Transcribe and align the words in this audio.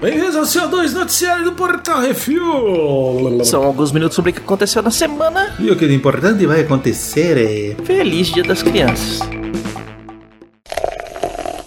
Bem-vindos 0.00 0.36
ao 0.36 0.44
CO2 0.44 0.92
Noticiário 0.92 1.44
do 1.44 1.52
Portal 1.52 2.00
Refil. 2.00 3.44
São 3.44 3.64
alguns 3.64 3.90
minutos 3.90 4.14
sobre 4.14 4.30
o 4.30 4.34
que 4.34 4.40
aconteceu 4.40 4.82
na 4.82 4.90
semana. 4.90 5.54
E 5.58 5.70
o 5.70 5.76
que 5.76 5.88
de 5.88 5.94
importante 5.94 6.46
vai 6.46 6.60
acontecer 6.60 7.36
é. 7.36 7.84
Feliz 7.84 8.28
Dia 8.28 8.44
das 8.44 8.62
Crianças. 8.62 9.20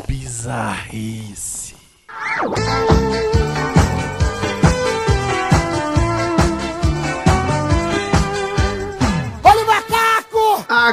Bizarrice. 0.07 1.50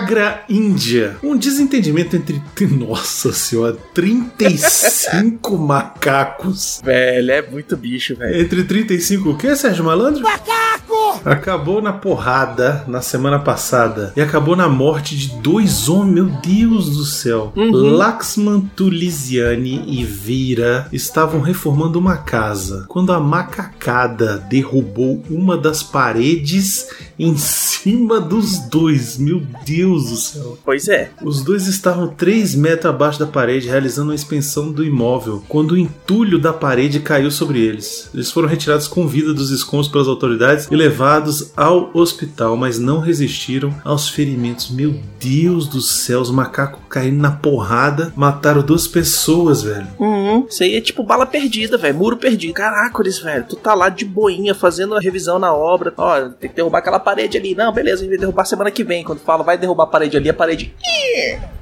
Agra 0.09 0.43
Índia. 0.49 1.19
Um 1.23 1.37
desentendimento 1.37 2.17
entre. 2.17 2.41
Nossa 2.75 3.31
senhora, 3.31 3.77
35 3.93 5.53
macacos. 5.61 6.81
Velho, 6.83 7.31
é 7.31 7.43
muito 7.43 7.77
bicho, 7.77 8.17
velho. 8.17 8.41
Entre 8.41 8.65
35 8.65 9.29
o 9.29 9.37
que, 9.37 9.55
Sérgio 9.55 9.85
Malandro? 9.85 10.23
Macaco! 10.23 11.21
Acabou 11.27 11.83
na 11.83 11.93
porrada 11.93 12.85
na 12.89 13.03
semana 13.03 13.39
passada 13.39 14.15
e 14.17 14.23
acabou 14.23 14.57
na 14.57 14.67
morte 14.67 15.15
de 15.15 15.29
dois 15.41 15.91
homens. 15.91 16.09
Meu 16.09 16.27
Deus 16.27 16.97
do 16.97 17.05
céu. 17.05 17.53
Uhum. 17.55 17.71
Laxman 17.71 18.61
Tulisiani 18.75 19.85
e 19.87 20.05
Vira 20.05 20.89
estavam 20.91 21.43
reformando 21.43 21.99
uma 21.99 22.17
casa 22.17 22.87
quando 22.89 23.13
a 23.13 23.21
macacada 23.21 24.39
derrubou 24.39 25.23
uma 25.29 25.57
das 25.59 25.83
paredes 25.83 26.89
em 27.19 27.37
cima 27.37 28.21
dos 28.21 28.59
dois. 28.59 29.19
Meu 29.19 29.43
Deus 29.65 30.11
do 30.11 30.17
céu. 30.17 30.59
Pois 30.65 30.89
é. 30.89 31.11
Os 31.23 31.43
dois 31.43 31.67
estavam 31.67 32.09
3 32.09 32.55
metros 32.55 32.87
abaixo 32.87 33.19
da 33.19 33.27
parede, 33.27 33.69
realizando 33.69 34.11
uma 34.11 34.15
expansão 34.15 34.71
do 34.71 34.85
imóvel, 34.85 35.43
quando 35.49 35.73
o 35.73 35.79
entulho 35.79 36.39
da 36.39 36.53
parede 36.53 37.01
caiu 37.01 37.31
sobre 37.31 37.61
eles. 37.61 38.11
Eles 38.15 38.31
foram 38.31 38.49
retirados 38.49 38.87
com 38.89 39.07
vida 39.07 39.35
dos 39.35 39.51
escombros 39.51 39.89
pelas 39.89 40.09
autoridades 40.09 40.69
e 40.71 40.77
levados 40.77 41.53
ao 41.57 41.91
hospital, 41.95 42.57
mas 42.57 42.79
não 42.79 43.01
resistiram 43.01 43.75
aos 43.85 44.09
ferimentos. 44.09 44.71
Meu 44.71 44.95
Deus 45.21 45.67
do 45.67 45.81
céu, 45.81 46.21
os 46.21 46.31
macacos 46.31 46.81
caindo 46.89 47.21
na 47.21 47.31
porrada, 47.31 48.13
mataram 48.17 48.63
duas 48.63 48.87
pessoas, 48.87 49.63
velho. 49.63 49.87
Uhum. 49.99 50.47
Isso 50.49 50.63
aí 50.63 50.77
é 50.77 50.81
tipo 50.81 51.03
bala 51.03 51.27
perdida, 51.27 51.77
velho. 51.77 51.97
Muro 51.97 52.17
perdido. 52.17 52.55
Caracoles, 52.55 53.19
velho. 53.19 53.45
Tu 53.49 53.57
tá 53.57 53.75
lá 53.75 53.89
de 53.89 54.05
boinha 54.05 54.55
fazendo 54.55 54.95
a 54.95 55.01
revisão 55.01 55.39
na 55.39 55.53
obra. 55.53 55.93
Ó, 55.97 56.29
tem 56.29 56.49
que 56.49 56.57
derrubar 56.57 56.79
aquela 56.79 57.01
parede 57.09 57.39
ali. 57.39 57.55
Não, 57.55 57.73
beleza, 57.73 57.97
a 57.97 58.01
gente 58.01 58.11
vai 58.11 58.19
derrubar 58.19 58.45
semana 58.45 58.71
que 58.71 58.85
vem. 58.85 59.03
Quando 59.03 59.21
fala, 59.21 59.43
vai 59.43 59.57
derrubar 59.57 59.85
a 59.85 59.87
parede 59.87 60.17
ali, 60.17 60.29
a 60.29 60.35
parede. 60.35 60.75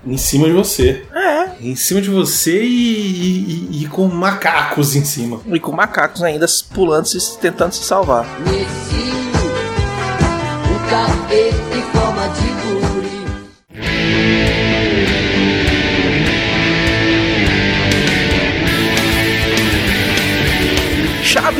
Em 0.04 0.16
cima 0.16 0.46
de 0.46 0.52
você. 0.52 1.04
É. 1.14 1.50
Em 1.60 1.76
cima 1.76 2.00
de 2.00 2.10
você 2.10 2.62
e, 2.62 3.68
e- 3.70 3.82
e- 3.84 3.88
com 3.88 4.06
macacos 4.08 4.96
em 4.96 5.04
cima. 5.04 5.40
E 5.46 5.60
com 5.60 5.72
macacos 5.72 6.22
ainda 6.22 6.46
pulando, 6.74 7.06
se, 7.06 7.38
tentando 7.38 7.72
se 7.72 7.84
salvar. 7.84 8.26
Nesse 8.40 8.96
o 11.62 11.65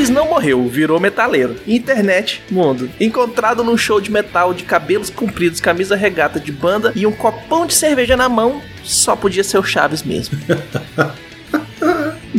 Chaves 0.06 0.10
não 0.10 0.28
morreu, 0.28 0.68
virou 0.68 1.00
metaleiro. 1.00 1.56
Internet, 1.66 2.42
mundo. 2.50 2.88
Encontrado 3.00 3.64
num 3.64 3.76
show 3.76 4.00
de 4.00 4.10
metal 4.10 4.54
de 4.54 4.62
cabelos 4.62 5.10
compridos, 5.10 5.60
camisa 5.60 5.96
regata 5.96 6.38
de 6.38 6.52
banda 6.52 6.92
e 6.94 7.06
um 7.06 7.12
copão 7.12 7.66
de 7.66 7.74
cerveja 7.74 8.16
na 8.16 8.28
mão, 8.28 8.62
só 8.82 9.16
podia 9.16 9.42
ser 9.42 9.58
o 9.58 9.64
Chaves 9.64 10.02
mesmo. 10.02 10.38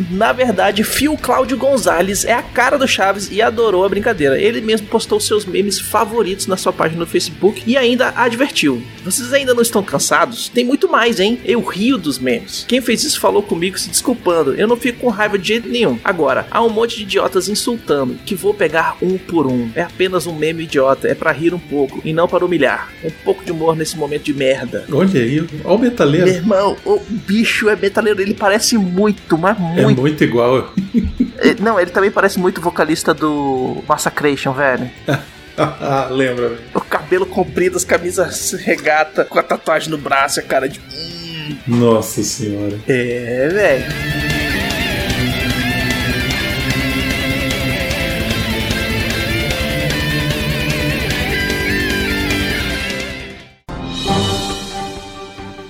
Na 0.09 0.31
verdade, 0.31 0.83
Phil 0.83 1.17
Cláudio 1.17 1.57
Gonzalez 1.57 2.23
é 2.25 2.33
a 2.33 2.41
cara 2.41 2.77
do 2.77 2.87
Chaves 2.87 3.29
e 3.31 3.41
adorou 3.41 3.83
a 3.85 3.89
brincadeira. 3.89 4.39
Ele 4.39 4.61
mesmo 4.61 4.87
postou 4.87 5.19
seus 5.19 5.45
memes 5.45 5.79
favoritos 5.79 6.47
na 6.47 6.55
sua 6.57 6.71
página 6.73 6.99
no 6.99 7.05
Facebook 7.07 7.61
e 7.65 7.75
ainda 7.77 8.13
advertiu: 8.15 8.81
Vocês 9.03 9.33
ainda 9.33 9.53
não 9.53 9.61
estão 9.61 9.83
cansados? 9.83 10.49
Tem 10.49 10.63
muito 10.63 10.89
mais, 10.89 11.19
hein? 11.19 11.39
Eu 11.45 11.61
rio 11.61 11.97
dos 11.97 12.19
memes. 12.19 12.65
Quem 12.67 12.81
fez 12.81 13.03
isso 13.03 13.19
falou 13.19 13.41
comigo 13.43 13.77
se 13.77 13.89
desculpando. 13.89 14.53
Eu 14.55 14.67
não 14.67 14.77
fico 14.77 14.99
com 14.99 15.09
raiva 15.09 15.37
de 15.37 15.47
jeito 15.47 15.67
nenhum. 15.69 15.97
Agora, 16.03 16.47
há 16.49 16.63
um 16.63 16.69
monte 16.69 16.97
de 16.97 17.03
idiotas 17.03 17.49
insultando 17.49 18.15
que 18.25 18.35
vou 18.35 18.53
pegar 18.53 18.97
um 19.01 19.17
por 19.17 19.45
um. 19.47 19.69
É 19.75 19.81
apenas 19.81 20.25
um 20.27 20.33
meme 20.33 20.63
idiota, 20.63 21.07
é 21.07 21.13
pra 21.15 21.31
rir 21.31 21.53
um 21.53 21.59
pouco 21.59 22.01
e 22.05 22.13
não 22.13 22.27
para 22.27 22.45
humilhar. 22.45 22.89
Um 23.03 23.09
pouco 23.23 23.43
de 23.43 23.51
humor 23.51 23.75
nesse 23.75 23.97
momento 23.97 24.23
de 24.23 24.33
merda. 24.33 24.85
Olha 24.91 25.21
aí, 25.21 25.39
olha 25.39 25.47
o 25.63 25.67
Meu 25.69 25.77
metaleiro. 25.79 26.27
irmão, 26.27 26.75
o 26.85 26.99
bicho 27.09 27.69
é 27.69 27.75
metaleiro, 27.75 28.21
ele 28.21 28.33
parece 28.33 28.77
muito, 28.77 29.37
mas 29.37 29.57
É 29.77 29.85
muito. 30.01 30.23
igual. 30.23 30.73
Eh, 31.39 31.55
Não, 31.59 31.79
ele 31.79 31.91
também 31.91 32.11
parece 32.11 32.39
muito 32.39 32.59
o 32.59 32.61
vocalista 32.61 33.13
do 33.13 33.83
Massacration, 33.87 34.53
velho. 34.53 34.89
Lembra, 36.11 36.49
velho. 36.49 36.61
O 36.73 36.81
cabelo 36.81 37.25
comprido, 37.25 37.77
as 37.77 37.83
camisas 37.83 38.51
regata, 38.53 39.25
com 39.25 39.39
a 39.39 39.43
tatuagem 39.43 39.89
no 39.89 39.97
braço, 39.97 40.39
a 40.39 40.43
cara 40.43 40.69
de. 40.69 40.79
Nossa 41.67 42.21
senhora. 42.23 42.77
É, 42.87 43.49
velho. 43.51 44.26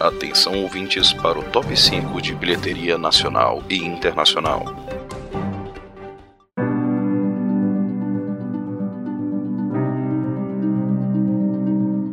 Atenção 0.08 0.64
ouvintes 0.64 1.12
para 1.12 1.38
o 1.38 1.44
top 1.44 1.76
5 1.76 2.22
de 2.22 2.34
bilheteria 2.34 2.98
nacional 2.98 3.62
e 3.70 3.76
internacional. 3.76 4.64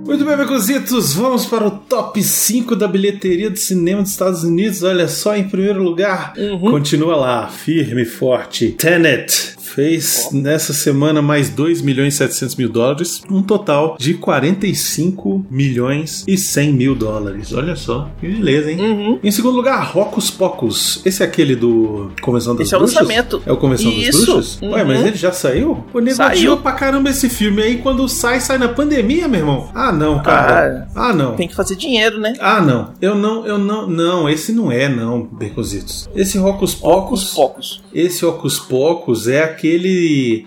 Muito 0.04 0.24
bem, 0.24 0.36
Becositos, 0.36 1.14
vamos 1.14 1.46
para 1.46 1.68
o 1.68 1.70
top 1.70 2.20
5 2.20 2.74
da 2.74 2.88
bilheteria 2.88 3.48
do 3.48 3.58
cinema 3.58 4.02
dos 4.02 4.10
Estados 4.10 4.42
Unidos. 4.42 4.82
Olha 4.82 5.06
só, 5.06 5.36
em 5.36 5.48
primeiro 5.48 5.80
lugar, 5.80 6.34
continua 6.60 7.14
lá, 7.14 7.48
firme 7.48 8.02
e 8.02 8.06
forte. 8.06 8.72
Tenet 8.72 9.53
fez 9.74 10.28
nessa 10.32 10.72
semana 10.72 11.20
mais 11.20 11.50
2 11.50 11.82
milhões 11.82 12.14
e 12.14 12.16
700 12.18 12.56
mil 12.56 12.68
dólares, 12.68 13.22
um 13.30 13.42
total 13.42 13.96
de 13.98 14.14
45 14.14 15.44
milhões 15.50 16.24
e 16.26 16.38
100 16.38 16.72
mil 16.72 16.94
dólares. 16.94 17.52
Olha 17.52 17.74
só, 17.74 18.08
que 18.20 18.28
beleza, 18.28 18.70
hein? 18.70 18.80
Uhum. 18.80 19.18
Em 19.22 19.30
segundo 19.30 19.56
lugar, 19.56 19.82
Rocos 19.84 20.30
Pocos. 20.30 21.02
Esse 21.04 21.22
é 21.22 21.26
aquele 21.26 21.56
do 21.56 22.10
Convenção 22.22 22.54
das 22.54 22.66
Esse 22.66 22.74
é 22.74 22.76
o 22.76 22.80
Bruxas? 22.80 23.00
lançamento. 23.00 23.42
É 23.44 23.52
o 23.52 23.56
Convenção 23.56 23.90
Isso. 23.90 24.18
das 24.18 24.26
Bruxas? 24.26 24.62
Uhum. 24.62 24.70
Ué, 24.72 24.84
mas 24.84 25.04
ele 25.04 25.16
já 25.16 25.32
saiu? 25.32 25.84
Pô, 25.92 25.98
nego 26.00 26.16
Saiu. 26.16 26.56
pra 26.56 26.72
caramba 26.72 27.10
esse 27.10 27.28
filme 27.28 27.62
aí. 27.62 27.78
Quando 27.78 28.08
sai, 28.08 28.40
sai 28.40 28.58
na 28.58 28.68
pandemia, 28.68 29.26
meu 29.26 29.40
irmão. 29.40 29.70
Ah, 29.74 29.92
não, 29.92 30.22
cara. 30.22 30.88
Ah, 30.94 31.12
não. 31.12 31.34
Tem 31.34 31.48
que 31.48 31.54
fazer 31.54 31.76
dinheiro, 31.76 32.18
né? 32.20 32.34
Ah, 32.40 32.60
não. 32.60 32.92
Eu 33.00 33.14
não, 33.14 33.46
eu 33.46 33.58
não, 33.58 33.88
não. 33.88 34.28
Esse 34.28 34.52
não 34.52 34.70
é, 34.70 34.88
não, 34.88 35.22
Becositos. 35.22 36.08
Esse 36.14 36.38
Rocos 36.38 36.74
Pocos. 36.74 36.94
Poucos, 36.94 37.34
poucos. 37.34 37.84
Esse 37.92 38.24
Ocus 38.24 38.58
Pocos 38.58 39.28
é 39.28 39.42
aquele 39.42 39.63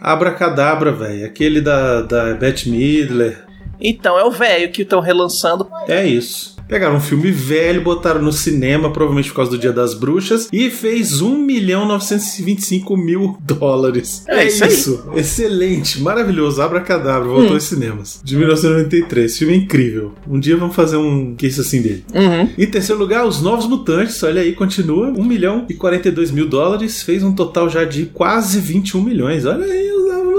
Abracadabra, 0.02 0.92
velho. 0.92 1.26
Aquele 1.26 1.62
da, 1.62 2.02
da 2.02 2.34
Beth 2.34 2.66
Midler. 2.66 3.46
Então, 3.80 4.18
é 4.18 4.24
o 4.24 4.32
velho 4.32 4.72
que 4.72 4.82
estão 4.82 5.00
relançando. 5.00 5.70
É 5.88 6.06
isso. 6.06 6.57
Pegaram 6.68 6.98
um 6.98 7.00
filme 7.02 7.32
velho, 7.32 7.82
botaram 7.82 8.22
no 8.22 8.32
cinema, 8.32 8.92
provavelmente 8.92 9.30
por 9.30 9.38
causa 9.38 9.52
do 9.52 9.58
Dia 9.58 9.72
das 9.72 9.94
Bruxas, 9.94 10.48
e 10.52 10.70
fez 10.70 11.22
1 11.22 11.38
milhão 11.38 11.88
925 11.88 12.98
mil 12.98 13.38
dólares. 13.42 14.24
É 14.28 14.46
isso 14.46 14.64
aí. 14.64 15.20
Excelente, 15.20 16.02
maravilhoso. 16.02 16.62
Abracadabra, 16.62 17.28
voltou 17.28 17.52
Hum. 17.52 17.54
aos 17.54 17.64
cinemas. 17.64 18.20
De 18.24 18.36
1993. 18.36 19.38
Filme 19.38 19.56
incrível. 19.56 20.14
Um 20.28 20.40
dia 20.40 20.58
vamos 20.58 20.76
fazer 20.76 20.98
um 20.98 21.36
case 21.36 21.62
assim 21.62 21.82
dele. 21.82 22.04
Uhum. 22.14 22.50
Em 22.58 22.66
terceiro 22.68 23.00
lugar, 23.00 23.26
Os 23.26 23.42
Novos 23.42 23.68
Mutantes, 23.68 24.22
olha 24.24 24.42
aí, 24.42 24.54
continua. 24.54 25.08
1 25.08 25.24
milhão 25.24 25.66
e 25.70 25.74
42 25.74 26.32
mil 26.32 26.48
dólares, 26.48 27.02
fez 27.02 27.24
um 27.24 27.34
total 27.34 27.70
já 27.70 27.84
de 27.84 28.06
quase 28.08 28.60
21 28.60 29.02
milhões. 29.02 29.46
Olha 29.46 29.66
aí, 29.66 29.92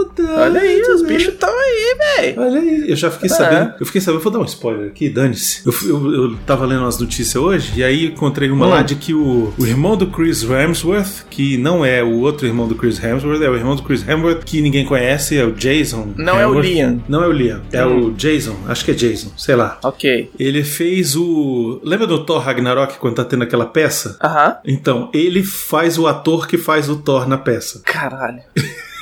Mutantes. 0.09 0.35
Olha 0.37 0.61
aí, 0.61 0.81
os 0.83 1.03
né? 1.03 1.09
bichos 1.09 1.35
estão 1.35 1.49
aí, 1.51 1.97
velho. 2.17 2.41
Olha 2.41 2.61
aí, 2.61 2.91
eu 2.91 2.97
já 2.97 3.11
fiquei 3.11 3.31
É. 3.31 3.35
sabendo. 3.35 3.75
Eu 3.81 3.87
fiquei 3.87 4.01
sabendo, 4.01 4.23
vou 4.23 4.33
dar 4.33 4.39
um 4.41 4.45
spoiler 4.45 4.89
aqui, 4.89 5.09
dane-se. 5.09 5.63
Eu, 5.67 5.75
eu, 5.89 6.15
eu 6.15 6.37
tava 6.47 6.67
lendo 6.67 6.81
umas 6.83 6.99
notícias 6.99 7.37
hoje 7.37 7.73
e 7.77 7.85
aí 7.85 8.07
encontrei 8.07 8.51
uma 8.51 8.67
Hum. 8.67 8.71
lá 8.71 8.83
de 8.83 8.95
que 8.97 9.15
o, 9.15 9.53
o 9.59 9.67
irmão 9.67 9.97
do 9.97 10.07
Chris 10.09 10.43
Hemsworth, 10.43 11.27
que 11.31 11.57
não 11.57 11.85
é 11.85 12.03
o 12.03 12.19
outro 12.21 12.47
irmão 12.47 12.67
do 12.69 12.75
Chris 12.75 13.03
Hemsworth, 13.03 13.43
é 13.43 13.49
o 13.51 13.55
irmão 13.57 13.77
do 13.77 13.83
Chris 13.83 14.07
Hemsworth 14.07 14.45
que 14.45 14.61
ninguém 14.61 14.85
conhece, 14.85 15.37
é 15.39 15.45
o 15.45 15.53
Jason. 15.53 16.13
Não 16.17 16.39
é 16.39 16.47
o 16.47 16.51
Hemsworth. 16.51 16.65
Liam. 16.67 17.05
Não 17.09 17.23
é 17.23 17.27
o 17.27 17.33
Liam, 17.33 17.63
é 17.73 17.85
Hum. 17.87 18.07
o 18.07 18.13
Jason, 18.13 18.57
acho 18.67 18.85
que 18.85 18.91
é 18.91 18.95
Jason, 18.95 19.31
sei 19.37 19.55
lá. 19.57 19.79
Ok. 19.83 20.31
Ele 20.39 20.63
fez 20.65 21.15
o. 21.17 21.81
Lembra 21.85 22.07
do 22.07 22.25
Thor 22.25 22.41
Ragnarok 22.41 22.99
quando 22.99 23.15
tá 23.17 23.25
tendo 23.25 23.43
aquela 23.45 23.67
peça? 23.67 24.17
Aham. 24.23 24.57
Então, 24.65 25.11
ele 25.13 25.43
faz 25.43 25.99
o 25.99 26.07
ator 26.07 26.47
que 26.47 26.59
faz 26.59 26.89
o 26.89 26.97
Thor 26.97 27.29
na 27.29 27.39
peça. 27.39 27.81
Caralho. 27.85 28.41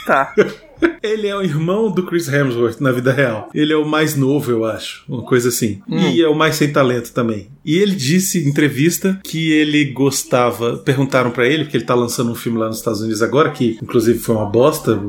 Tá. 0.06 0.32
Ele 1.02 1.28
é 1.28 1.36
o 1.36 1.42
irmão 1.42 1.90
do 1.90 2.04
Chris 2.04 2.28
Hemsworth 2.28 2.80
na 2.80 2.90
vida 2.90 3.12
real. 3.12 3.48
Ele 3.54 3.72
é 3.72 3.76
o 3.76 3.86
mais 3.86 4.16
novo, 4.16 4.50
eu 4.50 4.64
acho. 4.64 5.04
Uma 5.08 5.22
coisa 5.22 5.48
assim. 5.48 5.80
E 5.88 6.20
é 6.20 6.28
o 6.28 6.34
mais 6.34 6.56
sem 6.56 6.72
talento 6.72 7.12
também. 7.12 7.48
E 7.64 7.78
ele 7.78 7.94
disse 7.94 8.44
em 8.44 8.48
entrevista 8.48 9.18
que 9.24 9.52
ele 9.52 9.84
gostava. 9.86 10.76
Perguntaram 10.78 11.30
pra 11.30 11.46
ele, 11.46 11.64
porque 11.64 11.76
ele 11.76 11.84
tá 11.84 11.94
lançando 11.94 12.30
um 12.30 12.34
filme 12.34 12.58
lá 12.58 12.66
nos 12.66 12.78
Estados 12.78 13.00
Unidos 13.00 13.22
agora, 13.22 13.50
que 13.50 13.78
inclusive 13.82 14.18
foi 14.18 14.34
uma 14.34 14.46
bosta, 14.46 15.00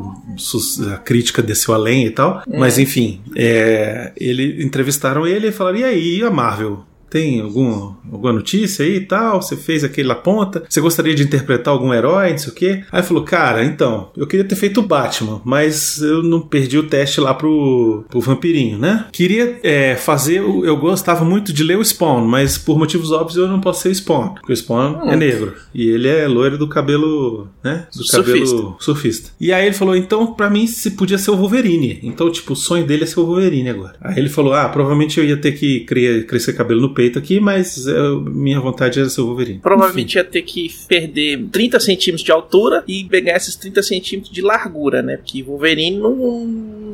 a 0.93 0.97
crítica 0.97 1.41
desceu 1.41 1.73
além 1.73 2.05
e 2.05 2.11
tal. 2.11 2.43
Mas 2.47 2.77
enfim, 2.77 3.21
é, 3.35 4.11
ele 4.17 4.63
entrevistaram 4.63 5.25
ele 5.25 5.47
e 5.47 5.51
falaram: 5.51 5.79
e 5.79 5.83
aí, 5.83 6.23
a 6.23 6.31
Marvel? 6.31 6.85
Tem 7.09 7.39
algum, 7.41 7.93
alguma 8.11 8.33
notícia 8.33 8.83
aí 8.85 8.97
e 8.97 9.01
tal? 9.05 9.41
Você 9.41 9.55
fez 9.55 9.83
aquele 9.83 10.07
La 10.07 10.15
Ponta? 10.15 10.63
Você 10.67 10.81
gostaria 10.81 11.15
de 11.15 11.23
interpretar 11.23 11.73
algum 11.73 11.93
herói, 11.93 12.31
não 12.31 12.37
sei 12.37 12.51
o 12.51 12.55
quê? 12.55 12.83
Aí 12.91 13.01
falou, 13.03 13.23
cara, 13.23 13.63
então, 13.63 14.09
eu 14.15 14.27
queria 14.27 14.43
ter 14.45 14.55
feito 14.55 14.79
o 14.79 14.83
Batman, 14.83 15.41
mas 15.45 16.01
eu 16.01 16.21
não 16.21 16.41
perdi 16.41 16.77
o 16.77 16.83
teste 16.83 17.21
lá 17.21 17.33
pro, 17.33 18.03
pro 18.09 18.19
Vampirinho, 18.19 18.77
né? 18.77 19.05
Queria 19.11 19.59
é, 19.63 19.95
fazer, 19.95 20.41
o- 20.41 20.65
eu 20.65 20.75
gostava 20.77 21.23
muito 21.23 21.53
de 21.53 21.63
ler 21.63 21.77
o 21.77 21.83
Spawn, 21.85 22.25
mas 22.25 22.57
por 22.57 22.77
motivos 22.77 23.11
óbvios 23.11 23.37
eu 23.37 23.47
não 23.47 23.61
posso 23.61 23.81
ser 23.83 23.93
Spawn, 23.95 24.33
porque 24.35 24.51
o 24.53 24.55
Spawn 24.57 25.09
é 25.09 25.15
negro. 25.15 25.53
E 25.73 25.87
ele 25.89 26.07
é 26.07 26.27
loiro 26.27 26.57
do 26.57 26.67
cabelo, 26.67 27.47
né? 27.63 27.87
Do 27.95 28.03
Surfista. 28.03 28.23
cabelo 28.33 28.75
surfista. 28.79 29.29
E 29.39 29.51
aí 29.53 29.65
ele 29.65 29.75
falou, 29.75 29.95
então, 29.95 30.33
pra 30.33 30.49
mim, 30.49 30.67
se 30.67 30.91
podia 30.91 31.17
ser 31.17 31.31
o 31.31 31.37
Wolverine. 31.37 31.99
Então, 32.03 32.29
tipo, 32.31 32.53
o 32.53 32.55
sonho 32.55 32.85
dele 32.85 33.03
é 33.03 33.07
ser 33.07 33.19
o 33.19 33.25
Wolverine 33.25 33.69
agora. 33.69 33.95
Aí 34.01 34.17
ele 34.17 34.29
falou, 34.29 34.53
ah, 34.53 34.67
provavelmente 34.69 35.19
eu 35.19 35.25
ia 35.25 35.37
ter 35.37 35.53
que 35.53 35.81
cre- 35.81 36.23
crescer 36.23 36.53
cabelo 36.53 36.81
no 36.81 36.93
peito 36.97 37.19
aqui, 37.19 37.39
mas 37.39 37.85
eu- 37.85 38.21
minha 38.21 38.59
vontade 38.59 38.99
era 38.99 39.07
ser 39.07 39.21
o 39.21 39.27
Wolverine. 39.27 39.59
Provavelmente 39.59 40.15
ia 40.15 40.23
ter 40.23 40.41
que 40.41 40.67
perder 40.87 41.45
30 41.51 41.79
centímetros 41.79 42.23
de 42.25 42.31
altura 42.31 42.83
e 42.87 43.03
pegar 43.03 43.35
esses 43.37 43.55
30 43.55 43.83
centímetros 43.83 44.33
de 44.33 44.41
largura, 44.41 45.03
né? 45.03 45.17
Porque 45.17 45.43
Wolverine 45.43 45.97
não, 45.97 46.15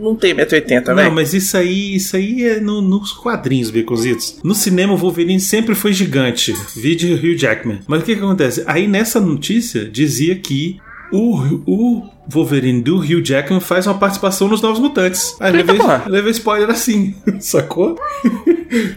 não 0.04 0.16
tem 0.16 0.34
1,80m, 0.34 0.88
Não, 0.90 0.96
né? 0.96 1.10
mas 1.10 1.34
isso 1.34 1.56
aí, 1.56 1.96
isso 1.96 2.18
aí 2.18 2.44
é 2.44 2.60
no- 2.60 2.82
nos 2.82 3.14
quadrinhos, 3.14 3.72
Baconzitos. 3.72 4.40
No 4.44 4.54
cinema, 4.54 4.94
o 4.94 4.98
Wolverine 4.98 5.40
sempre 5.40 5.74
foi 5.74 5.94
gigante. 5.94 6.54
Vide 6.76 7.14
Hugh 7.14 7.38
Jackman. 7.38 7.80
Mas 7.88 8.02
o 8.02 8.06
que, 8.06 8.14
que 8.16 8.22
acontece? 8.22 8.62
Aí 8.68 8.88
nessa 8.88 9.22
notícia 9.22 9.86
dizia 9.86 10.36
que 10.36 10.78
o, 11.12 11.38
o 11.66 12.10
Wolverine 12.28 12.82
do 12.82 12.98
Hugh 12.98 13.22
Jackman 13.24 13.60
faz 13.60 13.86
uma 13.88 13.96
participação 13.98 14.48
nos 14.48 14.62
Novos 14.62 14.80
Mutantes. 14.80 15.36
Aí 15.40 15.56
Eita, 15.56 15.74
levei, 15.74 15.88
levei 16.08 16.32
spoiler 16.32 16.70
assim, 16.70 17.16
sacou? 17.40 17.98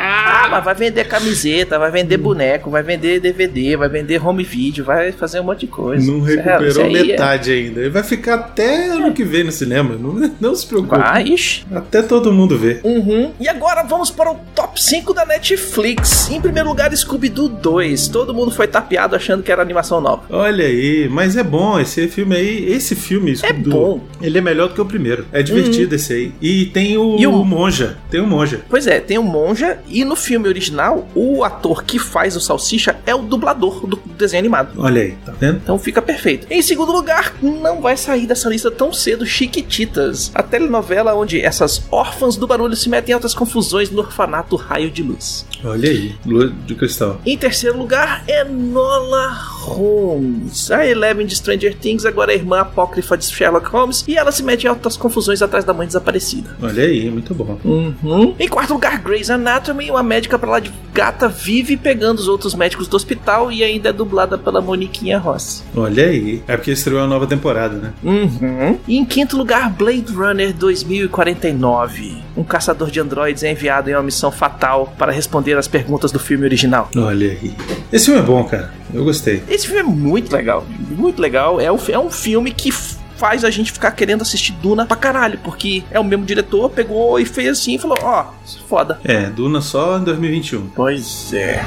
Ah, 0.03 0.47
mas 0.49 0.63
vai 0.63 0.73
vender 0.73 1.07
camiseta, 1.07 1.77
vai 1.77 1.91
vender 1.91 2.17
boneco, 2.17 2.69
vai 2.69 2.81
vender 2.81 3.19
DVD, 3.19 3.75
vai 3.77 3.87
vender 3.89 4.25
home 4.25 4.43
video, 4.43 4.83
vai 4.83 5.11
fazer 5.11 5.39
um 5.39 5.43
monte 5.43 5.61
de 5.61 5.67
coisa. 5.67 6.09
Não 6.11 6.25
é- 6.27 6.31
recuperou 6.35 6.85
é- 6.85 6.89
metade 6.89 7.51
ainda. 7.51 7.81
Ele 7.81 7.89
vai 7.89 8.03
ficar 8.03 8.35
até 8.35 8.87
ano 8.89 9.13
que 9.13 9.23
vem 9.23 9.43
no 9.43 9.51
cinema. 9.51 9.70
Não, 9.97 10.31
não 10.39 10.55
se 10.55 10.65
preocupe. 10.65 10.97
Vai, 10.97 11.23
ixi. 11.23 11.65
Até 11.73 12.01
todo 12.01 12.31
mundo 12.31 12.57
ver. 12.57 12.81
Uhum. 12.83 13.31
E 13.39 13.47
agora 13.47 13.83
vamos 13.83 14.09
para 14.11 14.31
o 14.31 14.35
top 14.55 14.81
5 14.81 15.13
da 15.13 15.25
Netflix. 15.25 16.29
Em 16.29 16.41
primeiro 16.41 16.69
lugar, 16.69 16.95
Scooby-Doo 16.95 17.47
2. 17.49 18.07
Todo 18.07 18.33
mundo 18.33 18.51
foi 18.51 18.67
tapeado 18.67 19.15
achando 19.15 19.43
que 19.43 19.51
era 19.51 19.61
animação 19.61 20.01
nova. 20.01 20.23
Olha 20.29 20.65
aí, 20.65 21.07
mas 21.09 21.35
é 21.37 21.43
bom 21.43 21.79
esse 21.79 22.07
filme 22.07 22.35
aí. 22.35 22.71
Esse 22.71 22.95
filme, 22.95 23.35
Scooby-Doo, 23.35 23.71
bom. 23.73 23.91
Uhum. 23.93 24.01
ele 24.21 24.37
é 24.37 24.41
melhor 24.41 24.69
do 24.69 24.73
que 24.75 24.81
o 24.81 24.85
primeiro. 24.85 25.25
É 25.31 25.41
divertido 25.43 25.95
esse 25.95 26.13
aí. 26.13 26.33
E 26.41 26.65
tem 26.67 26.97
o, 26.97 27.17
E 27.19 27.27
o- 27.27 27.31
o 27.41 27.45
Monja. 27.45 27.97
Tem 28.09 28.19
o 28.21 28.27
Monja. 28.27 28.61
Pois 28.69 28.87
é, 28.87 28.99
tem 28.99 29.17
o 29.17 29.23
Monja 29.23 29.79
e 29.87 30.03
no 30.05 30.15
filme 30.15 30.47
original, 30.47 31.07
o 31.15 31.43
ator 31.43 31.83
que 31.83 31.97
faz 31.99 32.35
o 32.35 32.41
Salsicha 32.41 32.97
é 33.05 33.13
o 33.15 33.19
dublador 33.21 33.85
do 33.87 33.99
desenho 34.17 34.39
animado. 34.41 34.73
Olha 34.77 35.01
aí, 35.01 35.11
tá 35.25 35.33
vendo? 35.39 35.57
Então 35.63 35.77
fica 35.77 36.01
perfeito. 36.01 36.47
Em 36.49 36.61
segundo 36.61 36.91
lugar, 36.91 37.33
não 37.41 37.81
vai 37.81 37.97
sair 37.97 38.25
dessa 38.25 38.49
lista 38.49 38.69
tão 38.71 38.91
cedo 38.93 39.25
Chiquititas, 39.51 40.31
a 40.33 40.41
telenovela 40.41 41.13
onde 41.13 41.41
essas 41.41 41.83
órfãs 41.91 42.37
do 42.37 42.47
barulho 42.47 42.75
se 42.75 42.87
metem 42.87 43.11
em 43.11 43.15
altas 43.15 43.33
confusões 43.33 43.91
no 43.91 43.99
orfanato 43.99 44.55
Raio 44.55 44.89
de 44.89 45.03
Luz. 45.03 45.45
Olha 45.63 45.89
aí, 45.89 46.15
lua 46.25 46.51
de 46.65 46.73
cristal. 46.73 47.19
Em 47.25 47.37
terceiro 47.37 47.77
lugar, 47.77 48.23
Enola 48.27 49.27
Holmes. 49.27 50.71
A 50.71 50.87
Eleven 50.87 51.25
de 51.25 51.35
Stranger 51.35 51.75
Things 51.75 52.05
agora 52.05 52.31
é 52.31 52.35
irmã 52.35 52.61
apócrifa 52.61 53.17
de 53.17 53.25
Sherlock 53.25 53.69
Holmes 53.69 54.03
e 54.07 54.17
ela 54.17 54.31
se 54.31 54.41
mete 54.41 54.63
em 54.63 54.67
altas 54.67 54.97
confusões 54.97 55.41
atrás 55.41 55.65
da 55.65 55.73
mãe 55.73 55.85
desaparecida. 55.85 56.55
Olha 56.61 56.83
aí, 56.83 57.11
muito 57.11 57.35
bom. 57.35 57.59
Uhum. 57.63 58.33
Em 58.39 58.47
quarto 58.47 58.73
lugar, 58.73 58.99
Grey's 58.99 59.29
Anatomy, 59.29 59.91
uma 59.91 60.01
médica 60.01 60.39
pra 60.39 60.49
lá 60.49 60.59
de 60.59 60.71
gata 60.93 61.27
vive 61.27 61.77
pegando 61.77 62.19
os 62.19 62.27
outros 62.27 62.55
médicos 62.55 62.87
do 62.87 62.95
hospital 62.95 63.51
e 63.51 63.63
ainda 63.63 63.89
é 63.89 63.93
dublada 63.93 64.37
pela 64.37 64.61
Moniquinha 64.61 65.19
Ross. 65.19 65.63
Olha 65.75 66.05
aí. 66.05 66.41
É 66.47 66.57
porque 66.57 66.71
estreou 66.71 67.01
a 67.01 67.07
nova 67.07 67.27
temporada, 67.27 67.75
né? 67.75 67.93
Uhum. 68.03 68.79
E 68.87 68.97
em 68.97 69.05
quinto 69.05 69.37
lugar, 69.41 69.71
Blade 69.71 70.13
Runner 70.13 70.53
2049. 70.53 72.21
Um 72.37 72.43
caçador 72.43 72.91
de 72.91 72.99
androides 72.99 73.43
é 73.43 73.51
enviado 73.51 73.89
em 73.89 73.93
uma 73.93 74.03
missão 74.03 74.31
fatal 74.31 74.93
para 74.97 75.11
responder 75.11 75.57
às 75.57 75.67
perguntas 75.67 76.11
do 76.11 76.19
filme 76.19 76.45
original. 76.45 76.89
Olha 76.95 77.31
aí. 77.31 77.53
Esse 77.91 78.05
filme 78.05 78.19
é 78.19 78.23
bom, 78.23 78.43
cara. 78.43 78.71
Eu 78.93 79.03
gostei. 79.03 79.43
Esse 79.49 79.65
filme 79.65 79.81
é 79.81 79.83
muito 79.83 80.31
legal, 80.31 80.65
muito 80.91 81.19
legal. 81.19 81.59
É 81.59 81.71
um, 81.71 81.79
é 81.89 81.97
um 81.97 82.11
filme 82.11 82.51
que 82.51 82.71
faz 82.71 83.43
a 83.43 83.49
gente 83.49 83.71
ficar 83.71 83.91
querendo 83.91 84.21
assistir 84.21 84.51
Duna 84.53 84.85
pra 84.85 84.95
caralho, 84.95 85.39
porque 85.43 85.83
é 85.89 85.99
o 85.99 86.03
mesmo 86.03 86.25
diretor, 86.25 86.69
pegou 86.69 87.19
e 87.19 87.25
fez 87.25 87.49
assim 87.49 87.75
e 87.75 87.79
falou: 87.79 87.97
Ó, 88.01 88.25
foda. 88.67 88.99
É, 89.03 89.29
Duna 89.29 89.59
só 89.61 89.97
em 89.97 90.03
2021. 90.03 90.67
Pois 90.75 91.33
é. 91.33 91.63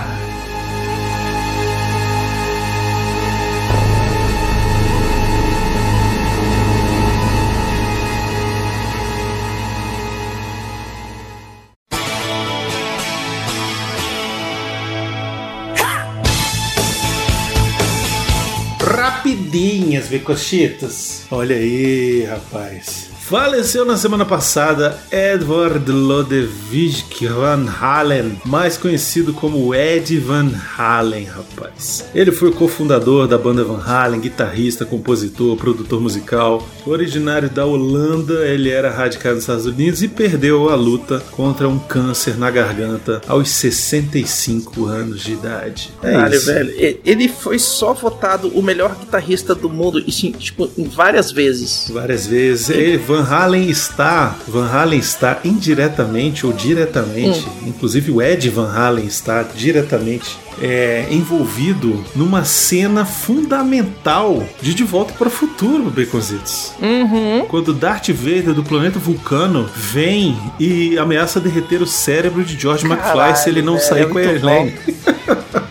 Rapidinhas, 19.25 20.09
Becochitas. 20.09 21.25
Olha 21.31 21.57
aí, 21.57 22.25
rapaz. 22.25 23.14
Faleceu 23.27 23.87
na 23.87 23.97
semana 23.97 24.27
passada 24.27 24.99
Edward 25.11 25.91
Lodewijk 25.91 27.27
Van 27.27 27.65
Halen, 27.81 28.39
mais 28.45 28.77
conhecido 28.77 29.33
como 29.33 29.75
Ed 29.75 30.19
Van 30.19 30.51
Halen, 30.77 31.25
rapaz. 31.25 32.05
Ele 32.15 32.31
foi 32.31 32.53
cofundador 32.53 33.27
da 33.27 33.39
banda 33.39 33.65
Van 33.65 33.81
Halen, 33.83 34.21
guitarrista, 34.21 34.85
compositor, 34.85 35.57
produtor 35.57 36.03
musical. 36.03 36.69
Originário 36.87 37.49
da 37.49 37.65
Holanda, 37.65 38.47
ele 38.47 38.69
era 38.69 38.91
radicado 38.91 39.37
nos 39.37 39.45
Estados 39.45 39.65
Unidos 39.65 40.03
e 40.03 40.09
perdeu 40.09 40.69
a 40.69 40.75
luta 40.75 41.19
contra 41.31 41.67
um 41.67 41.79
câncer 41.79 42.37
na 42.37 42.51
garganta 42.51 43.23
aos 43.27 43.49
65 43.49 44.85
anos 44.85 45.23
de 45.23 45.33
idade. 45.33 45.91
É 46.03 46.13
Caralho, 46.13 46.35
isso. 46.35 46.45
velho. 46.47 47.01
Ele 47.03 47.29
foi 47.29 47.59
só 47.59 47.95
votado 47.95 48.49
o 48.49 48.63
melhor 48.63 48.95
guitarrista 48.97 49.55
do 49.55 49.71
mundo, 49.71 49.99
e 49.99 50.11
tipo, 50.11 50.71
em 50.77 50.85
várias 50.85 51.33
vezes. 51.33 51.89
Várias 51.91 52.27
vezes. 52.27 52.69
Ele, 52.69 52.99
Van 53.15 53.23
Halen 53.23 53.71
está, 53.71 54.35
Van 54.49 54.67
Halen 54.67 54.99
está 54.99 55.39
indiretamente 55.45 56.45
ou 56.45 56.53
diretamente, 56.53 57.47
inclusive 57.65 58.11
o 58.11 58.21
Ed 58.21 58.51
Van 58.51 58.69
Halen 58.69 59.07
está 59.07 59.45
diretamente 59.45 60.37
é, 60.61 61.07
envolvido 61.13 62.05
numa 62.17 62.45
cena 62.45 63.05
fundamental 63.05 64.45
de 64.61 64.75
De 64.75 64.83
Volta 64.83 65.15
para 65.15 65.29
o 65.29 65.31
Futuro, 65.31 65.91
Baconzitos. 65.91 66.73
Uhum. 66.83 67.47
Quando 67.47 67.73
Darth 67.73 68.09
Vader 68.09 68.53
do 68.53 68.65
planeta 68.65 68.99
Vulcano 68.99 69.71
vem 69.77 70.37
e 70.59 70.99
ameaça 70.99 71.39
derreter 71.39 71.81
o 71.83 71.87
cérebro 71.87 72.43
de 72.45 72.59
George 72.59 72.85
McFly 72.85 73.37
se 73.37 73.49
ele 73.49 73.63
não 73.63 73.75
velho, 73.75 73.87
sair 73.87 74.03
é 74.03 74.07
com 74.07 74.19
a 74.19 74.23
Elaine. 74.23 74.75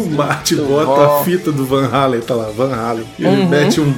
O 0.00 0.10
Marty 0.10 0.54
bota 0.56 0.86
bom. 0.86 1.20
a 1.20 1.24
fita 1.24 1.50
do 1.52 1.64
Van 1.66 1.88
Halen, 1.88 2.20
tá 2.20 2.34
lá, 2.34 2.50
Van 2.50 2.74
Halen. 2.74 3.04
E 3.18 3.24
ele 3.26 3.42
Uhum. 3.42 3.48
mete 3.48 3.80
um 3.80 3.92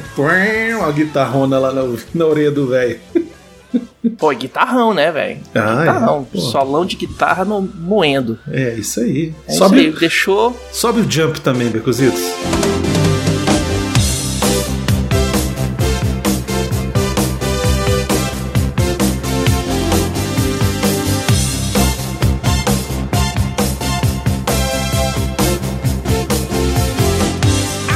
uma 0.78 0.90
guitarrona 0.92 1.58
lá 1.58 1.72
na, 1.72 1.82
na 2.14 2.26
orelha 2.26 2.50
do 2.50 2.66
velho. 2.68 2.98
Pô, 4.18 4.30
guitarrão, 4.30 4.92
né, 4.94 5.12
velho? 5.12 5.38
Ah, 5.54 5.76
Guitarrão. 5.80 6.26
é. 6.34 6.38
Solão 6.38 6.84
de 6.86 6.96
guitarra 6.96 7.44
no, 7.44 7.60
moendo. 7.60 8.38
É, 8.50 8.74
isso 8.74 8.98
aí. 9.00 9.32
É 9.46 9.52
sobe, 9.52 9.80
isso 9.80 9.94
aí. 9.94 10.00
Deixou. 10.00 10.56
sobe 10.72 11.00
o 11.02 11.10
jump 11.10 11.40
também, 11.40 11.68
Becozitos. 11.68 12.20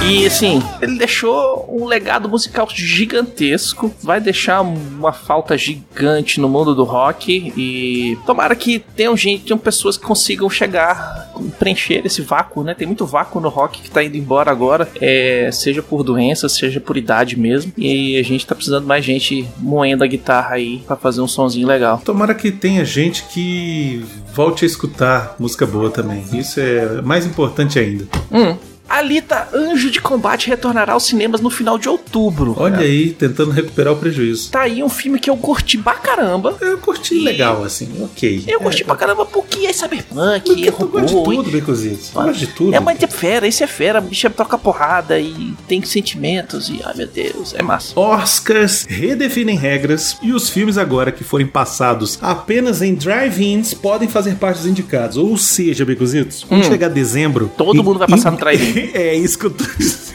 E 0.07 0.27
assim, 0.27 0.63
ele 0.83 0.99
deixou 0.99 1.67
um 1.69 1.87
legado 1.87 2.29
musical 2.29 2.69
gigantesco, 2.71 3.93
vai 4.03 4.21
deixar 4.21 4.61
uma 4.61 5.13
falta 5.13 5.57
gigante 5.57 6.39
no 6.39 6.49
mundo 6.49 6.75
do 6.75 6.85
rock 6.85 7.53
e 7.57 8.19
tomara 8.27 8.55
que 8.55 8.79
tenham 8.79 9.17
gente, 9.17 9.45
tenham 9.45 9.59
pessoas 9.59 9.97
que 9.97 10.05
consigam 10.05 10.49
chegar, 10.51 11.33
preencher 11.59 12.03
esse 12.05 12.21
vácuo, 12.21 12.63
né? 12.63 12.75
Tem 12.75 12.87
muito 12.87 13.07
vácuo 13.07 13.41
no 13.41 13.49
rock 13.49 13.81
que 13.81 13.91
tá 13.91 14.05
indo 14.05 14.17
embora 14.17 14.51
agora, 14.51 14.89
é, 15.01 15.49
seja 15.51 15.83
por 15.83 16.03
doença, 16.03 16.51
seja 16.51 16.81
por 16.81 16.99
idade 16.99 17.39
mesmo. 17.39 17.73
E 17.77 18.19
a 18.19 18.23
gente 18.23 18.47
tá 18.47 18.55
precisando 18.55 18.87
mais 18.87 19.05
gente 19.05 19.49
moendo 19.59 20.05
a 20.05 20.07
guitarra 20.07 20.57
aí 20.57 20.83
pra 20.87 20.97
fazer 20.97 21.23
um 21.23 21.29
sonzinho 21.29 21.67
legal. 21.67 22.03
Tomara 22.05 22.35
que 22.35 22.53
tenha 22.53 22.85
gente 22.85 23.25
que 23.25 24.05
volte 24.35 24.65
a 24.65 24.67
escutar 24.67 25.35
música 25.39 25.67
boa 25.67 25.91
também. 25.91 26.23
Isso 26.35 26.61
é 26.61 27.01
mais 27.01 27.25
importante 27.25 27.79
ainda. 27.79 28.07
Hum. 28.31 28.74
Alita 28.89 29.49
Anjo 29.53 29.91
de 29.91 30.01
Combate 30.01 30.49
retornará 30.49 30.93
aos 30.93 31.07
cinemas 31.07 31.41
no 31.41 31.51
final 31.51 31.79
de 31.79 31.89
outubro. 31.89 32.55
Olha 32.59 32.79
aí, 32.81 33.11
tentando 33.13 33.51
recuperar 33.51 33.93
o 33.93 33.97
prejuízo. 33.97 34.51
Tá 34.51 34.63
aí 34.63 34.83
um 34.83 34.89
filme 34.89 35.19
que 35.19 35.29
eu 35.31 35.37
curti 35.37 35.79
pra 35.79 35.95
caramba. 35.95 36.57
Eu 36.61 36.79
curti 36.79 37.19
legal, 37.19 37.65
assim, 37.65 37.89
ok. 38.03 38.45
Eu 38.47 38.61
curti 38.61 38.85
pra 38.85 38.95
caramba 38.95 39.25
porque 39.25 39.67
é 39.67 39.73
cyberpunk, 39.73 40.45
Porque 40.45 40.69
é 40.69 40.73
tu 40.73 40.87
gosta 40.87 41.07
de 41.07 41.15
robô. 41.15 41.35
tudo, 41.35 41.51
Becozitos. 41.51 42.09
Tu 42.09 42.15
gosta 42.15 42.33
de 42.33 42.47
tudo. 42.49 42.75
É, 42.75 42.81
mas 42.81 43.03
é 43.03 43.07
fera, 43.07 43.47
esse 43.49 43.63
é 43.65 43.67
fera, 43.67 43.99
o 44.01 44.03
bicho 44.03 44.29
troca 44.31 44.59
porrada 44.59 45.19
e 45.19 45.55
tem 45.67 45.83
sentimentos 45.83 46.69
e, 46.69 46.81
ai 46.85 46.95
meu 46.97 47.07
Deus, 47.07 47.55
é 47.55 47.63
massa. 47.63 47.99
Oscars 47.99 48.85
redefinem 48.89 49.57
regras 49.57 50.17
e 50.23 50.33
os 50.33 50.49
filmes 50.51 50.77
agora 50.79 51.11
que 51.11 51.25
forem 51.25 51.47
passados 51.47 52.19
apenas 52.21 52.83
em 52.83 52.95
drive-ins 52.95 53.73
podem 53.75 54.09
fazer 54.09 54.35
parte 54.37 54.59
dos 54.59 54.67
indicados. 54.67 55.17
Ou 55.17 55.37
seja, 55.37 55.85
Becozitos, 55.85 56.45
quando 56.45 56.61
Hum. 56.65 56.69
chegar 56.71 56.89
dezembro... 56.89 57.51
Todo 57.57 57.79
em- 57.79 57.83
mundo 57.83 57.99
vai 57.99 58.09
passar 58.09 58.29
em- 58.29 58.33
no 58.33 58.39
drive-in. 58.39 58.74
é 58.95 59.15
isso 59.15 59.39
que 59.39 59.47
eu 59.47 59.51
tô 59.51 59.65
dizendo. 59.79 60.15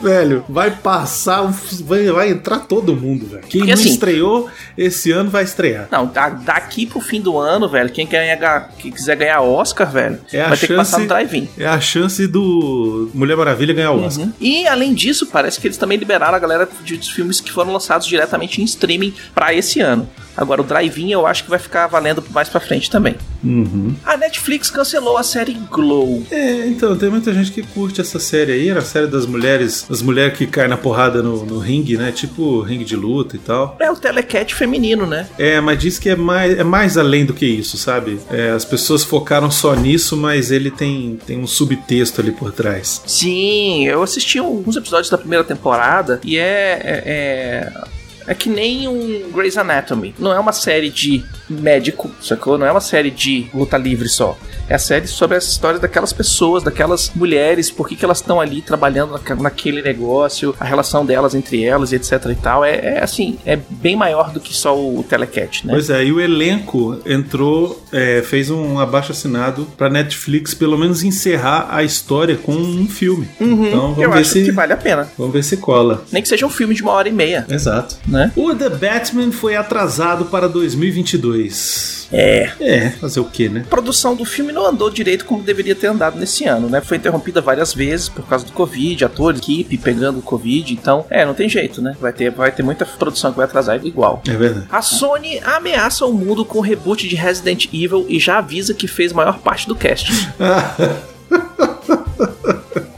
velho, 0.00 0.44
vai 0.48 0.70
passar, 0.70 1.42
vai, 1.84 2.06
vai 2.06 2.30
entrar 2.30 2.60
todo 2.60 2.94
mundo, 2.94 3.26
velho. 3.26 3.42
Quem 3.42 3.60
Porque, 3.60 3.74
não 3.74 3.80
assim, 3.80 3.90
estreou 3.90 4.48
esse 4.78 5.10
ano 5.10 5.28
vai 5.30 5.42
estrear. 5.44 5.88
Não, 5.90 6.06
da- 6.06 6.28
daqui 6.30 6.86
pro 6.86 7.00
fim 7.00 7.20
do 7.20 7.36
ano, 7.38 7.68
velho, 7.68 7.90
quem, 7.90 8.06
quer 8.06 8.36
ganhar, 8.36 8.70
quem 8.78 8.90
quiser 8.92 9.16
ganhar 9.16 9.40
Oscar, 9.42 9.90
velho, 9.90 10.18
É 10.32 10.48
vai 10.48 10.56
ter 10.56 10.66
que 10.68 10.74
passar 10.76 10.90
chance- 10.98 11.02
no 11.02 11.08
drive-in. 11.08 11.48
É 11.58 11.66
a 11.66 11.80
chance 11.80 12.26
do 12.26 13.10
Mulher 13.12 13.36
Maravilha 13.36 13.74
ganhar 13.74 13.92
o 13.92 14.04
Oscar. 14.04 14.26
Uhum. 14.26 14.32
E 14.40 14.66
além 14.66 14.94
disso, 14.94 15.26
parece 15.26 15.60
que 15.60 15.66
eles 15.66 15.76
também 15.76 15.98
liberaram 15.98 16.34
a 16.34 16.38
galera 16.38 16.68
de 16.84 16.98
filmes 17.12 17.40
que 17.40 17.50
foram 17.50 17.72
lançados 17.72 18.06
diretamente 18.06 18.60
em 18.60 18.64
streaming 18.64 19.12
pra 19.34 19.52
esse 19.52 19.80
ano. 19.80 20.08
Agora 20.36 20.60
o 20.60 20.64
drive-in 20.64 21.10
eu 21.10 21.26
acho 21.26 21.44
que 21.44 21.50
vai 21.50 21.58
ficar 21.58 21.86
valendo 21.86 22.24
mais 22.30 22.48
pra 22.48 22.60
frente 22.60 22.90
também. 22.90 23.16
Uhum. 23.44 23.94
A 24.04 24.16
Netflix 24.16 24.70
cancelou 24.70 25.16
a 25.16 25.22
série 25.22 25.54
Glow. 25.70 26.24
É, 26.30 26.66
então, 26.66 26.96
tem 26.96 27.10
muita 27.10 27.32
gente 27.34 27.50
que 27.50 27.62
curte 27.62 28.00
essa 28.00 28.18
série 28.18 28.52
aí, 28.52 28.68
era 28.68 28.80
a 28.80 28.84
série 28.84 29.06
das 29.06 29.26
mulheres, 29.26 29.84
das 29.88 30.00
mulheres 30.00 30.38
que 30.38 30.46
caem 30.46 30.68
na 30.68 30.76
porrada 30.76 31.22
no, 31.22 31.44
no 31.44 31.58
ringue, 31.58 31.96
né? 31.96 32.12
Tipo 32.12 32.60
ringue 32.60 32.84
de 32.84 32.96
luta 32.96 33.36
e 33.36 33.38
tal. 33.38 33.76
É 33.80 33.90
o 33.90 33.96
telecat 33.96 34.54
feminino, 34.54 35.06
né? 35.06 35.28
É, 35.38 35.60
mas 35.60 35.78
diz 35.78 35.98
que 35.98 36.08
é 36.08 36.16
mais, 36.16 36.58
é 36.58 36.64
mais 36.64 36.96
além 36.96 37.24
do 37.24 37.34
que 37.34 37.46
isso, 37.46 37.76
sabe? 37.76 38.20
É, 38.30 38.50
as 38.50 38.64
pessoas 38.64 39.02
focaram 39.02 39.50
só 39.50 39.74
nisso, 39.74 40.16
mas 40.16 40.50
ele 40.50 40.70
tem, 40.70 41.18
tem 41.26 41.38
um 41.38 41.46
subtexto 41.46 42.20
ali 42.20 42.32
por 42.32 42.52
trás. 42.52 43.02
Sim, 43.06 43.86
eu 43.86 44.02
assisti 44.02 44.38
alguns 44.38 44.76
episódios 44.76 45.10
da 45.10 45.18
primeira 45.18 45.44
temporada 45.44 46.20
e 46.24 46.38
é. 46.38 46.80
é, 46.82 47.02
é... 47.06 48.01
é 48.26 48.34
que 48.34 48.48
nem 48.48 48.86
um 48.88 49.30
Grey's 49.32 49.56
Anatomy. 49.56 50.14
Não 50.18 50.32
é 50.32 50.38
uma 50.38 50.52
série 50.52 50.90
de 50.90 51.22
médico, 51.48 52.10
sacou? 52.20 52.56
Não 52.58 52.66
é 52.66 52.70
uma 52.70 52.80
série 52.80 53.10
de 53.10 53.46
luta 53.54 53.76
livre 53.76 54.08
só. 54.08 54.36
É 54.68 54.74
a 54.74 54.78
série 54.78 55.06
sobre 55.06 55.36
as 55.36 55.44
histórias 55.46 55.80
daquelas 55.80 56.12
pessoas, 56.12 56.62
daquelas 56.62 57.10
mulheres, 57.14 57.70
por 57.70 57.88
que, 57.88 57.96
que 57.96 58.04
elas 58.04 58.18
estão 58.18 58.40
ali 58.40 58.62
trabalhando 58.62 59.12
naque- 59.12 59.34
naquele 59.34 59.82
negócio, 59.82 60.54
a 60.58 60.64
relação 60.64 61.04
delas 61.04 61.34
entre 61.34 61.62
elas 61.64 61.92
e 61.92 61.96
etc 61.96 62.12
e 62.30 62.34
tal. 62.36 62.64
É, 62.64 62.76
é, 62.96 63.02
assim, 63.02 63.38
é 63.44 63.56
bem 63.68 63.96
maior 63.96 64.30
do 64.32 64.40
que 64.40 64.54
só 64.54 64.78
o 64.78 65.04
telecat, 65.06 65.66
né? 65.66 65.72
Pois 65.72 65.90
é, 65.90 66.04
e 66.04 66.12
o 66.12 66.20
elenco 66.20 66.98
entrou, 67.04 67.82
é, 67.92 68.22
fez 68.22 68.50
um 68.50 68.78
abaixo 68.78 69.12
assinado 69.12 69.66
pra 69.76 69.90
Netflix 69.90 70.54
pelo 70.54 70.78
menos 70.78 71.02
encerrar 71.02 71.68
a 71.70 71.82
história 71.82 72.36
com 72.36 72.52
um 72.52 72.88
filme. 72.88 73.28
Então 73.40 73.94
vamos 73.94 73.98
eu 73.98 74.10
ver 74.10 74.20
acho 74.20 74.30
se 74.30 74.44
que 74.44 74.52
vale 74.52 74.72
a 74.72 74.76
pena. 74.76 75.08
vamos 75.18 75.32
ver 75.32 75.42
se 75.42 75.56
cola. 75.58 76.04
Nem 76.12 76.22
que 76.22 76.28
seja 76.28 76.46
um 76.46 76.50
filme 76.50 76.74
de 76.74 76.82
uma 76.82 76.92
hora 76.92 77.08
e 77.08 77.12
meia, 77.12 77.44
Exato. 77.50 77.96
Né? 78.12 78.30
O 78.36 78.54
The 78.54 78.68
Batman 78.68 79.32
foi 79.32 79.56
atrasado 79.56 80.26
para 80.26 80.48
2022. 80.48 82.08
É. 82.12 82.52
É, 82.60 82.90
fazer 82.90 83.20
o 83.20 83.24
quê, 83.24 83.48
né? 83.48 83.62
A 83.66 83.70
produção 83.70 84.14
do 84.14 84.24
filme 84.26 84.52
não 84.52 84.66
andou 84.66 84.90
direito 84.90 85.24
como 85.24 85.42
deveria 85.42 85.74
ter 85.74 85.86
andado 85.86 86.18
nesse 86.18 86.44
ano, 86.44 86.68
né? 86.68 86.82
Foi 86.82 86.98
interrompida 86.98 87.40
várias 87.40 87.72
vezes 87.72 88.10
por 88.10 88.26
causa 88.26 88.44
do 88.44 88.52
Covid, 88.52 89.02
atores, 89.04 89.40
equipe 89.40 89.78
pegando 89.78 90.18
o 90.18 90.22
Covid, 90.22 90.74
então, 90.74 91.06
é, 91.08 91.24
não 91.24 91.32
tem 91.32 91.48
jeito, 91.48 91.80
né? 91.80 91.96
Vai 91.98 92.12
ter, 92.12 92.30
vai 92.30 92.52
ter 92.52 92.62
muita 92.62 92.84
produção 92.84 93.30
que 93.30 93.38
vai 93.38 93.46
atrasar 93.46 93.84
igual. 93.84 94.22
É 94.28 94.32
verdade. 94.32 94.66
A 94.70 94.82
Sony 94.82 95.40
ameaça 95.40 96.04
o 96.04 96.12
mundo 96.12 96.44
com 96.44 96.58
o 96.58 96.62
reboot 96.62 97.08
de 97.08 97.16
Resident 97.16 97.66
Evil 97.72 98.04
e 98.08 98.20
já 98.20 98.36
avisa 98.38 98.74
que 98.74 98.86
fez 98.86 99.12
maior 99.12 99.38
parte 99.38 99.66
do 99.66 99.74
cast. 99.74 100.12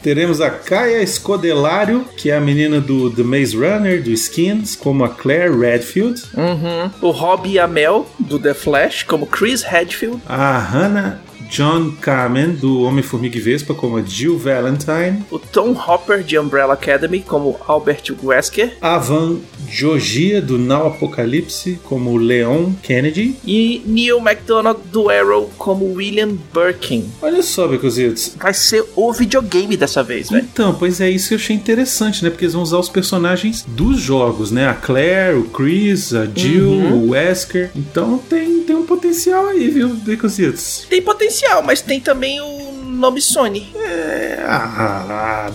Teremos 0.05 0.39
a 0.39 0.51
Kaya 0.51 1.03
Scodelário, 1.07 2.05
que 2.15 2.29
é 2.29 2.37
a 2.37 2.39
menina 2.39 2.79
do 2.79 3.09
The 3.09 3.23
Maze 3.23 3.57
Runner, 3.57 3.99
do 4.03 4.11
Skins, 4.11 4.75
como 4.75 5.03
a 5.03 5.09
Claire 5.09 5.51
Redfield. 5.51 6.21
Uhum. 6.37 6.91
O 7.01 7.09
Robbie 7.09 7.57
Amell, 7.57 8.05
do 8.19 8.37
The 8.37 8.53
Flash, 8.53 9.01
como 9.01 9.25
Chris 9.25 9.63
Redfield. 9.63 10.21
A 10.27 10.59
Hannah 10.59 11.21
John 11.49 11.91
Carmen, 12.01 12.51
do 12.53 12.81
Homem-Formiga 12.81 13.37
e 13.37 13.41
Vespa, 13.41 13.73
como 13.73 14.03
Jill 14.05 14.37
Valentine. 14.37 15.23
O 15.31 15.39
Tom 15.39 15.71
Hopper, 15.71 16.23
de 16.23 16.37
Umbrella 16.37 16.73
Academy, 16.73 17.21
como 17.21 17.57
Albert 17.67 18.03
Wesker. 18.23 18.77
A 18.81 18.97
Van 18.97 19.37
Jogia, 19.69 20.41
do 20.41 20.57
Now 20.57 20.87
Apocalipse, 20.87 21.79
como 21.83 22.17
Leon 22.17 22.71
Kennedy. 22.81 23.35
E 23.45 23.81
Neil 23.85 24.19
McDonough, 24.19 24.77
do 24.91 25.09
Arrow, 25.09 25.49
como 25.57 25.93
William 25.93 26.37
Birkin. 26.53 27.05
Olha 27.21 27.41
só, 27.41 27.67
Becositos. 27.67 28.35
Vai 28.39 28.53
ser 28.53 28.83
o 28.95 29.11
videogame 29.13 29.75
dessa 29.77 30.03
vez, 30.03 30.29
velho. 30.29 30.45
Então, 30.51 30.73
pois 30.73 31.01
é 31.01 31.09
isso 31.09 31.29
que 31.29 31.33
eu 31.33 31.37
achei 31.39 31.55
interessante, 31.55 32.23
né? 32.23 32.29
Porque 32.29 32.45
eles 32.45 32.53
vão 32.53 32.63
usar 32.63 32.77
os 32.79 32.89
personagens 32.89 33.63
dos 33.67 33.99
jogos, 33.99 34.51
né? 34.51 34.67
A 34.67 34.73
Claire, 34.73 35.37
o 35.37 35.43
Chris, 35.45 36.13
a 36.13 36.25
Jill, 36.25 36.65
Uhum. 36.69 36.93
o 37.05 37.09
Wesker. 37.11 37.71
Então 37.75 38.17
tem, 38.17 38.61
tem 38.61 38.75
um 38.75 38.85
potencial 38.85 39.47
aí, 39.47 39.67
viu, 39.69 39.89
Becositos? 39.89 40.85
Tem 40.89 41.01
potencial, 41.01 41.34
mas 41.63 41.81
tem 41.81 41.99
também 41.99 42.39
o 42.41 42.73
nome 42.85 43.21
Sony. 43.21 43.67
É, 43.75 44.43
ah, 44.47 45.47
ah. 45.47 45.51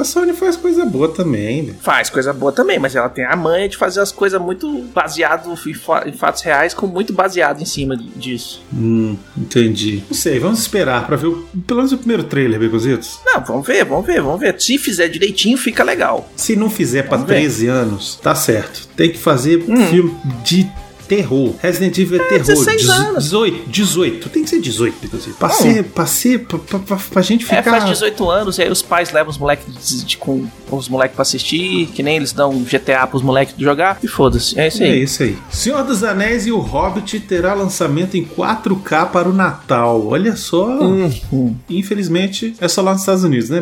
A 0.00 0.04
Sony 0.04 0.32
faz 0.32 0.56
coisa 0.56 0.84
boa 0.84 1.08
também, 1.08 1.62
né? 1.62 1.74
Faz 1.80 2.10
coisa 2.10 2.32
boa 2.32 2.50
também, 2.52 2.78
mas 2.78 2.94
ela 2.96 3.08
tem 3.08 3.24
a 3.24 3.36
manha 3.36 3.68
de 3.68 3.76
fazer 3.76 4.00
as 4.00 4.10
coisas 4.12 4.40
muito 4.40 4.82
baseado 4.94 5.52
em, 5.66 5.74
fa- 5.74 6.04
em 6.06 6.12
fatos 6.12 6.42
reais, 6.42 6.74
com 6.74 6.86
muito 6.86 7.12
baseado 7.12 7.60
em 7.60 7.64
cima 7.64 7.96
disso. 7.96 8.62
Hum, 8.72 9.16
entendi. 9.36 10.02
Não 10.08 10.16
sei, 10.16 10.38
vamos 10.38 10.60
esperar 10.60 11.06
pra 11.06 11.16
ver 11.16 11.26
o, 11.28 11.46
pelo 11.66 11.78
menos 11.78 11.92
o 11.92 11.98
primeiro 11.98 12.24
trailer, 12.24 12.58
Becositos. 12.58 13.20
Não, 13.24 13.40
vamos 13.44 13.66
ver, 13.66 13.84
vamos 13.84 14.06
ver, 14.06 14.20
vamos 14.20 14.40
ver. 14.40 14.60
Se 14.60 14.78
fizer 14.78 15.08
direitinho, 15.08 15.56
fica 15.56 15.82
legal. 15.84 16.28
Se 16.36 16.56
não 16.56 16.68
fizer 16.70 17.06
ver. 17.24 17.26
13 17.26 17.66
anos, 17.68 18.16
tá 18.22 18.34
certo. 18.34 18.88
Tem 18.96 19.10
que 19.10 19.18
fazer 19.18 19.64
Hum. 19.68 19.86
filme 19.88 20.16
de 20.44 20.66
terror. 21.16 21.54
Resident 21.60 21.98
Evil 21.98 22.20
é, 22.20 22.24
É, 22.24 22.28
terror. 22.28 22.44
16 22.46 22.82
Dezo- 22.82 22.92
anos. 22.92 23.24
18, 23.24 23.68
18. 23.68 24.28
Tem 24.28 24.44
que 24.44 24.50
ser 24.50 24.60
18, 24.60 24.96
inclusive. 25.04 25.34
Pra 25.36 25.50
ser, 25.50 25.84
pra 25.84 26.06
ser, 26.06 26.38
pra, 26.46 26.58
pra, 26.58 26.78
pra, 26.78 26.96
pra 26.96 27.22
gente 27.22 27.44
É, 27.46 27.56
ficar... 27.56 27.70
faz 27.70 27.84
18 27.84 28.30
anos 28.30 28.58
e 28.58 28.62
aí 28.62 28.70
os 28.70 28.80
pais 28.80 29.12
levam 29.12 29.30
os 29.30 29.36
moleques 29.38 30.04
de- 30.06 30.16
com 30.16 30.46
os 30.70 30.88
moleques 30.88 31.16
pra 31.16 31.22
assistir, 31.22 31.86
que 31.88 32.00
nem 32.02 32.16
eles 32.16 32.32
dão 32.32 32.62
GTA 32.62 33.04
pros 33.08 33.22
moleques 33.22 33.54
jogar, 33.58 33.98
e 34.02 34.06
foda-se. 34.06 34.58
É 34.58 34.68
isso 34.68 34.82
É 34.82 34.86
aí. 34.86 35.02
isso 35.02 35.22
aí. 35.24 35.36
Senhor 35.50 35.82
dos 35.82 36.04
Anéis 36.04 36.46
e 36.46 36.52
o 36.52 36.58
Hobbit 36.58 37.18
terá 37.20 37.54
lançamento 37.54 38.16
em 38.16 38.24
4K 38.24 39.06
para 39.06 39.28
o 39.28 39.32
Natal. 39.32 40.06
Olha 40.06 40.36
só. 40.36 40.66
Uhum. 40.66 41.56
Infelizmente, 41.68 42.54
é 42.60 42.68
só 42.68 42.82
lá 42.82 42.92
nos 42.92 43.00
Estados 43.02 43.24
Unidos, 43.24 43.50
né, 43.50 43.60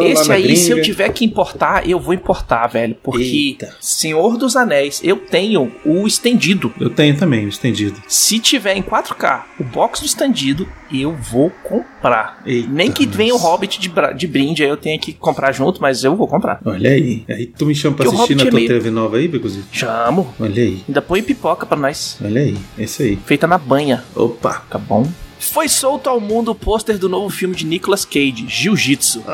lá 0.00 0.08
Esse 0.08 0.32
aí, 0.32 0.56
se 0.56 0.70
eu 0.70 0.76
gringa. 0.76 0.82
tiver 0.82 1.08
que 1.12 1.24
importar, 1.24 1.88
eu 1.88 1.98
vou 1.98 2.14
importar, 2.14 2.66
velho. 2.68 2.96
Porque 3.02 3.22
Eita. 3.24 3.74
Senhor 3.80 4.36
dos 4.36 4.54
Anéis, 4.54 5.00
eu 5.02 5.16
tenho 5.16 5.72
o 5.84 6.06
estendido. 6.06 6.67
Eu 6.80 6.90
tenho 6.90 7.16
também, 7.16 7.44
o 7.44 7.48
estendido. 7.48 8.00
Se 8.08 8.38
tiver 8.38 8.74
em 8.76 8.82
4K 8.82 9.42
o 9.60 9.64
box 9.64 10.00
do 10.00 10.06
estendido, 10.06 10.68
eu 10.92 11.14
vou 11.14 11.50
comprar. 11.64 12.40
Eita, 12.46 12.68
Nem 12.68 12.90
que 12.90 13.06
venha 13.06 13.34
o. 13.34 13.38
Hobbit 13.38 13.80
de, 13.80 13.90
de 14.16 14.26
brinde, 14.26 14.62
aí 14.62 14.68
eu 14.68 14.76
tenho 14.76 14.98
que 15.00 15.12
comprar 15.12 15.52
junto, 15.52 15.80
mas 15.80 16.04
eu 16.04 16.14
vou 16.16 16.26
comprar. 16.28 16.60
Olha 16.64 16.90
aí. 16.90 17.24
Aí 17.28 17.46
tu 17.46 17.64
me 17.66 17.74
chama 17.74 17.96
pra 17.96 18.06
assistir 18.06 18.34
na 18.34 18.42
Hobbit 18.42 18.50
tua 18.50 18.58
é 18.58 18.60
meio- 18.60 18.68
TV 18.68 18.90
nova 18.90 19.16
aí, 19.16 19.28
Becozito? 19.28 19.66
Chamo. 19.72 20.34
Olha 20.38 20.62
aí. 20.62 20.82
Ainda 20.88 21.00
põe 21.00 21.22
pipoca 21.22 21.64
pra 21.66 21.78
nós. 21.78 22.18
Olha 22.22 22.40
aí. 22.42 22.56
É 22.78 22.84
isso 22.84 23.02
aí. 23.02 23.16
Feita 23.24 23.46
na 23.46 23.58
banha. 23.58 24.04
Opa. 24.14 24.62
Tá 24.68 24.78
bom? 24.78 25.08
Foi 25.40 25.68
solto 25.68 26.10
ao 26.10 26.20
mundo 26.20 26.50
o 26.50 26.54
pôster 26.54 26.98
do 26.98 27.08
novo 27.08 27.30
filme 27.30 27.54
de 27.54 27.64
Nicolas 27.64 28.04
Cage, 28.04 28.44
Jiu-Jitsu. 28.48 29.22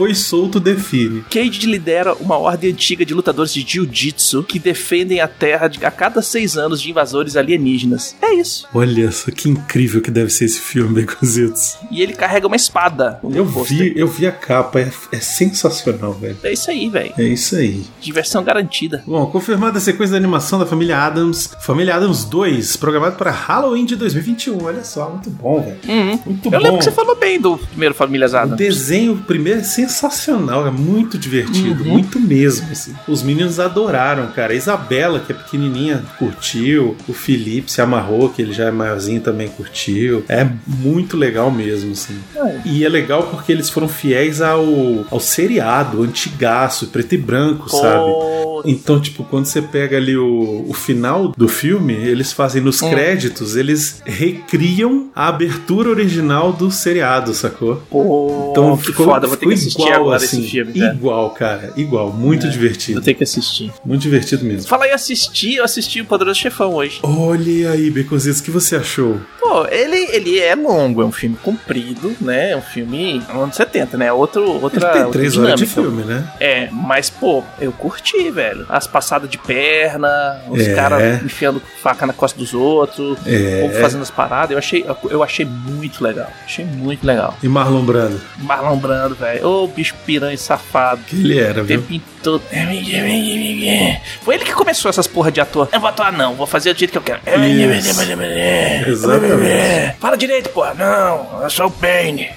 Foi 0.00 0.14
solto, 0.14 0.58
define. 0.58 1.22
Cage 1.30 1.66
lidera 1.66 2.14
uma 2.14 2.38
ordem 2.38 2.70
antiga 2.72 3.04
de 3.04 3.12
lutadores 3.12 3.52
de 3.52 3.60
Jiu-Jitsu 3.60 4.42
que 4.44 4.58
defendem 4.58 5.20
a 5.20 5.28
Terra 5.28 5.70
a 5.82 5.90
cada 5.90 6.22
seis 6.22 6.56
anos 6.56 6.80
de 6.80 6.88
invasores 6.88 7.36
alienígenas. 7.36 8.16
É 8.22 8.32
isso. 8.32 8.66
Olha 8.72 9.12
só 9.12 9.30
que 9.30 9.46
incrível 9.50 10.00
que 10.00 10.10
deve 10.10 10.30
ser 10.30 10.46
esse 10.46 10.58
filme, 10.58 10.94
Becositos. 11.04 11.76
E 11.90 12.00
ele 12.00 12.14
carrega 12.14 12.46
uma 12.46 12.56
espada. 12.56 13.20
Eu 13.34 13.44
vi, 13.44 13.92
eu 13.94 14.08
vi 14.08 14.26
a 14.26 14.32
capa, 14.32 14.80
é, 14.80 14.90
é 15.12 15.20
sensacional, 15.20 16.14
velho. 16.14 16.38
É 16.44 16.50
isso 16.50 16.70
aí, 16.70 16.88
velho. 16.88 17.12
É 17.18 17.22
isso 17.24 17.56
aí. 17.56 17.84
Diversão 18.00 18.42
garantida. 18.42 19.04
Bom, 19.06 19.26
confirmada 19.26 19.76
a 19.76 19.80
sequência 19.82 20.12
da 20.12 20.16
animação 20.16 20.58
da 20.58 20.64
Família 20.64 20.96
Adams, 20.96 21.50
Família 21.60 21.94
Adams 21.96 22.24
2, 22.24 22.74
programado 22.78 23.16
para 23.16 23.30
Halloween 23.30 23.84
de 23.84 23.96
2021. 23.96 24.64
Olha 24.64 24.82
só, 24.82 25.10
muito 25.10 25.28
bom, 25.28 25.60
velho. 25.60 25.78
Uhum. 25.86 26.20
Muito 26.24 26.46
Eu 26.46 26.50
bom. 26.52 26.56
lembro 26.58 26.78
que 26.78 26.84
você 26.84 26.90
falou 26.90 27.16
bem 27.16 27.38
do 27.38 27.58
primeiro 27.58 27.94
Famílias 27.94 28.32
O 28.32 28.36
Adams. 28.38 28.56
desenho 28.56 29.18
primeiro 29.26 29.60
é 29.60 29.62
sensacional, 29.62 29.89
é 30.66 30.70
muito 30.70 31.18
divertido, 31.18 31.82
Uhum. 31.84 31.90
muito 31.90 32.18
mesmo. 32.20 32.66
assim. 32.70 32.94
Os 33.08 33.22
meninos 33.22 33.58
adoraram, 33.60 34.28
cara. 34.28 34.52
A 34.52 34.56
Isabela, 34.56 35.20
que 35.20 35.32
é 35.32 35.34
pequenininha, 35.34 36.02
curtiu. 36.18 36.96
O 37.08 37.12
Felipe 37.12 37.70
se 37.70 37.80
amarrou, 37.80 38.28
que 38.30 38.40
ele 38.42 38.52
já 38.52 38.64
é 38.66 38.70
maiorzinho 38.70 39.20
também 39.20 39.48
curtiu. 39.48 40.24
É 40.28 40.46
muito 40.66 41.16
legal 41.16 41.50
mesmo, 41.50 41.92
assim. 41.92 42.16
É. 42.36 42.60
E 42.64 42.84
é 42.84 42.88
legal 42.88 43.24
porque 43.24 43.52
eles 43.52 43.68
foram 43.70 43.88
fiéis 43.88 44.40
ao, 44.40 44.64
ao 45.10 45.20
seriado, 45.20 46.02
antigaço, 46.02 46.88
preto 46.88 47.14
e 47.14 47.18
branco, 47.18 47.68
sabe? 47.68 48.10
Então, 48.64 49.00
tipo, 49.00 49.24
quando 49.24 49.46
você 49.46 49.62
pega 49.62 49.96
ali 49.96 50.16
o, 50.16 50.66
o 50.68 50.74
final 50.74 51.28
do 51.36 51.48
filme, 51.48 51.94
eles 51.94 52.30
fazem 52.32 52.60
nos 52.62 52.80
Hum. 52.82 52.90
créditos, 52.90 53.56
eles 53.56 54.02
recriam 54.04 55.08
a 55.14 55.28
abertura 55.28 55.88
original 55.90 56.52
do 56.52 56.70
seriado, 56.70 57.32
sacou? 57.34 57.82
pô, 57.90 58.48
Então 58.50 58.76
ficou, 58.76 59.06
foda. 59.06 59.26
Ficou 59.28 59.52
igual, 59.74 59.92
agora 59.94 60.16
assim, 60.16 60.40
esse 60.40 60.50
filme, 60.50 60.72
cara. 60.78 60.94
Igual, 60.94 61.30
cara. 61.30 61.72
Igual. 61.76 62.12
Muito 62.12 62.42
Vou 62.42 62.50
divertido. 62.50 63.00
ter 63.00 63.14
que 63.14 63.22
assistir. 63.24 63.72
Muito 63.84 64.02
divertido 64.02 64.44
mesmo. 64.44 64.68
Fala 64.68 64.84
aí 64.84 64.92
assistir, 64.92 65.56
eu 65.56 65.64
assisti 65.64 66.00
o 66.00 66.04
Poderoso 66.04 66.38
Chefão 66.40 66.74
hoje. 66.74 67.00
Olha 67.02 67.70
aí, 67.72 67.90
Beconzitos, 67.90 68.40
o 68.40 68.42
que 68.44 68.50
você 68.50 68.76
achou? 68.76 69.20
Pô, 69.38 69.66
ele, 69.66 69.96
ele 70.14 70.38
é 70.38 70.54
longo, 70.54 71.02
é 71.02 71.04
um 71.04 71.12
filme 71.12 71.36
comprido, 71.42 72.14
né? 72.20 72.50
É 72.52 72.56
um 72.56 72.62
filme 72.62 73.22
anos 73.34 73.56
70, 73.56 73.96
né? 73.96 74.12
Outro, 74.12 74.42
outra, 74.62 74.80
Ele 74.80 74.92
tem 74.92 75.02
outra 75.04 75.18
três 75.20 75.36
horas 75.36 75.58
de 75.58 75.66
filme, 75.66 76.02
né? 76.04 76.28
É, 76.38 76.68
mas, 76.70 77.10
pô, 77.10 77.42
eu 77.60 77.72
curti, 77.72 78.30
velho. 78.30 78.64
As 78.68 78.86
passadas 78.86 79.28
de 79.28 79.38
perna, 79.38 80.40
os 80.48 80.60
É. 80.60 80.74
caras 80.74 81.22
enfiando 81.24 81.60
faca 81.82 82.06
na 82.06 82.12
costa 82.12 82.38
dos 82.38 82.54
outros, 82.54 83.18
É. 83.26 83.62
o 83.64 83.68
povo 83.68 83.80
fazendo 83.80 84.02
as 84.02 84.10
paradas. 84.10 84.50
Eu 84.52 84.58
achei, 84.58 84.84
eu 85.10 85.22
achei 85.22 85.44
muito 85.44 86.02
legal. 86.02 86.30
Achei 86.44 86.64
muito 86.64 87.04
legal. 87.06 87.36
E 87.42 87.48
Marlon 87.48 87.82
Brando? 87.84 88.20
Marlon 88.38 88.76
Brando, 88.76 89.14
velho. 89.14 89.40
Ô, 89.60 89.66
bicho 89.66 89.94
piranha 90.06 90.36
safado. 90.36 91.02
Que 91.06 91.16
ele 91.16 91.38
era, 91.38 91.62
O 91.62 91.64
viu? 91.64 91.82
tempo 91.82 92.00
todo. 92.22 92.42
Foi 94.22 94.34
ele 94.34 94.44
que 94.44 94.52
começou 94.52 94.88
essas 94.88 95.06
porra 95.06 95.30
de 95.30 95.40
ator. 95.40 95.68
Eu 95.72 95.80
vou 95.80 95.88
atuar, 95.88 96.12
não. 96.12 96.34
Vou 96.34 96.46
fazer 96.46 96.72
do 96.72 96.78
jeito 96.78 96.92
que 96.92 96.98
eu 96.98 97.02
quero. 97.02 97.20
Isso. 97.46 97.88
Exatamente. 98.86 99.96
Fala 100.00 100.16
direito, 100.16 100.48
porra. 100.50 100.74
Não, 100.74 101.42
eu 101.42 101.50
sou 101.50 101.66
o 101.66 101.70
Bane. 101.70 102.30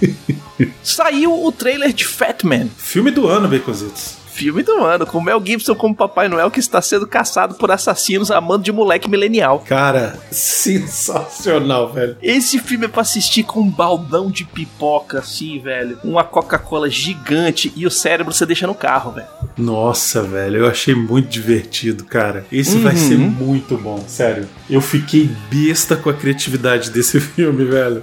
Saiu 0.82 1.44
o 1.44 1.52
trailer 1.52 1.92
de 1.92 2.04
Fatman. 2.04 2.70
Filme 2.76 3.10
do 3.10 3.26
ano, 3.28 3.48
Beconzitos. 3.48 4.16
Filme 4.36 4.62
do 4.62 4.84
ano, 4.84 5.06
com 5.06 5.18
Mel 5.18 5.42
Gibson 5.42 5.74
como 5.74 5.94
Papai 5.94 6.28
Noel 6.28 6.50
que 6.50 6.60
está 6.60 6.82
sendo 6.82 7.06
caçado 7.06 7.54
por 7.54 7.70
assassinos 7.70 8.30
a 8.30 8.38
mando 8.38 8.64
de 8.64 8.70
moleque 8.70 9.08
milenial. 9.08 9.60
Cara, 9.66 10.18
sensacional, 10.30 11.90
velho. 11.90 12.18
Esse 12.22 12.58
filme 12.58 12.84
é 12.84 12.88
pra 12.88 13.00
assistir 13.00 13.44
com 13.44 13.60
um 13.60 13.70
baldão 13.70 14.30
de 14.30 14.44
pipoca, 14.44 15.20
assim, 15.20 15.58
velho. 15.58 15.98
Uma 16.04 16.22
Coca-Cola 16.22 16.90
gigante 16.90 17.72
e 17.74 17.86
o 17.86 17.90
cérebro 17.90 18.32
você 18.34 18.44
deixa 18.44 18.66
no 18.66 18.74
carro, 18.74 19.12
velho. 19.12 19.26
Nossa, 19.56 20.22
velho, 20.22 20.58
eu 20.58 20.66
achei 20.68 20.94
muito 20.94 21.28
divertido, 21.28 22.04
cara. 22.04 22.44
Esse 22.52 22.76
vai 22.78 22.92
Uhum. 22.94 22.98
ser 23.08 23.16
muito 23.18 23.76
bom, 23.78 24.04
sério. 24.06 24.46
Eu 24.68 24.82
fiquei 24.82 25.30
besta 25.50 25.96
com 25.96 26.10
a 26.10 26.14
criatividade 26.14 26.90
desse 26.90 27.18
filme, 27.20 27.64
velho. 27.64 28.02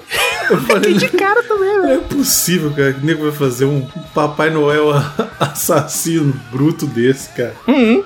Eu 0.49 0.61
falei, 0.61 0.93
De 0.93 1.07
cara 1.09 1.43
também, 1.43 1.77
não 1.77 1.89
é 1.89 1.97
possível, 1.97 2.71
cara, 2.71 2.93
que 2.93 3.01
o 3.01 3.05
nego 3.05 3.23
vai 3.23 3.31
fazer 3.31 3.65
um 3.65 3.85
Papai 4.13 4.49
Noel 4.49 4.91
assassino 5.39 6.33
bruto 6.51 6.85
desse, 6.85 7.29
cara. 7.29 7.55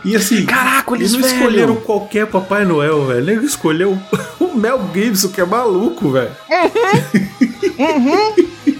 E 0.04 0.16
assim, 0.16 0.46
Caraca, 0.46 0.96
eles, 0.96 1.14
não 1.14 1.22
velho. 1.22 1.34
escolheram 1.34 1.76
qualquer 1.78 2.28
Papai 2.28 2.66
Noel, 2.66 3.06
velho. 3.06 3.22
O 3.22 3.26
nego 3.26 3.46
escolheu 3.46 3.98
o 4.40 4.56
Mel 4.56 4.90
Gibson, 4.94 5.30
que 5.30 5.42
é 5.42 5.46
maluco, 5.46 6.12
velho. 6.12 6.32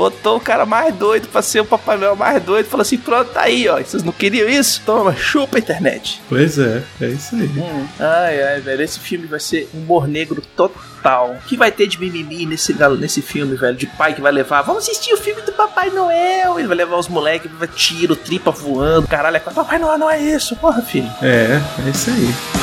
Botou 0.00 0.38
o 0.38 0.40
cara 0.40 0.64
mais 0.64 0.94
doido 0.94 1.28
pra 1.28 1.42
ser 1.42 1.60
o 1.60 1.64
Papai 1.66 1.98
Noel 1.98 2.16
mais 2.16 2.42
doido. 2.42 2.64
Falou 2.64 2.80
assim: 2.80 2.96
pronto, 2.96 3.32
tá 3.32 3.42
aí, 3.42 3.68
ó. 3.68 3.76
Vocês 3.76 4.02
não 4.02 4.14
queriam 4.14 4.48
isso? 4.48 4.80
Toma, 4.86 5.14
chupa 5.14 5.58
a 5.58 5.60
internet. 5.60 6.22
Pois 6.26 6.58
é, 6.58 6.82
é 7.02 7.08
isso 7.08 7.36
aí. 7.36 7.50
Ai, 7.98 8.42
ai, 8.42 8.60
velho. 8.62 8.80
Esse 8.80 8.98
filme 8.98 9.26
vai 9.26 9.38
ser 9.38 9.68
humor 9.74 10.08
negro 10.08 10.42
total. 10.56 11.32
O 11.32 11.46
que 11.46 11.54
vai 11.54 11.70
ter 11.70 11.86
de 11.86 12.00
mimimi 12.00 12.46
nesse, 12.46 12.74
nesse 12.98 13.20
filme, 13.20 13.56
velho? 13.56 13.76
De 13.76 13.86
pai 13.86 14.14
que 14.14 14.22
vai 14.22 14.32
levar. 14.32 14.62
Vamos 14.62 14.84
assistir 14.84 15.12
o 15.12 15.18
filme 15.18 15.42
do 15.42 15.52
Papai 15.52 15.90
Noel. 15.90 16.58
Ele 16.58 16.66
vai 16.66 16.78
levar 16.78 16.96
os 16.96 17.06
moleques, 17.06 17.50
vai 17.52 17.68
tiro, 17.68 18.16
tripa 18.16 18.50
voando. 18.50 19.06
Caralho, 19.06 19.36
é 19.36 19.40
Papai 19.40 19.78
Noel 19.78 19.98
não 19.98 20.10
é 20.10 20.18
isso. 20.18 20.56
Porra, 20.56 20.80
filho. 20.80 21.10
É, 21.20 21.60
é 21.86 21.90
isso 21.90 22.08
aí. 22.08 22.59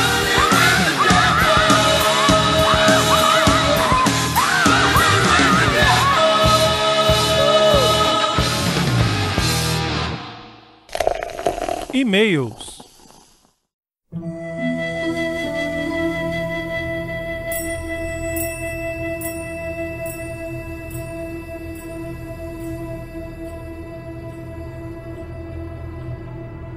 E-mails. 11.98 12.77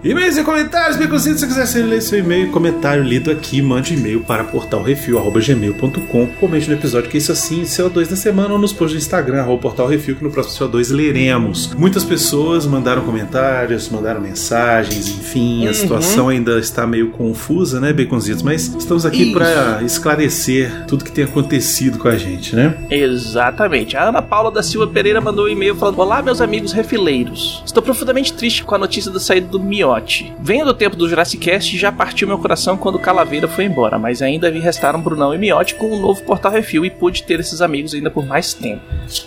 E-mails 0.03 0.39
e 0.39 0.43
comentários, 0.43 0.97
Beconzitos. 0.97 1.41
Se 1.41 1.47
quiser 1.47 1.67
ser 1.67 1.83
ler 1.83 2.01
seu 2.01 2.21
e-mail 2.21 2.47
e 2.47 2.51
comentário 2.51 3.05
lido 3.05 3.31
aqui, 3.31 3.61
mande 3.61 3.93
e-mail 3.93 4.21
para 4.21 4.45
portalrefil.gmail.com. 4.45 6.27
Comente 6.41 6.69
no 6.71 6.75
episódio 6.75 7.11
que 7.11 7.19
isso 7.19 7.31
assim, 7.31 7.65
CO2 7.65 8.09
da 8.09 8.17
semana 8.17 8.55
ou 8.55 8.59
nos 8.59 8.73
posts 8.73 8.99
do 8.99 9.05
Instagram, 9.05 9.43
arroba 9.43 9.61
portalrefil, 9.61 10.17
que 10.17 10.25
no 10.25 10.31
próximo 10.31 10.71
CO2 10.71 10.91
leremos. 10.91 11.75
Muitas 11.75 12.03
pessoas 12.03 12.65
mandaram 12.65 13.03
comentários, 13.03 13.91
mandaram 13.91 14.23
mensagens, 14.23 15.07
enfim, 15.07 15.69
a 15.69 15.75
situação 15.75 16.31
ainda 16.31 16.59
está 16.59 16.87
meio 16.87 17.11
confusa, 17.11 17.79
né, 17.79 17.93
Beconzitos? 17.93 18.43
Mas 18.43 18.75
estamos 18.75 19.05
aqui 19.05 19.35
para 19.35 19.83
esclarecer 19.83 20.87
tudo 20.87 21.05
que 21.05 21.13
tem 21.13 21.25
acontecido 21.25 21.99
com 21.99 22.09
a 22.09 22.17
gente, 22.17 22.57
né? 22.57 22.75
Exatamente. 22.89 23.99
A 23.99 24.09
Ana 24.09 24.23
Paula 24.23 24.51
da 24.51 24.63
Silva 24.63 24.87
Pereira 24.87 25.21
mandou 25.21 25.45
um 25.45 25.49
e-mail 25.49 25.77
falando: 25.77 25.99
Olá, 25.99 26.23
meus 26.23 26.41
amigos 26.41 26.73
refileiros. 26.73 27.63
Estou 27.67 27.83
profundamente 27.83 28.33
triste 28.33 28.65
com 28.65 28.75
a 28.75 28.79
notícia 28.79 29.11
da 29.11 29.21
saída 29.21 29.47
do 29.47 29.61
Mionir. 29.61 29.89
Miotti. 29.90 30.33
Venho 30.40 30.64
do 30.64 30.74
tempo 30.74 30.94
do 30.96 31.09
Jurassic 31.09 31.42
Cast 31.44 31.74
e 31.74 31.79
já 31.79 31.90
partiu 31.90 32.29
meu 32.29 32.38
coração 32.38 32.76
quando 32.76 32.98
Calaveira 32.98 33.48
foi 33.48 33.64
embora, 33.64 33.98
mas 33.98 34.22
ainda 34.22 34.50
vi 34.50 34.59
restaram 34.61 35.00
Brunão 35.00 35.35
e 35.35 35.38
Miotti 35.38 35.74
com 35.74 35.90
um 35.92 36.00
novo 36.00 36.22
Portal 36.22 36.53
Refil 36.53 36.85
e 36.85 36.90
pude 36.90 37.22
ter 37.24 37.40
esses 37.40 37.61
amigos 37.61 37.92
ainda 37.94 38.11
por 38.11 38.24
mais 38.26 38.55
tempo. 38.55 38.83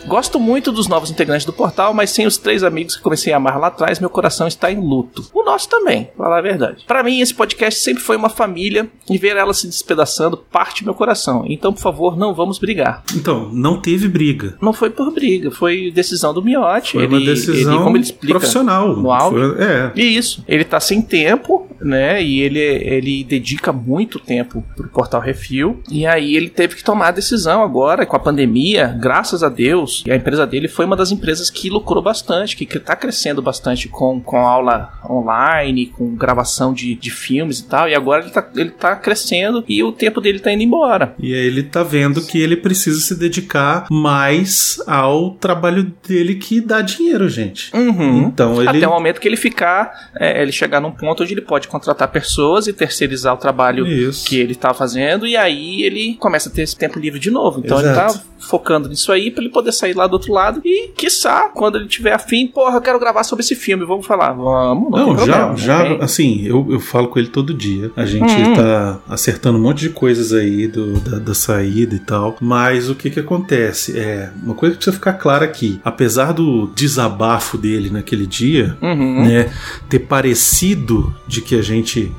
Gosto 0.05 0.39
muito 0.39 0.71
dos 0.71 0.87
novos 0.87 1.11
integrantes 1.11 1.45
do 1.45 1.51
portal, 1.53 1.93
mas 1.93 2.09
sem 2.11 2.25
os 2.25 2.37
três 2.37 2.63
amigos 2.63 2.95
que 2.95 3.01
comecei 3.01 3.33
a 3.33 3.37
amar 3.37 3.59
lá 3.59 3.67
atrás, 3.67 3.99
meu 3.99 4.09
coração 4.09 4.47
está 4.47 4.71
em 4.71 4.79
luto. 4.79 5.25
O 5.33 5.43
nosso 5.43 5.67
também, 5.67 6.05
pra 6.15 6.25
falar 6.25 6.37
a 6.39 6.41
verdade. 6.41 6.83
Para 6.87 7.03
mim, 7.03 7.19
esse 7.19 7.33
podcast 7.33 7.79
sempre 7.81 8.01
foi 8.01 8.15
uma 8.15 8.29
família 8.29 8.87
e 9.09 9.17
ver 9.17 9.35
ela 9.35 9.53
se 9.53 9.67
despedaçando 9.67 10.37
parte 10.37 10.83
meu 10.85 10.93
coração. 10.93 11.43
Então, 11.47 11.73
por 11.73 11.81
favor, 11.81 12.17
não 12.17 12.33
vamos 12.33 12.57
brigar. 12.59 13.03
Então, 13.15 13.49
não 13.51 13.79
teve 13.81 14.07
briga. 14.07 14.57
Não 14.61 14.71
foi 14.73 14.89
por 14.89 15.11
briga, 15.11 15.51
foi 15.51 15.91
decisão 15.91 16.33
do 16.33 16.41
Miotti. 16.41 16.93
Foi 16.93 17.05
uma 17.07 17.17
ele, 17.17 17.25
decisão 17.25 17.89
ele, 17.95 17.99
ele 18.21 18.29
profissional. 18.31 18.95
no 18.95 19.11
áudio. 19.11 19.55
Foi- 19.55 19.63
é. 19.65 19.91
E 19.95 20.17
isso, 20.17 20.43
ele 20.53 20.63
tá 20.63 20.79
sem 20.79 21.01
tempo, 21.01 21.52
né? 21.83 22.21
E 22.21 22.41
ele, 22.41 22.59
ele 22.59 23.23
dedica 23.23 23.71
muito 23.71 24.19
tempo 24.19 24.63
pro 24.75 24.89
Portal 24.89 25.21
Refil. 25.21 25.81
E 25.89 26.05
aí 26.05 26.35
ele 26.35 26.49
teve 26.49 26.75
que 26.75 26.83
tomar 26.83 27.09
a 27.09 27.11
decisão 27.11 27.63
agora 27.63 28.05
com 28.05 28.15
a 28.15 28.19
pandemia, 28.19 28.87
graças 28.99 29.43
a 29.43 29.49
Deus. 29.49 30.03
E 30.05 30.11
a 30.11 30.15
empresa 30.15 30.45
dele 30.45 30.67
foi 30.67 30.85
uma 30.85 30.95
das 30.95 31.11
empresas 31.11 31.49
que 31.49 31.69
lucrou 31.69 32.01
bastante, 32.01 32.55
que, 32.55 32.65
que 32.65 32.79
tá 32.79 32.95
crescendo 32.95 33.41
bastante 33.41 33.87
com, 33.87 34.19
com 34.19 34.37
aula 34.37 34.91
online, 35.09 35.87
com 35.87 36.15
gravação 36.15 36.73
de, 36.73 36.95
de 36.95 37.09
filmes 37.09 37.59
e 37.59 37.67
tal. 37.67 37.89
E 37.89 37.95
agora 37.95 38.23
ele 38.23 38.31
tá, 38.31 38.49
ele 38.55 38.71
tá 38.71 38.95
crescendo 38.95 39.63
e 39.67 39.83
o 39.83 39.91
tempo 39.91 40.21
dele 40.21 40.39
tá 40.39 40.51
indo 40.51 40.63
embora. 40.63 41.15
E 41.19 41.33
aí 41.33 41.45
ele 41.45 41.63
tá 41.63 41.83
vendo 41.83 42.21
que 42.21 42.39
ele 42.39 42.55
precisa 42.55 42.99
se 42.99 43.15
dedicar 43.15 43.87
mais 43.91 44.81
ao 44.87 45.31
trabalho 45.31 45.91
dele 46.07 46.35
que 46.35 46.61
dá 46.61 46.81
dinheiro, 46.81 47.27
gente. 47.29 47.75
Uhum. 47.75 48.23
Então 48.23 48.61
ele. 48.61 48.69
Até 48.69 48.87
o 48.87 48.91
momento 48.91 49.19
que 49.19 49.27
ele 49.27 49.37
ficar, 49.37 50.11
é, 50.19 50.41
ele 50.41 50.51
chegar 50.51 50.79
num 50.79 50.91
ponto 50.91 51.23
onde 51.23 51.33
ele 51.33 51.41
pode 51.41 51.67
contratar 51.73 52.07
pessoas 52.09 52.67
e 52.67 52.73
terceirizar 52.73 53.33
o 53.33 53.37
trabalho 53.37 53.85
Isso. 53.85 54.25
que 54.25 54.39
ele 54.39 54.55
tá 54.55 54.73
fazendo, 54.73 55.27
e 55.27 55.35
aí 55.35 55.83
ele 55.83 56.15
começa 56.15 56.47
a 56.47 56.51
ter 56.51 56.61
esse 56.61 56.75
tempo 56.75 56.99
livre 56.99 57.19
de 57.19 57.29
novo. 57.29 57.59
Então 57.59 57.79
ele 57.79 57.89
Exato. 57.89 58.19
tá 58.19 58.25
focando 58.49 58.89
nisso 58.89 59.11
aí 59.11 59.31
pra 59.31 59.43
ele 59.43 59.51
poder 59.51 59.71
sair 59.71 59.95
lá 59.95 60.05
do 60.07 60.13
outro 60.13 60.33
lado 60.33 60.61
e, 60.63 60.89
quiçá, 60.95 61.49
quando 61.53 61.77
ele 61.77 61.87
tiver 61.87 62.13
afim, 62.13 62.47
porra, 62.47 62.77
eu 62.77 62.81
quero 62.81 62.99
gravar 62.99 63.23
sobre 63.23 63.43
esse 63.43 63.55
filme, 63.55 63.85
vamos 63.85 64.05
falar. 64.05 64.33
Vamos, 64.33 64.91
não, 64.91 65.07
Não, 65.07 65.15
tem 65.15 65.25
já, 65.25 65.45
problema, 65.47 65.57
já, 65.99 66.03
assim, 66.03 66.45
eu, 66.45 66.67
eu 66.69 66.79
falo 66.79 67.07
com 67.07 67.19
ele 67.19 67.27
todo 67.29 67.53
dia. 67.53 67.91
A 67.95 68.05
gente 68.05 68.33
Uhum. 68.33 68.55
tá 68.55 68.99
acertando 69.09 69.57
um 69.57 69.61
monte 69.61 69.79
de 69.79 69.89
coisas 69.89 70.33
aí 70.33 70.67
do, 70.67 70.99
da, 70.99 71.19
da 71.19 71.33
saída 71.33 71.95
e 71.95 71.99
tal. 71.99 72.35
Mas 72.41 72.89
o 72.89 72.95
que 72.95 73.09
que 73.09 73.19
acontece? 73.19 73.97
É, 73.97 74.29
uma 74.43 74.55
coisa 74.55 74.73
que 74.73 74.77
precisa 74.77 74.95
ficar 74.95 75.13
clara 75.13 75.45
aqui. 75.45 75.79
Apesar 75.83 76.31
do 76.33 76.67
desabafo 76.75 77.57
dele 77.57 77.89
naquele 77.89 78.25
dia, 78.27 78.77
Uhum. 78.81 79.25
né, 79.25 79.51
ter 79.89 79.99
parecido 79.99 81.13
de 81.27 81.41
que 81.41 81.55
a 81.55 81.61
gente 81.61 82.11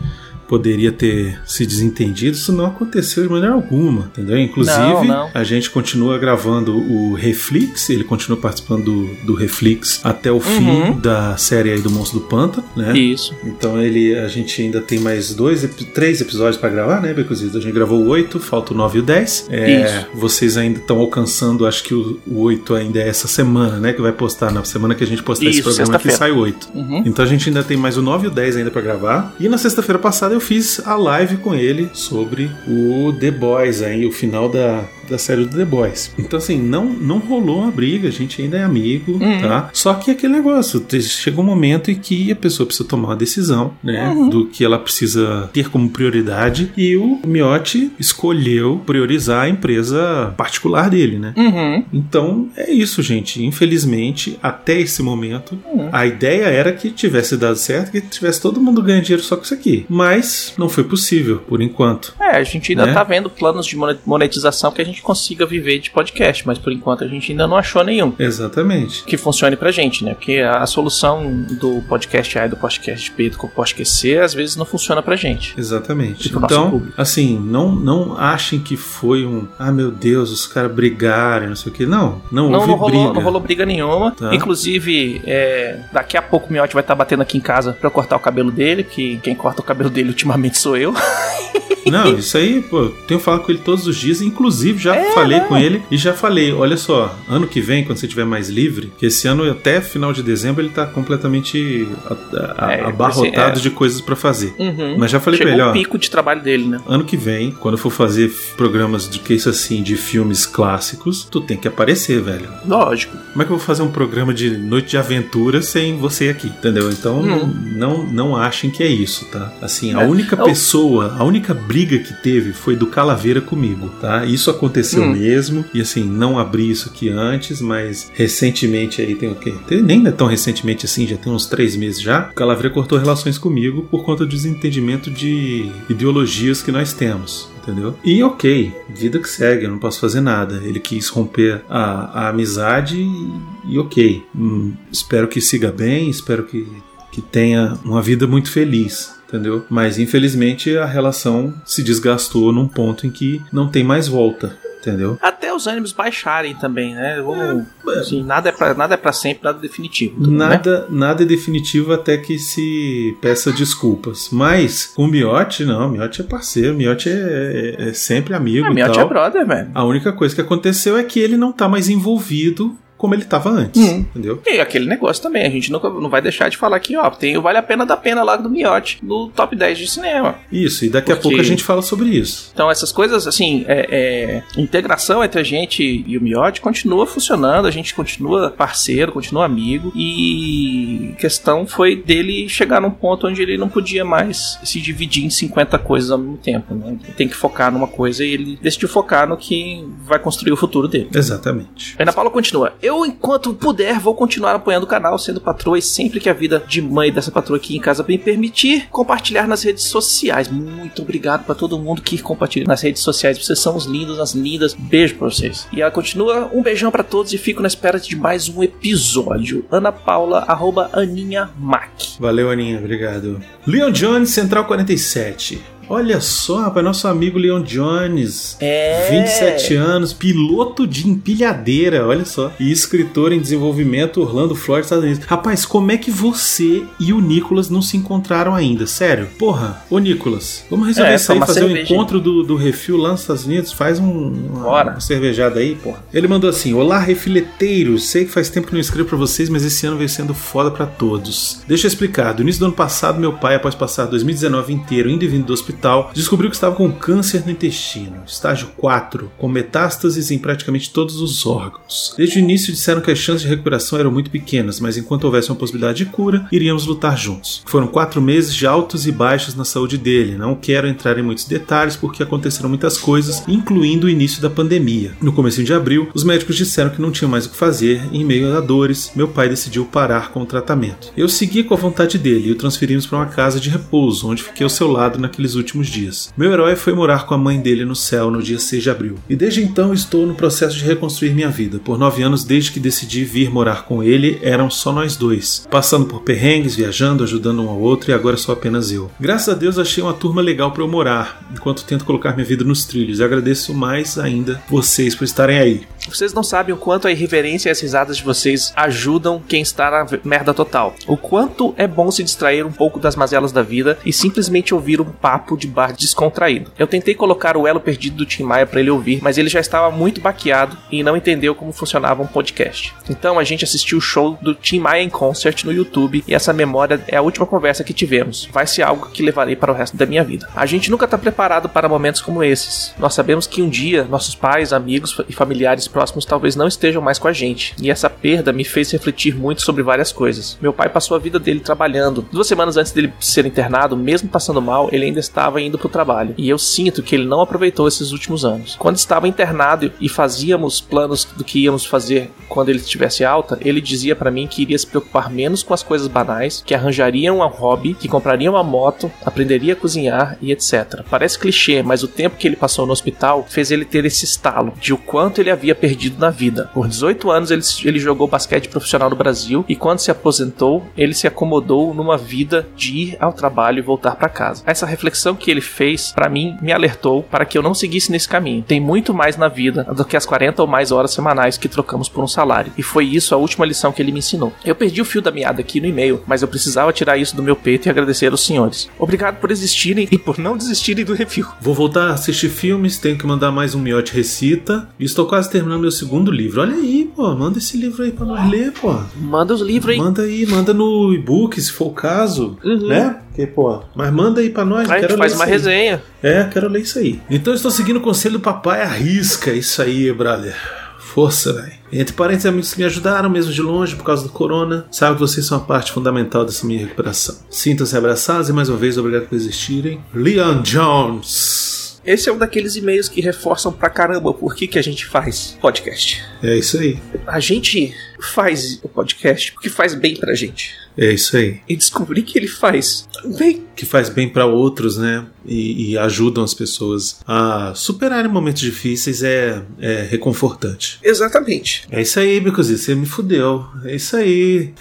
poderia 0.49 0.93
ter 0.93 1.41
se 1.47 1.65
desentendido, 1.67 2.37
isso 2.37 2.53
não 2.53 2.67
aconteceu 2.67 3.23
de 3.23 3.29
maneira 3.29 3.55
alguma, 3.55 4.07
entendeu? 4.07 4.39
Inclusive, 4.39 4.77
Não, 4.79 5.05
não. 5.05 5.31
a 5.33 5.45
gente 5.45 5.71
continua 5.71 6.19
gravando 6.19 6.77
o 6.77 7.15
Reflex, 7.15 7.91
ele 7.91 8.05
continua 8.05 8.39
participando 8.39 8.85
do, 8.85 9.07
do 9.27 9.35
Reflex 9.35 10.01
até 10.05 10.31
o 10.31 10.41
fim 10.41 10.65
Uhum. 10.65 10.99
da 10.99 11.37
série 11.37 11.71
aí 11.73 11.81
do 11.81 11.91
Monstro 11.91 12.21
do 12.21 12.27
Pântano, 12.27 12.67
né? 12.77 12.97
Isso. 12.97 13.35
Então 13.45 13.81
ele, 13.81 14.17
a 14.19 14.29
gente 14.29 14.61
ainda 14.63 14.81
tem 14.81 14.99
mais 14.99 15.35
dois, 15.35 15.69
três 15.95 16.21
episódios 16.21 16.57
pra 16.57 16.69
gravar, 16.69 17.01
né, 17.01 17.13
Becozito? 17.13 17.57
A 17.59 17.61
gente 17.61 17.73
gravou 17.75 18.01
o 18.01 18.09
8, 18.09 18.39
falta 18.41 18.73
o 18.73 18.77
9 18.77 18.99
e 18.99 19.01
o 19.01 19.05
10. 19.05 19.47
É, 19.51 19.85
Isso. 19.85 20.07
vocês 20.15 20.57
ainda 20.57 20.79
estão 20.79 20.99
alcançando, 20.99 21.67
acho 21.67 21.83
que 21.85 21.95
o, 21.95 22.19
o 22.27 22.41
8 22.43 22.75
ainda 22.75 23.01
é 23.01 23.09
essa 23.09 23.27
semana, 23.29 23.79
né? 23.79 23.93
Que 23.93 24.01
vai 24.03 24.13
postar, 24.13 24.53
na 24.53 24.65
semana 24.65 24.95
que 24.95 25.05
a 25.05 25.07
gente 25.07 25.23
postar 25.23 25.47
esse 25.47 25.61
Isso, 25.61 25.69
programa 25.75 25.97
aqui 25.97 26.11
sai 26.11 26.31
o 26.33 26.39
8. 26.39 26.69
Uhum. 26.75 27.03
Então 27.07 27.25
a 27.25 27.29
gente 27.29 27.49
ainda 27.49 27.63
tem 27.63 27.77
mais 27.77 27.97
o 27.97 28.03
9 28.03 28.25
e 28.27 28.29
o 28.29 28.31
10 28.31 28.57
ainda 28.57 28.71
pra 28.71 28.81
gravar. 28.83 29.35
E 29.39 29.49
na 29.49 29.59
sexta-feira 29.59 29.99
passada 29.99 30.34
eu 30.35 30.41
fiz 30.41 30.81
a 30.85 30.97
live 30.97 31.37
com 31.37 31.55
ele 31.55 31.89
sobre 31.93 32.51
o 32.67 33.13
The 33.13 33.31
Boys, 33.31 33.83
aí, 33.83 34.05
o 34.05 34.13
final 34.13 34.49
da, 34.49 34.85
da 35.09 35.19
série 35.19 35.45
do 35.45 35.57
The 35.57 35.65
Boys. 35.65 36.13
Então, 36.19 36.39
assim, 36.39 36.59
não, 36.61 36.85
não 36.87 37.19
rolou 37.19 37.61
uma 37.63 37.71
briga, 37.71 38.09
a 38.09 38.11
gente 38.13 38.41
ainda 38.43 38.59
é 38.59 38.63
amigo, 38.63 39.13
Uhum. 39.13 39.41
tá? 39.41 39.71
Só 39.73 39.95
que 39.95 40.11
aquele 40.11 40.33
negócio, 40.35 40.85
chega 41.01 41.41
um 41.41 41.45
momento 41.45 41.91
em 41.91 41.95
que 41.95 42.31
a 42.33 42.37
pessoa 42.37 42.67
precisa 42.67 42.89
tomar 42.89 43.09
uma 43.09 43.17
decisão, 43.17 43.75
né? 43.83 44.09
Uhum. 44.11 44.29
Do 44.29 44.47
que 44.47 44.65
ela 44.65 44.79
precisa 44.79 45.49
ter 45.53 45.69
como 45.69 45.89
prioridade. 45.91 46.73
E 46.77 46.97
o 46.97 47.21
Miotti 47.27 47.91
escolheu 47.99 48.81
priorizar 48.87 49.45
a 49.45 49.49
empresa 49.49 50.33
particular 50.37 50.89
dele, 50.91 51.19
né? 51.19 51.33
Uhum. 51.37 51.85
Então 51.93 52.49
é 52.57 52.71
isso, 52.71 53.03
gente. 53.03 53.43
Infelizmente, 53.45 54.39
até 54.43 54.81
esse 54.81 55.03
momento, 55.03 55.59
Uhum. 55.67 55.89
a 55.93 56.07
ideia 56.07 56.45
era 56.45 56.73
que 56.73 56.91
tivesse 56.91 57.37
dado 57.37 57.57
certo, 57.57 57.91
que 57.91 58.01
tivesse 58.01 58.41
todo 58.41 58.61
mundo 58.61 58.83
ganhando 58.83 59.03
dinheiro 59.05 59.23
só 59.23 59.37
com 59.37 59.43
isso 59.43 59.55
aqui. 59.55 59.85
Mas 59.89 60.55
não 60.57 60.69
foi 60.69 60.85
possível, 60.85 61.39
por 61.49 61.61
enquanto. 61.61 62.15
É, 62.21 62.37
a 62.37 62.43
gente 62.45 62.73
ainda 62.73 62.87
Né? 62.87 62.93
tá 62.95 63.03
vendo 63.03 63.29
planos 63.31 63.67
de 63.67 63.77
monet- 63.77 64.01
monetização 64.07 64.71
que 64.73 64.81
a 64.81 64.85
gente 64.85 64.94
consiga 65.03 65.47
viver 65.47 65.79
de 65.79 65.91
podcast, 65.91 66.47
mas 66.47 66.59
por 66.59 66.73
enquanto 66.73 67.05
a 67.05 67.09
gente 67.09 67.33
ainda 67.33 67.47
não 67.47 67.57
achou 67.57 67.83
nenhum. 67.85 68.13
Exatamente. 68.19 69.05
que 69.05 69.17
funcione 69.17 69.57
pra 69.57 69.71
gente, 69.71 70.05
né? 70.05 70.15
Porque 70.15 70.39
a 70.39 70.67
solução 70.67 71.45
do 71.61 71.83
podcast 71.89 72.39
A 72.39 72.47
e 72.47 72.49
do 72.49 72.57
podcast 72.57 73.13
B 73.17 73.31
do 73.31 73.39
podcast 73.49 73.95
C 73.97 74.19
às 74.19 74.35
vezes 74.35 74.57
não 74.57 74.65
funciona 74.65 75.03
pra 75.03 75.17
gente. 75.17 75.55
Exatamente. 75.57 76.29
Pro 76.29 76.41
Então, 76.45 76.83
assim, 76.97 77.39
não, 77.39 77.75
não 77.75 78.17
achem 78.19 78.61
que 78.61 78.77
foi 78.77 79.25
um. 79.27 79.47
Ah, 79.59 79.73
meu 79.73 79.91
Deus, 79.91 80.31
os 80.31 80.47
caras 80.47 80.73
brigaram, 80.73 81.49
não 81.49 81.57
sei 81.57 81.71
o 81.73 81.75
que. 81.75 81.87
Não, 81.87 82.21
não, 82.31 82.51
Não, 82.51 82.59
houve 82.61 82.69
não, 82.71 82.77
rolou, 82.77 82.91
briga. 83.03 83.15
não 83.15 83.23
rolou 83.23 83.41
briga 83.41 83.67
nenhuma. 83.67 84.11
Tá. 84.13 84.35
Inclusive, 84.35 85.23
é, 85.27 85.81
daqui 85.93 86.17
a 86.17 86.23
pouco 86.23 86.49
o 86.49 86.53
Miotti 86.53 86.75
vai 86.75 86.83
estar 86.83 86.95
batendo 86.95 87.23
aqui 87.23 87.37
em 87.39 87.41
casa 87.41 87.73
pra 87.73 87.87
eu 87.89 87.91
cortar 87.91 88.17
o 88.17 88.21
cabelo 88.21 88.51
dele, 88.51 88.83
que 88.85 89.19
quem 89.19 89.35
corta 89.35 89.61
o 89.61 89.65
cabelo 89.65 89.91
dele 89.91 90.09
ultimamente 90.09 90.59
sou 90.59 90.77
eu. 90.77 90.95
Não, 91.91 92.17
isso 92.19 92.37
aí, 92.37 92.61
pô, 92.63 92.79
eu 92.85 92.91
tenho 93.07 93.21
falado 93.21 93.43
com 93.43 93.53
ele 93.53 93.61
todos 93.65 93.87
os 93.87 93.97
dias, 93.97 94.21
inclusive 94.21 94.79
já 94.79 94.95
É, 94.97 95.13
falei 95.13 95.39
não. 95.41 95.47
com 95.49 95.57
ele 95.57 95.83
e 95.91 95.97
já 95.97 96.13
falei, 96.13 96.53
olha 96.53 96.77
só, 96.77 97.17
ano 97.29 97.47
que 97.47 97.61
vem, 97.61 97.85
quando 97.85 97.99
você 97.99 98.07
tiver 98.09 98.25
mais 98.25 98.49
livre, 98.49 98.93
que 98.99 99.07
esse 99.07 99.27
ano 99.29 99.49
até 99.51 99.81
final 99.81 100.13
de 100.13 100.23
dezembro 100.23 100.63
ele 100.63 100.71
tá 100.71 100.87
completamente 100.87 101.89
a- 102.07 102.67
a- 102.67 102.73
É, 102.73 102.85
abarrotado 102.85 103.51
assim, 103.53 103.59
é. 103.61 103.63
de 103.63 103.71
coisas 103.71 104.01
pra 104.01 104.17
fazer. 104.17 104.55
Uhum. 104.59 104.97
Mas 104.99 105.11
já 105.11 105.21
falei 105.21 105.39
Chegou 105.39 105.53
pra 105.55 105.63
ele, 105.63 105.69
o 105.69 105.71
ó, 105.71 105.73
pico 105.73 105.99
de 105.99 106.11
trabalho 106.11 106.43
dele, 106.43 106.65
né? 106.67 106.81
ano 106.87 107.05
que 107.05 107.17
vem, 107.17 107.51
quando 107.51 107.75
eu 107.75 107.79
for 107.79 107.91
fazer 107.91 108.31
programas 108.57 109.09
de 109.09 109.19
que 109.19 109.35
isso 109.35 109.49
assim, 109.49 109.83
de 109.83 109.97
filmes 109.97 110.47
clássicos, 110.47 111.25
tu 111.31 111.41
tem 111.41 111.57
que 111.57 111.69
aparecer, 111.69 112.21
velho. 112.21 112.49
Lógico. 112.67 113.17
Como 113.33 113.43
é 113.43 113.45
que 113.47 113.53
eu 113.53 113.57
vou 113.57 113.65
fazer 113.67 113.83
um 113.83 113.91
programa 113.91 114.33
de 114.33 114.51
noite 114.57 114.91
de 114.91 114.97
aventura 114.99 115.61
sem 115.63 115.97
você 115.99 116.29
aqui, 116.29 116.49
entendeu? 116.49 116.91
Então 116.91 117.21
Hum. 117.21 117.53
não 117.77 118.05
não 118.05 118.37
achem 118.37 118.71
que 118.71 118.83
é 118.83 118.87
isso, 118.89 119.25
tá? 119.27 119.53
Assim, 119.61 119.95
a 119.95 120.03
É. 120.03 120.07
única 120.07 120.37
Eu- 120.37 120.45
pessoa, 120.45 121.17
a 121.19 121.25
única 121.25 121.53
briga 121.55 121.74
que 121.83 122.23
teve 122.23 122.53
foi 122.53 122.77
do 122.77 122.87
Calaveira 122.87 123.41
comigo, 123.41 123.89
tá? 124.01 124.25
Isso 124.25 124.51
aconteceu 124.51 125.03
Hum. 125.03 125.13
mesmo 125.13 125.65
e 125.75 125.81
assim, 125.81 126.05
não 126.05 126.39
abri 126.39 126.71
isso 126.71 126.89
aqui 126.89 127.09
antes, 127.09 127.61
mas 127.61 128.11
recentemente 128.15 129.01
aí 129.03 129.15
tem 129.15 129.31
o 129.31 129.35
quê? 129.35 129.53
Tem- 129.67 129.83
Nem 129.83 130.07
é 130.07 130.11
tão 130.13 130.27
recentemente 130.27 130.85
assim, 130.87 131.07
já 131.07 131.17
tem 131.17 131.33
uns 131.33 131.47
três 131.47 131.75
meses 131.77 132.01
já. 132.01 132.29
O 132.31 132.35
Calaveira 132.35 132.71
cortou 132.71 132.99
relações 132.99 133.39
comigo 133.39 133.83
por 133.91 134.05
conta 134.05 134.25
do 134.25 134.31
desentendimento 134.31 135.11
de 135.11 135.71
ideologias 135.89 136.63
que 136.63 136.71
nós 136.73 136.93
temos 136.93 137.53
entendeu? 137.65 137.97
E 138.05 138.23
ok, 138.23 138.73
vida 138.95 139.19
que 139.19 139.27
segue, 139.29 139.65
eu 139.65 139.71
não 139.71 139.79
posso 139.79 139.99
fazer 139.99 140.21
nada. 140.21 140.61
Ele 140.63 140.79
quis 140.79 141.09
romper 141.09 141.63
a, 141.67 142.25
a 142.25 142.29
amizade 142.29 142.99
e, 143.01 143.31
e 143.73 143.79
ok. 143.79 144.23
Hum, 144.37 144.75
espero 144.93 145.27
que 145.27 145.41
siga 145.41 145.73
bem, 145.73 146.11
espero 146.11 146.43
que, 146.45 146.69
que 147.11 147.23
tenha 147.23 147.79
uma 147.83 148.03
vida 148.03 148.27
muito 148.27 148.51
feliz. 148.51 149.14
Entendeu? 149.35 149.67
Mas 149.69 149.99
infelizmente 149.99 150.77
a 150.77 150.85
relação 150.87 151.53
se 151.65 151.83
desgastou 151.83 152.53
num 152.53 152.69
ponto 152.69 153.07
em 153.07 153.11
que 153.11 153.43
não 153.53 153.69
tem 153.69 153.83
mais 153.83 154.07
volta. 154.07 154.57
Entendeu? 154.81 155.19
Até 155.23 155.51
os 155.51 155.67
ânimos 155.67 155.93
baixarem 155.93 156.55
também, 156.57 156.95
né? 156.95 157.19
Vamos, 157.23 157.65
assim, 157.99 158.23
nada 158.23 158.51
é 158.51 158.53
pra, 158.53 158.75
nada 158.75 158.93
é 158.93 158.97
pra 158.99 159.13
sempre, 159.15 159.43
nada 159.43 159.57
é 159.57 159.63
definitivo. 159.63 160.21
né? 160.21 160.29
Nada, 160.49 160.87
nada 160.91 161.23
é 161.23 161.27
definitivo 161.27 161.91
até 161.95 162.19
que 162.19 162.39
se 162.39 163.17
peça 163.23 163.51
desculpas. 163.51 164.29
Mas 164.31 164.85
com 164.95 165.05
o 165.05 165.09
Miotti, 165.09 165.65
não, 165.65 165.89
o 165.89 165.91
Miotti 165.91 166.21
é 166.21 166.25
parceiro, 166.25 166.75
o 166.75 166.77
Miotti 166.77 167.09
é, 167.09 167.77
é- 167.79 167.89
é 167.89 167.93
sempre 167.95 168.35
amigo 168.35 168.67
Ah, 168.67 168.75
Miotti 168.75 168.99
é 169.01 169.05
brother, 169.07 169.47
velho. 169.47 169.71
A 169.75 169.85
única 169.87 170.13
coisa 170.13 170.35
que 170.35 170.43
aconteceu 170.43 170.99
é 170.99 171.03
que 171.03 171.19
ele 171.19 171.39
não 171.39 171.51
tá 171.51 171.67
mais 171.67 171.89
envolvido 171.89 172.77
como 173.05 173.15
ele 173.15 173.25
tava 173.25 173.51
antes, 173.51 173.79
Hum. 173.83 173.99
entendeu? 174.15 174.41
E 174.47 174.59
aquele 174.61 174.87
negócio 174.87 175.23
também, 175.23 175.45
a 175.45 175.51
gente 175.51 175.71
nunca, 175.71 175.91
não 175.91 176.09
vai 176.09 176.23
deixar 176.23 176.49
de 176.49 176.57
falar 176.57 176.81
que, 176.81 176.97
ó, 176.97 177.11
tem 177.11 177.37
o 177.37 177.43
Vale 177.43 177.59
a 177.59 177.63
Pena 177.63 177.85
da 177.85 177.99
Pena 177.99 178.23
lá 178.23 178.35
do 178.35 178.49
Miotti, 178.49 178.99
no 179.03 179.29
top 179.29 179.55
10 179.55 179.77
de 179.77 179.87
cinema. 179.91 180.37
Isso, 180.51 180.87
e 180.87 180.89
daqui 180.89 181.13
a 181.13 181.17
Porque- 181.17 181.29
pouco 181.29 181.41
a 181.41 181.45
gente 181.45 181.63
fala 181.63 181.83
sobre 181.83 182.09
isso. 182.09 182.51
Então 182.55 182.71
essas 182.71 182.91
coisas, 182.91 183.27
assim, 183.27 183.67
é, 183.69 184.43
é, 184.57 184.61
integração 184.61 185.23
entre 185.23 185.39
a 185.39 185.43
gente 185.45 185.83
e 186.07 186.17
o 186.17 186.23
Miotti 186.23 186.63
continua 186.63 187.07
funcionando, 187.07 187.67
a 187.67 187.71
gente 187.71 187.95
continua 187.95 188.51
parceiro, 188.51 189.13
continua 189.13 189.45
amigo, 189.45 189.93
e 189.95 191.11
a 191.13 191.17
questão 191.21 191.67
foi 191.67 191.95
dele 191.97 192.49
chegar 192.49 192.81
num 192.81 192.91
ponto 192.91 193.27
onde 193.27 193.43
ele 193.43 193.59
não 193.59 193.69
podia 193.69 194.05
mais 194.05 194.59
se 194.65 194.81
dividir 194.81 195.25
em 195.25 195.31
50 195.31 195.79
coisas 195.79 196.11
ao 196.11 196.19
mesmo 196.19 196.37
tempo, 196.39 196.75
né? 196.75 196.97
Ele 197.05 197.13
tem 197.17 197.29
que 197.29 197.35
focar 197.35 197.71
numa 197.71 197.87
coisa 197.87 198.25
e 198.25 198.31
ele 198.33 198.59
decidiu 198.63 198.89
focar 198.89 199.29
no 199.29 199.37
que 199.37 199.85
vai 200.05 200.19
construir 200.19 200.53
o 200.53 200.57
futuro 200.57 200.89
dele. 200.89 201.09
Exatamente. 201.15 201.95
Ana 201.99 202.13
Paula 202.13 202.31
continua. 202.31 202.73
Eu 202.83 202.94
Eu, 202.95 203.05
enquanto 203.05 203.53
puder, 203.53 203.99
vou 203.99 204.15
continuar 204.15 204.55
apoiando 204.55 204.87
o 204.87 204.89
canal, 204.89 205.19
sendo 205.19 205.41
patroa 205.41 205.77
e 205.77 205.83
sempre 205.83 206.21
que 206.21 206.31
a 206.31 206.33
vida 206.33 206.63
de 206.65 206.81
mãe 206.81 207.13
dessa 207.13 207.33
patroa 207.33 207.57
aqui 207.57 207.77
em 207.77 207.81
casa 207.81 208.05
me 208.07 208.17
permitir, 208.17 208.89
compartilhar 208.89 209.49
nas 209.49 209.65
redes 209.65 209.83
sociais. 209.85 210.49
Muito 210.49 211.03
obrigado 211.03 211.45
para 211.45 211.57
todo 211.57 211.77
mundo 211.77 212.01
que 212.01 212.17
compartilha 212.19 212.67
nas 212.69 212.83
redes 212.83 213.03
sociais. 213.03 213.37
Vocês 213.37 213.59
são 213.59 213.75
os 213.77 213.87
lindos, 213.87 214.21
as 214.21 214.33
lindas. 214.33 214.75
Beijo 214.75 215.17
pra 215.17 215.29
vocês. 215.29 215.67
E 215.73 215.83
ela 215.83 215.91
continua, 215.91 216.49
um 216.55 216.63
beijão 216.63 216.93
para 216.93 217.03
todos 217.03 217.33
e 217.33 217.39
fico 217.39 217.61
na 217.61 217.67
espera 217.67 217.99
de 217.99 218.15
mais 218.15 218.49
um 218.49 218.63
episódio. 218.63 219.67
Ana 219.73 219.91
Paula, 219.91 220.45
arroba 220.47 220.89
Aninha 220.93 221.51
Mac. 221.59 221.91
Valeu, 222.21 222.49
Aninha, 222.49 222.79
obrigado. 222.79 223.41
Leon 223.67 223.91
Jones, 223.91 224.31
Central 224.31 224.67
47. 224.67 225.74
Olha 225.89 226.21
só, 226.21 226.63
rapaz, 226.63 226.85
nosso 226.85 227.07
amigo 227.09 227.39
Leon 227.39 227.63
Jones. 227.63 228.57
É. 228.61 229.09
27 229.11 229.75
anos, 229.75 230.13
piloto 230.13 230.87
de 230.87 231.09
empilhadeira, 231.09 232.07
olha 232.07 232.25
só. 232.25 232.53
E 232.59 232.71
escritor 232.71 233.33
em 233.33 233.41
desenvolvimento 233.41 234.21
Orlando, 234.21 234.55
Florida, 234.55 234.85
Estados 234.87 235.05
Unidos. 235.05 235.25
Rapaz, 235.27 235.65
como 235.67 235.93
é 235.93 235.97
que 235.99 236.11
você 236.11 236.83
e 236.99 237.13
o 237.13 237.21
Nicolas 237.21 237.69
não 237.71 237.83
se 237.83 237.97
encontraram 237.97 238.55
ainda? 238.55 238.87
Sério? 238.87 239.29
Porra, 239.39 239.83
ô 239.91 239.99
Nicolas, 239.99 240.65
vamos 240.71 240.87
resolver 240.89 241.11
É, 241.11 241.15
isso 241.17 241.33
aí, 241.33 241.39
fazer 241.41 241.65
o 241.65 241.69
cerveja. 241.69 241.93
encontro 241.93 242.21
do, 242.21 242.43
do 242.43 242.57
refil 242.57 242.97
lá 242.97 243.11
nos 243.13 243.21
Estados 243.23 243.45
Unidos? 243.45 243.73
Faz 243.73 243.99
um, 243.99 244.29
uma, 244.29 244.61
Bora. 244.65 244.91
uma 244.93 245.01
cervejada 245.01 245.61
aí, 245.61 245.75
porra. 245.75 246.03
Ele 246.13 246.27
mandou 246.29 246.49
assim: 246.51 246.73
Olá, 246.75 246.99
refileteiros. 246.99 248.09
Sei 248.09 248.25
que 248.25 248.31
faz 248.31 248.49
tempo 248.49 248.69
que 248.69 248.73
não 248.73 248.81
escrevo 248.81 249.09
pra 249.09 249.19
vocês, 249.19 249.49
mas 249.49 249.65
esse 249.65 249.87
ano 249.87 249.97
veio 249.97 250.09
sendo 250.09 250.35
foda 250.35 250.71
pra 250.71 250.87
todos. 250.87 251.61
Deixa 251.67 251.87
eu 251.87 251.89
explicar. 251.89 252.33
Do 252.33 252.43
início 252.43 252.61
do 252.61 252.67
ano 252.67 252.75
passado, 252.75 253.19
meu 253.21 253.33
pai, 253.35 253.55
após 253.57 253.75
passar 253.75 254.07
2019 254.07 254.73
inteiro 254.73 255.11
indo 255.11 255.25
e 255.25 255.29
vindo 255.29 255.45
do 255.47 255.53
hospital, 255.53 255.74
descobriu 256.15 256.51
que 256.51 256.57
estava 256.57 256.75
com 256.75 256.91
câncer 256.93 257.45
no 257.45 257.53
intestino, 257.53 258.23
estágio 258.27 258.69
4, 258.77 259.31
com 259.39 259.49
metástases 259.49 260.31
em 260.31 260.39
praticamente 260.39 260.91
todos 260.91 261.21
os 261.21 261.47
órgãos. 261.47 262.15
Desde 262.17 262.39
o 262.39 262.41
início 262.41 262.73
disseram 262.73 263.01
que 263.01 263.11
as 263.11 263.19
chances 263.19 263.43
de 263.43 263.49
recuperação 263.49 263.99
eram 263.99 264.11
muito 264.11 264.31
pequenas, 264.31 264.81
mas 264.81 264.97
enquanto 264.97 265.25
houvesse 265.25 265.51
uma 265.51 265.57
possibilidade 265.57 266.05
de 266.05 266.07
cura, 266.07 266.47
iríamos 266.51 266.87
lutar 266.87 267.17
juntos. 267.17 267.63
Foram 267.67 267.87
quatro 267.87 268.21
meses 268.21 268.55
de 268.55 268.67
altos 268.67 269.07
e 269.07 269.13
baixos 269.13 269.55
na 269.55 269.65
saúde 269.65 269.99
dele. 269.99 270.37
Não 270.37 270.55
quero 270.55 270.89
entrar 270.89 271.19
em 271.19 271.23
muitos 271.23 271.45
detalhes 271.45 271.97
porque 271.97 272.23
aconteceram 272.23 272.69
muitas 272.69 272.99
coisas, 272.99 273.43
incluindo 273.49 274.07
o 274.07 274.11
início 274.11 274.41
da 274.41 274.51
pandemia. 274.51 275.13
No 275.21 275.33
começo 275.33 275.63
de 275.63 275.73
abril, 275.73 276.09
os 276.15 276.25
médicos 276.25 276.57
disseram 276.57 276.91
que 276.91 277.01
não 277.01 277.11
tinham 277.11 277.31
mais 277.31 277.47
o 277.47 277.51
que 277.51 277.57
fazer 277.57 278.03
e, 278.13 278.19
em 278.19 278.25
meio 278.25 278.57
a 278.57 278.61
dores, 278.61 279.13
meu 279.15 279.29
pai 279.29 279.49
decidiu 279.49 279.85
parar 279.85 280.31
com 280.31 280.43
o 280.43 280.47
tratamento. 280.47 281.13
Eu 281.17 281.29
segui 281.29 281.65
com 281.65 281.75
a 281.75 281.79
vontade 281.79 282.19
dele 282.19 282.49
e 282.49 282.53
o 282.53 282.57
transferimos 282.57 283.07
para 283.07 283.19
uma 283.19 283.27
casa 283.27 283.61
de 283.61 283.71
repouso, 283.71 284.29
onde 284.29 284.43
fiquei 284.43 284.65
ao 284.65 284.71
seu 284.71 284.91
lado 284.91 285.19
naqueles 285.19 285.55
últimos 285.65 285.89
dias. 285.89 286.33
Meu 286.37 286.53
herói 286.53 286.77
foi 286.77 286.93
morar 286.93 287.27
com 287.27 287.35
a 287.35 287.39
mãe 287.39 287.59
dele 287.59 287.85
no 287.85 287.97
céu 287.97 288.31
no 288.31 288.43
dia 288.43 288.59
6 288.59 288.83
de 288.83 288.91
abril. 288.91 289.19
E 289.29 289.35
desde 289.35 289.63
então 289.63 289.93
estou 289.93 290.27
no 290.27 290.35
processo 290.35 290.77
de 290.77 290.85
reconstruir 290.85 291.35
minha 291.35 291.49
vida. 291.49 291.79
Por 291.79 291.99
nove 291.99 292.23
anos, 292.23 292.45
desde 292.45 292.71
que 292.71 292.79
decidi 292.79 293.25
vir 293.25 293.51
morar 293.51 293.85
com 293.85 294.03
ele, 294.03 294.39
eram 294.43 294.69
só 294.71 294.93
nós 294.93 295.17
dois. 295.17 295.67
Passando 295.71 296.07
por 296.07 296.21
perrengues, 296.21 296.77
viajando, 296.77 297.25
ajudando 297.25 297.63
um 297.63 297.69
ao 297.69 297.81
outro 297.81 298.11
e 298.11 298.15
agora 298.15 298.37
sou 298.37 298.53
apenas 298.53 298.93
eu. 298.93 299.11
Graças 299.19 299.49
a 299.49 299.57
Deus 299.57 299.79
achei 299.79 300.03
uma 300.03 300.13
turma 300.13 300.43
legal 300.43 300.71
para 300.71 300.83
eu 300.83 300.89
morar, 300.89 301.43
enquanto 301.53 301.85
tento 301.85 302.05
colocar 302.05 302.35
minha 302.35 302.45
vida 302.45 302.65
nos 302.65 302.85
trilhos. 302.85 303.19
E 303.19 303.25
agradeço 303.25 303.73
mais 303.73 304.19
ainda 304.19 304.63
vocês 304.69 305.15
por 305.15 305.25
estarem 305.25 305.59
aí. 305.59 305.87
Vocês 306.09 306.35
não 306.35 306.43
sabem 306.43 306.75
o 306.75 306.79
quanto 306.79 307.09
a 307.09 307.11
irreverência 307.11 307.69
e 307.69 307.73
as 307.73 307.81
risadas 307.81 308.19
de 308.19 308.25
vocês 308.25 308.73
ajudam 308.77 309.43
quem 309.47 309.63
está 309.63 309.91
na 309.91 310.07
merda 310.23 310.53
total. 310.53 310.95
O 311.07 311.17
quanto 311.17 311.75
é 311.79 311.87
bom 311.87 312.11
se 312.11 312.23
distrair 312.23 312.67
um 312.67 312.73
pouco 312.73 313.01
das 313.01 313.17
mazelas 313.17 313.53
da 313.53 313.63
vida 313.63 313.99
e 314.05 314.13
simplesmente 314.13 314.75
ouvir 314.75 315.01
um 315.01 315.05
papo 315.05 315.54
de 315.57 315.67
bar 315.67 315.93
descontraído. 315.93 316.71
Eu 316.79 316.87
tentei 316.87 317.15
colocar 317.15 317.57
o 317.57 317.67
elo 317.67 317.81
perdido 317.81 318.17
do 318.17 318.27
Tim 318.27 318.43
Maia 318.43 318.67
para 318.67 318.81
ele 318.81 318.91
ouvir, 318.91 319.21
mas 319.23 319.39
ele 319.39 319.49
já 319.49 319.61
estava 319.61 319.91
muito 319.91 320.21
baqueado 320.21 320.77
e 320.91 321.03
não 321.03 321.17
entendeu 321.17 321.55
como 321.55 321.73
funcionava 321.73 322.23
um 322.23 322.27
podcast. 322.27 322.95
Então 323.09 323.39
a 323.39 323.45
gente 323.45 323.65
assistiu 323.65 323.99
o 323.99 324.01
show 324.01 324.39
do 324.41 324.55
Tim 324.55 324.81
Maia 324.81 325.03
em 325.03 325.11
concert 325.11 325.65
no 325.65 325.73
YouTube 325.73 326.25
e 326.27 326.35
essa 326.35 326.53
memória 326.53 327.01
é 327.09 327.17
a 327.17 327.23
última 327.23 327.47
conversa 327.47 327.85
que 327.85 327.93
tivemos. 327.93 328.49
Vai 328.53 328.67
ser 328.67 328.83
algo 328.83 329.11
que 329.11 329.23
levarei 329.23 329.57
para 329.57 329.73
o 329.73 329.75
resto 329.75 329.97
da 329.97 330.07
minha 330.07 330.25
vida. 330.25 330.49
A 330.55 330.67
gente 330.67 330.91
nunca 330.91 331.05
está 331.05 331.19
preparado 331.19 331.69
para 331.69 331.89
momentos 331.89 332.21
como 332.21 332.43
esses. 332.43 332.95
Nós 332.99 333.15
sabemos 333.15 333.47
que 333.47 333.63
um 333.63 333.69
dia 333.69 334.05
nossos 334.05 334.35
pais, 334.35 334.73
amigos 334.73 335.17
e 335.29 335.33
familiares 335.33 335.89
próximos 335.89 336.25
talvez 336.25 336.57
não 336.57 336.67
estejam 336.67 337.03
mais 337.03 337.19
com 337.19 337.29
a 337.29 337.33
gente. 337.33 337.75
E 337.81 337.91
essa 337.91 338.09
perda 338.11 338.53
me 338.53 338.65
fez 338.65 338.91
refletir 338.91 339.35
muito 339.37 339.63
sobre 339.63 339.83
várias 339.83 340.13
coisas. 340.13 340.59
Meu 340.61 340.73
pai 340.73 340.89
passou 340.89 341.17
a 341.17 341.21
vida 341.21 341.39
dele 341.39 341.61
trabalhando. 341.61 342.27
Duas 342.33 342.47
semanas 342.47 342.77
antes 342.77 342.93
dele 342.93 343.13
ser 343.21 343.47
internado, 343.47 343.97
mesmo 343.97 344.29
passando 344.29 344.61
mal, 344.61 344.89
ele 344.93 345.05
ainda 345.05 345.21
estava 345.21 345.44
indo 345.61 345.79
para 345.79 345.87
o 345.87 345.91
trabalho. 345.91 346.35
E 346.37 346.49
eu 346.49 346.59
sinto 346.59 347.03
que 347.03 347.15
ele 347.15 347.27
não 347.27 347.41
aproveitou 347.41 347.87
esses 347.87 348.13
últimos 348.13 348.45
anos. 348.45 348.77
Quando 348.79 348.97
estava 348.97 349.29
internado 349.29 349.93
e 350.01 350.09
fazíamos 350.09 350.81
planos 350.81 351.25
do 351.25 351.45
que 351.45 351.61
íamos 351.61 351.85
fazer 351.85 352.31
quando 352.49 352.69
ele 352.69 352.79
estivesse 352.79 353.25
alta, 353.25 353.59
ele 353.61 353.81
dizia 353.81 354.15
para 354.15 354.31
mim 354.31 354.47
que 354.47 354.63
iria 354.63 354.79
se 354.79 354.87
preocupar 354.87 355.31
menos 355.31 355.63
com 355.63 355.75
as 355.75 355.83
coisas 355.83 356.09
banais, 356.09 356.63
que 356.65 356.75
arranjaria 356.75 357.33
um 357.33 357.45
hobby, 357.47 357.95
que 357.95 358.09
compraria 358.09 358.51
uma 358.51 358.63
moto, 358.63 359.11
aprenderia 359.25 359.73
a 359.73 359.77
cozinhar 359.77 360.39
e 360.41 360.53
etc. 360.53 361.03
Parece 361.09 361.39
clichê, 361.39 361.83
mas 361.83 362.03
o 362.03 362.09
tempo 362.09 362.37
que 362.37 362.47
ele 362.47 362.57
passou 362.57 362.87
no 362.87 362.93
hospital 362.93 363.45
fez 363.49 363.71
ele 363.71 363.85
ter 363.85 364.05
esse 364.05 364.25
estalo 364.25 364.73
de 364.81 364.93
o 364.93 364.99
quanto 364.99 365.41
ele 365.41 365.51
havia 365.51 365.75
perdido 365.75 366.19
na 366.19 366.31
vida. 366.31 366.71
Por 366.73 366.89
18 366.89 367.31
anos 367.31 367.51
ele, 367.51 367.63
ele 367.85 367.99
jogou 367.99 368.29
basquete 368.29 368.69
profissional 368.69 369.11
no 369.11 369.17
Brasil 369.17 369.65
e 369.69 369.77
quando 369.77 369.99
se 369.99 370.11
aposentou, 370.11 370.85
ele 370.97 371.15
se 371.15 371.27
acomodou 371.27 371.93
numa 371.95 372.17
vida 372.17 372.67
de 372.77 372.97
ir 372.97 373.17
ao 373.21 373.33
trabalho 373.33 373.79
e 373.79 373.83
voltar 373.83 374.17
para 374.17 374.29
casa. 374.29 374.63
Essa 374.67 374.87
reflexão 374.87 375.34
que 375.37 375.51
ele 375.51 375.61
fez, 375.61 376.13
para 376.13 376.29
mim, 376.29 376.57
me 376.61 376.73
alertou 376.73 377.23
para 377.23 377.45
que 377.45 377.57
eu 377.57 377.63
não 377.63 377.75
seguisse 377.75 378.11
nesse 378.11 378.29
caminho. 378.29 378.63
Tem 378.67 378.81
muito 378.81 379.13
mais 379.15 379.37
na 379.37 379.49
vida 379.49 379.85
do 379.95 380.05
que 380.05 380.17
as 380.17 380.27
40 380.27 380.63
ou 380.63 380.69
mais 380.69 380.93
horas 380.93 381.13
semanais 381.13 381.57
que 381.57 381.69
trocamos 381.69 382.09
por 382.09 382.23
um 382.23 382.29
salário. 382.29 382.73
E 382.77 382.83
foi 382.83 383.05
isso 383.07 383.35
a 383.35 383.39
última 383.39 383.65
lição 383.67 383.93
que 383.93 384.01
ele 384.03 384.13
me 384.13 384.19
ensinou. 384.19 384.53
Eu 384.65 384.75
perdi 384.75 385.01
o 385.01 385.05
fio 385.05 385.23
da 385.23 385.31
meada 385.31 385.61
aqui 385.61 385.81
no 385.81 385.87
e-mail, 385.87 386.23
mas 386.27 386.43
eu 386.43 386.49
precisava 386.49 386.93
tirar 386.93 387.17
isso 387.17 387.37
do 387.37 387.43
meu 387.43 387.57
peito 387.57 387.87
e 387.87 387.91
agradecer 387.91 388.31
aos 388.31 388.45
senhores. 388.45 388.89
Obrigado 388.99 389.37
por 389.41 389.51
existirem 389.51 390.09
e 390.11 390.19
por 390.19 390.39
não 390.39 390.57
desistirem 390.57 391.05
do 391.05 391.15
review. 391.15 391.47
Vou 391.61 391.75
voltar 391.75 392.09
a 392.09 392.13
assistir 392.15 392.49
filmes, 392.49 392.99
tenho 392.99 393.17
que 393.19 393.27
mandar 393.27 393.51
mais 393.51 393.75
um 393.75 393.81
miote 393.81 394.13
recita. 394.15 394.89
E 394.99 395.05
estou 395.05 395.27
quase 395.27 395.51
terminando 395.51 395.81
meu 395.81 395.91
segundo 395.91 396.31
livro. 396.31 396.61
Olha 396.61 396.75
aí, 396.75 397.11
pô, 397.15 397.35
manda 397.35 397.59
esse 397.59 397.77
livro 397.77 398.03
aí 398.03 398.13
pra 398.13 398.25
nós 398.27 398.51
ler, 398.51 398.73
pô. 398.73 398.95
Manda 399.17 399.55
os 399.55 399.61
livros 399.61 399.93
aí. 399.93 399.99
Manda 399.99 400.23
aí, 400.23 400.47
manda 400.47 400.73
no 400.75 401.13
e-book, 401.13 401.61
se 401.61 401.73
for 401.73 401.87
o 401.87 401.91
caso, 401.93 402.57
Uhum. 402.65 402.89
né? 402.89 403.21
Porque, 403.35 403.49
pô, 403.49 403.83
mas 403.97 404.13
manda 404.13 404.41
aí 404.41 404.49
pra 404.49 404.65
nós, 404.65 404.87
quero 404.87 405.19
faz 405.19 405.35
uma 405.35 405.45
aí. 405.45 405.51
resenha. 405.51 406.01
É, 406.23 406.45
quero 406.45 406.69
ler 406.69 406.83
isso 406.83 407.01
aí. 407.01 407.21
Então 407.29 407.53
estou 407.53 407.69
seguindo 407.69 407.97
o 407.97 408.01
conselho 408.01 408.35
do 408.35 408.41
papai 408.41 408.81
arrisca. 408.81 409.51
Isso 409.51 409.83
aí, 409.83 410.13
brother. 410.13 410.55
Força, 411.01 411.53
velho. 411.53 411.73
Entre 411.93 412.15
parentes, 412.15 412.47
amigos 412.47 412.73
que 412.73 412.79
me 412.79 412.85
ajudaram 412.87 413.29
mesmo 413.29 413.53
de 413.53 413.61
longe 413.61 413.97
por 413.97 414.05
causa 414.05 414.23
do 414.23 414.29
corona, 414.29 414.87
sabe 414.89 415.15
que 415.15 415.21
vocês 415.21 415.45
são 415.45 415.59
a 415.59 415.61
parte 415.61 415.91
fundamental 415.91 416.45
dessa 416.45 416.65
minha 416.65 416.79
recuperação. 416.79 417.35
Sintam-se 417.51 417.97
abraçados 417.97 418.49
e 418.49 418.53
mais 418.53 418.69
uma 418.69 418.79
vez, 418.79 418.97
obrigado 418.97 419.27
por 419.27 419.35
existirem. 419.35 420.01
Leon 420.15 420.63
Jones. 420.63 421.74
Esse 422.07 422.29
é 422.29 422.33
um 422.33 422.39
daqueles 422.39 422.77
e-mails 422.77 423.09
que 423.09 423.21
reforçam 423.21 423.73
pra 423.73 423.89
caramba 423.89 424.33
por 424.35 424.55
que, 424.55 424.67
que 424.67 424.79
a 424.79 424.83
gente 424.83 425.07
faz 425.07 425.57
podcast. 425.61 426.23
É 426.43 426.57
isso 426.57 426.79
aí. 426.79 426.99
A 427.27 427.41
gente 427.41 427.95
faz 428.21 428.81
o 428.83 428.89
podcast 428.89 429.53
porque 429.53 429.69
faz 429.69 429.95
bem 429.95 430.17
pra 430.17 430.35
gente. 430.35 430.75
É 430.97 431.13
isso 431.13 431.37
aí. 431.37 431.61
E 431.69 431.75
descobrir 431.75 432.23
que 432.23 432.39
ele 432.39 432.47
faz 432.47 433.09
bem. 433.37 433.65
Que 433.75 433.85
faz 433.85 434.09
bem 434.09 434.29
para 434.29 434.47
outros, 434.47 434.97
né? 434.97 435.27
E, 435.45 435.91
e 435.91 435.99
ajudam 435.99 436.45
as 436.45 436.55
pessoas 436.55 437.21
a 437.27 437.73
superarem 437.75 438.31
momentos 438.31 438.63
difíceis 438.63 439.23
é, 439.23 439.63
é 439.81 440.03
reconfortante. 440.03 440.99
Exatamente. 441.03 441.87
É 441.91 442.01
isso 442.03 442.21
aí, 442.21 442.39
Bicozinho. 442.39 442.79
Você 442.79 442.95
me 442.95 443.07
fudeu. 443.07 443.67
É 443.85 443.97
isso 443.97 444.17
aí. 444.17 444.73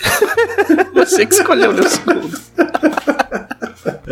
Você 0.94 1.26
que 1.26 1.34
escolheu 1.34 1.72
o 1.72 1.74
meu 1.74 1.90
segundo. 1.90 2.40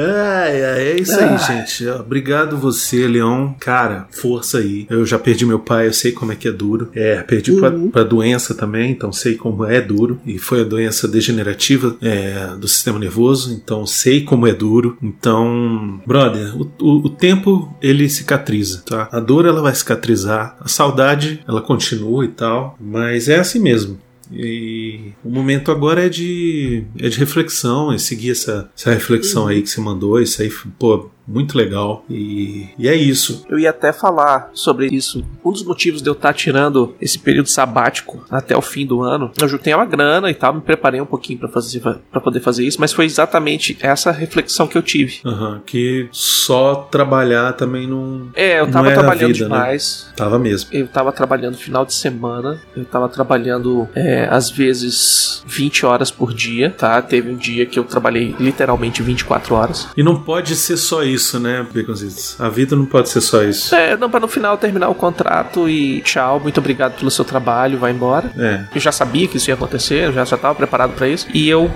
Ai, 0.01 0.63
ai, 0.63 0.83
é 0.87 0.99
isso 0.99 1.19
aí, 1.19 1.37
gente. 1.37 1.87
Obrigado 1.87 2.57
você, 2.57 3.07
Leão. 3.07 3.55
Cara, 3.59 4.07
força 4.11 4.59
aí. 4.59 4.87
Eu 4.89 5.05
já 5.05 5.19
perdi 5.19 5.45
meu 5.45 5.59
pai, 5.59 5.87
eu 5.87 5.93
sei 5.93 6.11
como 6.11 6.31
é 6.31 6.35
que 6.35 6.47
é 6.47 6.51
duro. 6.51 6.89
É, 6.93 7.21
perdi 7.21 7.53
pra, 7.53 7.71
pra 7.71 8.03
doença 8.03 8.53
também, 8.53 8.91
então 8.91 9.11
sei 9.11 9.35
como 9.35 9.65
é 9.65 9.79
duro. 9.81 10.19
E 10.25 10.37
foi 10.37 10.61
a 10.61 10.65
doença 10.65 11.07
degenerativa 11.07 11.95
é, 12.01 12.55
do 12.57 12.67
sistema 12.67 12.99
nervoso, 12.99 13.53
então 13.53 13.85
sei 13.85 14.21
como 14.23 14.47
é 14.47 14.53
duro. 14.53 14.97
Então, 15.01 16.01
brother, 16.05 16.55
o, 16.55 16.71
o, 16.79 17.05
o 17.05 17.09
tempo 17.09 17.73
ele 17.81 18.09
cicatriza, 18.09 18.83
tá? 18.85 19.09
A 19.11 19.19
dor 19.19 19.45
ela 19.45 19.61
vai 19.61 19.73
cicatrizar, 19.75 20.57
a 20.59 20.67
saudade 20.67 21.43
ela 21.47 21.61
continua 21.61 22.25
e 22.25 22.29
tal, 22.29 22.75
mas 22.79 23.27
é 23.27 23.39
assim 23.39 23.59
mesmo. 23.59 23.99
E 24.31 25.11
o 25.23 25.29
momento 25.29 25.71
agora 25.71 26.05
é 26.05 26.09
de, 26.09 26.83
é 26.97 27.09
de 27.09 27.17
reflexão, 27.17 27.91
é 27.91 27.97
seguir 27.97 28.31
essa, 28.31 28.69
essa 28.77 28.93
reflexão 28.93 29.47
aí 29.47 29.61
que 29.61 29.69
você 29.69 29.81
mandou. 29.81 30.21
Isso 30.21 30.41
aí, 30.41 30.49
pô, 30.79 31.09
muito 31.27 31.57
legal. 31.57 32.03
E, 32.09 32.69
e 32.77 32.87
é 32.87 32.95
isso. 32.95 33.45
Eu 33.49 33.59
ia 33.59 33.69
até 33.69 33.91
falar 33.93 34.49
sobre 34.53 34.87
isso. 34.87 35.23
Um 35.43 35.51
dos 35.51 35.63
motivos 35.63 36.01
de 36.01 36.09
eu 36.09 36.13
estar 36.13 36.33
tirando 36.33 36.95
esse 36.99 37.19
período 37.19 37.49
sabático 37.49 38.23
até 38.29 38.55
o 38.55 38.61
fim 38.61 38.85
do 38.85 39.01
ano, 39.01 39.31
eu 39.39 39.47
juntei 39.47 39.73
uma 39.73 39.85
grana 39.85 40.29
e 40.29 40.33
tal, 40.33 40.53
me 40.53 40.61
preparei 40.61 41.01
um 41.01 41.05
pouquinho 41.05 41.39
para 41.39 41.49
fazer 41.49 41.81
para 41.81 42.21
poder 42.21 42.39
fazer 42.39 42.65
isso, 42.65 42.79
mas 42.79 42.93
foi 42.93 43.05
exatamente 43.05 43.77
essa 43.81 44.11
reflexão 44.11 44.67
que 44.67 44.77
eu 44.77 44.81
tive. 44.81 45.19
Aham, 45.25 45.61
que 45.65 46.07
só 46.11 46.75
trabalhar 46.75 47.53
também 47.53 47.87
não. 47.87 48.29
É, 48.35 48.59
eu 48.59 48.69
tava 48.69 48.91
trabalhando 48.91 49.33
vida, 49.33 49.47
né? 49.47 49.55
demais. 49.55 50.11
Tava 50.15 50.37
mesmo. 50.37 50.69
Eu 50.71 50.87
tava 50.87 51.11
trabalhando 51.11 51.57
final 51.57 51.85
de 51.85 51.93
semana, 51.93 52.61
eu 52.75 52.85
tava 52.85 53.07
trabalhando 53.09 53.87
é, 53.95 54.27
às 54.29 54.49
vezes 54.49 55.43
20 55.45 55.85
horas 55.85 56.11
por 56.11 56.33
dia, 56.33 56.69
tá? 56.69 57.01
Teve 57.01 57.29
um 57.29 57.35
dia 57.35 57.65
que 57.65 57.79
eu 57.79 57.83
trabalhei 57.83 58.35
literalmente 58.39 59.01
24 59.01 59.55
horas. 59.55 59.87
E 59.95 60.03
não 60.03 60.21
pode 60.21 60.55
ser 60.55 60.77
só 60.77 61.03
isso, 61.03 61.20
né, 61.39 61.65
Baconzitos? 61.73 62.35
A 62.39 62.49
vida 62.49 62.75
não 62.75 62.85
pode 62.85 63.09
ser 63.09 63.21
só 63.21 63.43
isso. 63.43 63.73
É, 63.75 63.95
não, 63.97 64.09
pra 64.09 64.19
no 64.19 64.27
final 64.27 64.57
terminar 64.57 64.89
o 64.89 64.95
contrato 64.95 65.69
e 65.69 66.01
tchau, 66.01 66.39
muito 66.39 66.59
obrigado 66.59 66.97
pelo 66.97 67.11
seu 67.11 67.25
trabalho, 67.25 67.77
vai 67.77 67.91
embora. 67.91 68.31
É. 68.37 68.65
Eu 68.73 68.81
já 68.81 68.91
sabia 68.91 69.27
que 69.27 69.37
isso 69.37 69.49
ia 69.49 69.53
acontecer, 69.53 70.05
eu 70.05 70.13
já 70.13 70.25
já 70.25 70.35
estava 70.35 70.55
preparado 70.55 70.93
para 70.93 71.07
isso. 71.07 71.27
E 71.33 71.49
eu 71.49 71.71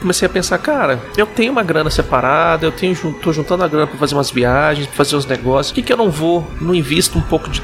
comecei 0.00 0.26
a 0.26 0.28
pensar, 0.28 0.58
cara, 0.58 1.00
eu 1.16 1.26
tenho 1.26 1.52
uma 1.52 1.62
grana 1.62 1.90
separada, 1.90 2.66
eu 2.66 2.72
tenho 2.72 2.96
tô 3.22 3.32
juntando 3.32 3.64
a 3.64 3.68
grana 3.68 3.86
para 3.86 3.98
fazer 3.98 4.14
umas 4.14 4.30
viagens, 4.30 4.86
pra 4.86 4.96
fazer 4.96 5.16
uns 5.16 5.26
negócios. 5.26 5.72
Por 5.72 5.76
que, 5.76 5.82
que 5.82 5.92
eu 5.92 5.96
não 5.96 6.10
vou, 6.10 6.48
não 6.60 6.74
invisto 6.74 7.18
um 7.18 7.22
pouco 7.22 7.50
de 7.50 7.62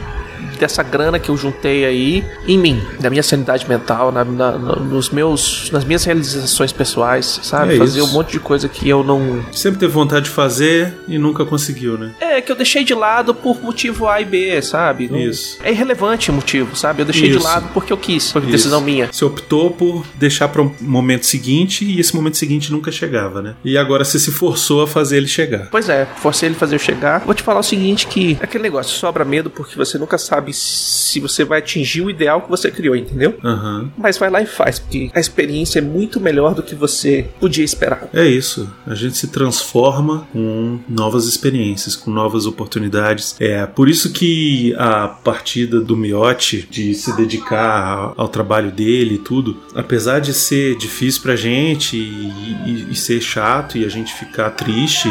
dessa 0.58 0.82
grana 0.82 1.18
que 1.18 1.28
eu 1.28 1.36
juntei 1.36 1.84
aí 1.84 2.24
em 2.46 2.58
mim, 2.58 2.82
na 3.00 3.10
minha 3.10 3.22
sanidade 3.22 3.68
mental, 3.68 4.10
na, 4.12 4.24
na- 4.24 4.52
nos 4.56 5.10
meus, 5.10 5.70
nas 5.70 5.84
minhas 5.84 6.04
realizações 6.04 6.72
pessoais, 6.72 7.40
sabe? 7.42 7.74
É 7.74 7.78
fazer 7.78 8.00
isso. 8.00 8.08
um 8.08 8.12
monte 8.12 8.32
de 8.32 8.40
coisa 8.40 8.68
que 8.68 8.88
eu 8.88 9.02
não 9.04 9.44
Sempre 9.52 9.80
teve 9.80 9.92
vontade 9.92 10.26
de 10.26 10.30
fazer 10.30 10.94
e 11.08 11.18
nunca 11.18 11.44
conseguiu, 11.44 11.96
né? 11.98 12.12
é, 12.20 12.40
que 12.40 12.50
eu 12.50 12.56
deixei 12.56 12.84
de 12.84 12.94
lado 12.94 13.34
por 13.34 13.60
motivo 13.62 14.08
A 14.08 14.20
e 14.20 14.24
B, 14.24 14.60
sabe? 14.62 15.10
Isso. 15.26 15.58
É 15.62 15.70
irrelevante 15.70 16.30
o 16.30 16.34
motivo, 16.34 16.76
sabe? 16.76 17.02
Eu 17.02 17.06
deixei 17.06 17.28
de 17.30 17.36
Isso. 17.36 17.44
lado 17.44 17.68
porque 17.72 17.92
eu 17.92 17.96
quis, 17.96 18.30
foi 18.30 18.40
decisão 18.42 18.80
minha. 18.80 19.08
Você 19.12 19.24
optou 19.24 19.70
por 19.70 20.04
deixar 20.14 20.48
para 20.48 20.62
um 20.62 20.72
momento 20.80 21.26
seguinte 21.26 21.84
e 21.84 21.98
esse 22.00 22.14
momento 22.14 22.36
seguinte 22.36 22.70
nunca 22.72 22.90
chegava, 22.92 23.42
né? 23.42 23.54
E 23.64 23.76
agora 23.76 24.04
você 24.04 24.18
se 24.18 24.30
forçou 24.30 24.82
a 24.82 24.86
fazer 24.86 25.16
ele 25.18 25.26
chegar. 25.28 25.68
Pois 25.70 25.88
é, 25.88 26.06
forcei 26.16 26.48
ele 26.48 26.54
fazer 26.54 26.74
eu 26.76 26.78
chegar. 26.78 27.20
Vou 27.20 27.34
te 27.34 27.42
falar 27.42 27.60
o 27.60 27.62
seguinte: 27.62 28.06
que 28.06 28.36
aquele 28.40 28.62
negócio 28.62 28.92
sobra 28.96 29.24
medo 29.24 29.50
porque 29.50 29.76
você 29.76 29.98
nunca 29.98 30.16
sabe 30.18 30.45
se 30.52 31.20
você 31.20 31.44
vai 31.44 31.58
atingir 31.60 32.02
o 32.02 32.10
ideal 32.10 32.42
que 32.42 32.48
você 32.50 32.70
criou, 32.70 32.94
entendeu? 32.96 33.38
Aham. 33.44 33.90
Mas 33.96 34.18
vai 34.18 34.30
lá 34.30 34.42
e 34.42 34.46
faz, 34.46 34.78
porque 34.78 35.10
a 35.14 35.20
experiência 35.20 35.78
é 35.78 35.82
muito 35.82 36.20
melhor 36.20 36.54
do 36.54 36.62
que 36.62 36.74
você 36.74 37.28
podia 37.40 37.64
esperar. 37.64 38.08
É 38.12 38.24
isso. 38.26 38.68
A 38.86 38.94
gente 38.94 39.16
se 39.16 39.28
transforma 39.28 40.26
com 40.32 40.78
novas 40.88 41.26
experiências, 41.26 41.94
com 41.96 42.10
novas 42.10 42.46
oportunidades. 42.46 43.36
É 43.40 43.66
por 43.66 43.88
isso 43.88 44.12
que 44.12 44.74
a 44.76 45.08
partida 45.08 45.80
do 45.80 45.96
Miotti 45.96 46.66
de 46.70 46.94
se 46.94 47.14
dedicar 47.16 48.12
ao 48.16 48.28
trabalho 48.28 48.70
dele 48.70 49.14
e 49.16 49.18
tudo, 49.18 49.56
apesar 49.74 50.20
de 50.20 50.32
ser 50.34 50.76
difícil 50.76 51.22
pra 51.22 51.36
gente 51.36 51.96
e, 51.96 52.30
e- 52.66 52.86
e 52.90 52.94
ser 52.96 53.20
chato 53.20 53.78
e 53.78 53.84
a 53.84 53.88
gente 53.88 54.12
ficar 54.14 54.50
triste, 54.50 55.08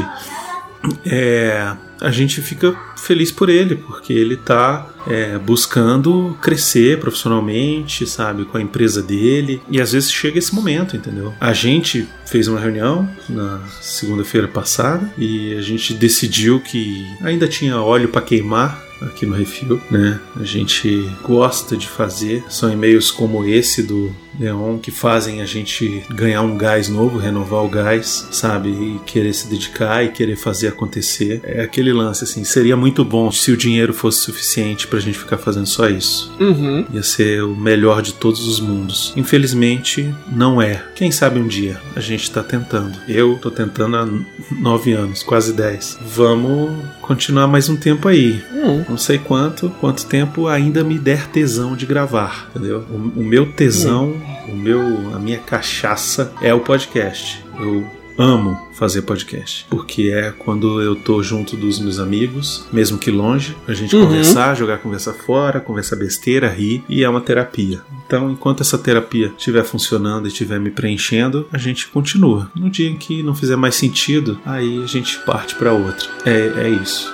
é, 1.06 1.76
a 2.01 2.12
gente 2.12 2.41
fica 2.41 2.75
feliz 2.97 3.31
por 3.31 3.49
ele, 3.49 3.75
porque 3.75 4.13
ele 4.13 4.36
tá 4.36 4.88
é, 5.08 5.38
buscando 5.38 6.38
crescer 6.41 6.99
profissionalmente, 6.99 8.05
sabe, 8.05 8.45
com 8.45 8.58
a 8.58 8.62
empresa 8.62 9.01
dele. 9.01 9.62
E 9.69 9.79
às 9.79 9.91
vezes 9.91 10.12
chega 10.12 10.39
esse 10.39 10.53
momento, 10.53 10.95
entendeu? 10.95 11.34
A 11.39 11.53
gente 11.53 12.08
fez 12.25 12.47
uma 12.47 12.60
reunião 12.60 13.08
na 13.29 13.62
segunda-feira 13.81 14.47
passada 14.47 15.12
e 15.17 15.55
a 15.55 15.62
gente 15.62 15.93
decidiu 15.93 16.60
que 16.60 17.05
ainda 17.21 17.47
tinha 17.47 17.79
óleo 17.79 18.10
para 18.10 18.21
queimar 18.21 18.84
aqui 19.01 19.25
no 19.25 19.36
Refil, 19.36 19.81
né? 19.91 20.19
A 20.39 20.43
gente 20.43 21.10
gosta 21.21 21.75
de 21.75 21.88
fazer, 21.88 22.43
são 22.49 22.71
e-mails 22.71 23.12
como 23.12 23.45
esse 23.45 23.84
do 23.84 24.15
Leon 24.39 24.78
que 24.78 24.91
fazem 24.91 25.41
a 25.41 25.45
gente 25.45 26.04
ganhar 26.10 26.41
um 26.41 26.58
gás 26.58 26.89
novo, 26.89 27.17
renovar 27.17 27.63
o 27.63 27.69
gás, 27.69 28.28
sabe? 28.32 28.69
E 28.69 29.00
querer 29.06 29.34
se 29.34 29.48
dedicar 29.48 30.04
e 30.04 30.10
querer 30.10 30.36
fazer 30.36 30.67
acontecer. 30.67 31.41
É 31.43 31.62
aquele 31.62 31.93
lance 31.93 32.24
assim, 32.24 32.43
seria 32.43 32.76
muito 32.76 33.04
bom 33.04 33.32
se 33.32 33.52
o 33.52 33.58
dinheiro 33.58 33.93
fosse 33.93 34.19
suficiente 34.19 34.88
pra 34.88 35.00
gente 35.00 35.17
ficar 35.17 35.38
fazendo 35.38 35.67
só 35.67 35.88
isso. 35.89 36.32
Uhum. 36.39 36.86
Ia 36.93 37.04
ser 37.04 37.43
o 37.43 37.56
melhor 37.56 38.02
de 38.02 38.13
todos 38.13 38.48
os 38.48 38.60
mundos. 38.60 39.13
Infelizmente, 39.15 40.13
não 40.32 40.62
é. 40.62 40.84
Quem 40.95 41.12
sabe 41.12 41.39
um 41.39 41.48
dia 41.48 41.80
a 41.95 42.00
gente 42.00 42.30
tá 42.32 42.43
tentando. 42.43 42.98
Eu 43.08 43.38
tô 43.38 43.52
tentando 43.52 43.95
há 43.95 44.08
nove 44.52 44.93
anos, 44.93 45.24
quase 45.24 45.54
dez. 45.54 45.98
Vamos 46.02 46.71
continuar 47.02 47.48
mais 47.48 47.69
um 47.69 47.76
tempo 47.76 48.08
aí. 48.08 48.43
Hum. 48.52 48.84
Não 48.89 48.98
sei 48.98 49.17
quanto, 49.17 49.69
quanto 49.80 50.06
tempo 50.06 50.48
ainda 50.48 50.84
me 50.84 50.98
der 50.98 51.28
tesão 51.28 51.76
de 51.76 51.86
gravar, 51.86 52.50
entendeu? 52.50 52.86
O, 52.89 53.19
o 53.19 53.24
meu 53.24 53.52
tesão, 53.52 54.15
o 54.48 54.56
meu, 54.56 55.14
a 55.16 55.20
minha 55.20 55.40
cachaça 55.40 56.34
é 56.42 56.54
o 56.54 56.60
podcast. 56.60 57.44
Eu 57.60 57.86
amo 58.18 58.58
fazer 58.74 59.02
podcast, 59.02 59.66
porque 59.70 60.04
é 60.14 60.32
quando 60.32 60.82
eu 60.82 60.96
tô 60.96 61.22
junto 61.22 61.58
dos 61.58 61.80
meus 61.80 62.00
amigos, 62.00 62.66
mesmo 62.72 62.98
que 62.98 63.12
longe, 63.12 63.58
a 63.68 63.74
gente 63.74 63.94
Uhum. 63.94 64.06
conversar, 64.06 64.56
jogar 64.56 64.78
conversa 64.78 65.14
fora, 65.14 65.60
conversar 65.60 65.98
besteira, 65.98 66.48
rir, 66.50 66.82
e 66.88 67.04
é 67.04 67.10
uma 67.10 67.20
terapia. 67.20 67.82
Então, 68.06 68.32
enquanto 68.32 68.62
essa 68.62 68.78
terapia 68.78 69.34
estiver 69.38 69.64
funcionando 69.66 70.26
e 70.26 70.28
estiver 70.30 70.60
me 70.62 70.72
preenchendo, 70.72 71.46
a 71.52 71.58
gente 71.58 71.88
continua. 71.88 72.50
No 72.56 72.70
dia 72.70 72.90
em 72.90 72.96
que 72.96 73.22
não 73.22 73.36
fizer 73.36 73.58
mais 73.58 73.76
sentido, 73.76 74.40
aí 74.46 74.82
a 74.82 74.88
gente 74.88 75.20
parte 75.26 75.56
para 75.56 75.74
outra. 75.74 76.08
É, 76.26 76.54
é 76.68 76.70
isso. 76.70 77.14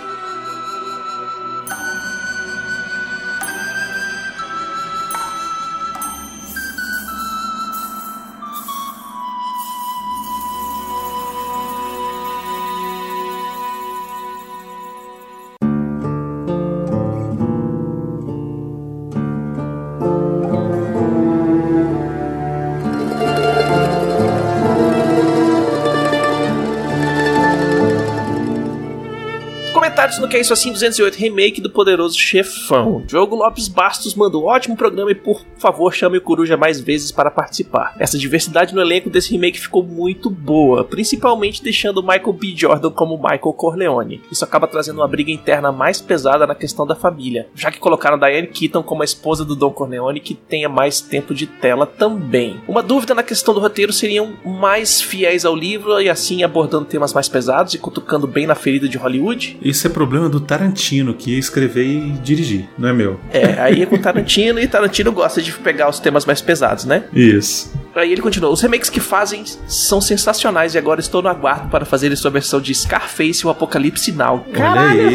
Que 30.32 30.38
É 30.38 30.40
Isso 30.40 30.54
Assim 30.54 30.72
208 30.72 31.16
Remake 31.16 31.60
do 31.60 31.70
Poderoso 31.70 32.18
Chefão. 32.18 33.04
Diogo 33.06 33.36
Lopes 33.36 33.68
Bastos 33.68 34.16
mandou 34.16 34.46
ótimo 34.46 34.78
programa 34.78 35.12
e 35.12 35.16
por 35.16 35.46
favor 35.58 35.94
chame 35.94 36.20
o 36.20 36.22
Coruja 36.22 36.56
mais 36.56 36.80
vezes 36.80 37.12
para 37.12 37.30
participar. 37.30 37.94
Essa 38.00 38.18
diversidade 38.18 38.74
no 38.74 38.80
elenco 38.80 39.10
desse 39.10 39.30
remake 39.34 39.60
ficou 39.60 39.84
muito 39.84 40.30
boa, 40.30 40.86
principalmente 40.86 41.62
deixando 41.62 42.02
Michael 42.02 42.32
B. 42.32 42.54
Jordan 42.56 42.92
como 42.92 43.18
Michael 43.18 43.54
Corleone. 43.54 44.22
Isso 44.32 44.46
acaba 44.46 44.70
trazendo 44.70 45.02
uma 45.02 45.08
briga 45.08 45.32
interna 45.32 45.70
mais 45.70 46.00
pesada 46.00 46.48
na 46.48 46.56
questão 46.56 46.88
da 46.88 46.96
família, 46.96 47.50
já 47.54 47.70
que 47.70 47.80
colocaram 47.80 48.18
Diane 48.18 48.48
Keaton 48.48 48.84
como 48.84 49.02
a 49.02 49.06
esposa 49.06 49.44
do 49.44 49.54
Don 49.54 49.72
Corleone 49.72 50.22
que 50.22 50.34
tenha 50.34 50.70
mais 50.70 51.02
tempo 51.02 51.34
de 51.34 51.46
tela 51.46 51.86
também. 51.86 52.62
Uma 52.70 52.82
dúvida 52.82 53.14
na 53.14 53.22
questão 53.22 53.54
do 53.54 53.60
roteiro 53.60 53.92
seriam 53.92 54.32
mais 54.46 55.02
fiéis 55.02 55.44
ao 55.44 55.58
livro 55.58 56.00
e 56.00 56.10
assim 56.10 56.42
abordando 56.42 56.86
temas 56.86 57.14
mais 57.14 57.28
pesados 57.28 57.74
e 57.74 57.78
cutucando 57.78 58.28
bem 58.28 58.48
na 58.48 58.56
ferida 58.56 58.88
de 58.88 58.98
Hollywood? 58.98 59.60
Isso 59.62 59.86
é 59.86 59.90
problema 59.90 60.21
do 60.30 60.40
Tarantino, 60.40 61.14
que 61.14 61.32
ia 61.32 61.40
escrever 61.40 61.86
e 61.86 62.12
dirigir, 62.12 62.70
não 62.78 62.90
é 62.90 62.94
meu. 62.94 63.20
É, 63.32 63.60
aí 63.60 63.82
é 63.82 63.86
com 63.86 63.98
Tarantino 63.98 64.60
e 64.60 64.68
Tarantino 64.68 65.12
gosta 65.12 65.42
de 65.42 65.52
pegar 65.54 65.90
os 65.90 66.00
temas 66.00 66.26
mais 66.26 66.42
pesados, 66.42 66.86
né? 66.86 67.04
Isso. 67.14 67.72
Aí 67.96 68.12
ele 68.12 68.22
continua: 68.22 68.50
os 68.50 68.62
remakes 68.62 68.90
que 68.90 69.00
fazem 69.00 69.44
são 69.68 70.00
sensacionais 70.00 70.76
e 70.76 70.78
agora 70.78 71.00
estou 71.00 71.22
no 71.22 71.30
aguardo 71.30 71.70
para 71.70 71.86
fazer 71.86 72.16
sua 72.16 72.32
versão 72.32 72.62
de 72.62 72.74
Scarface 72.74 73.44
e 73.44 73.48
o 73.48 73.50
Apocalipse 73.50 74.12
Now. 74.12 74.46
Olha 74.56 74.82
aí. 74.82 75.12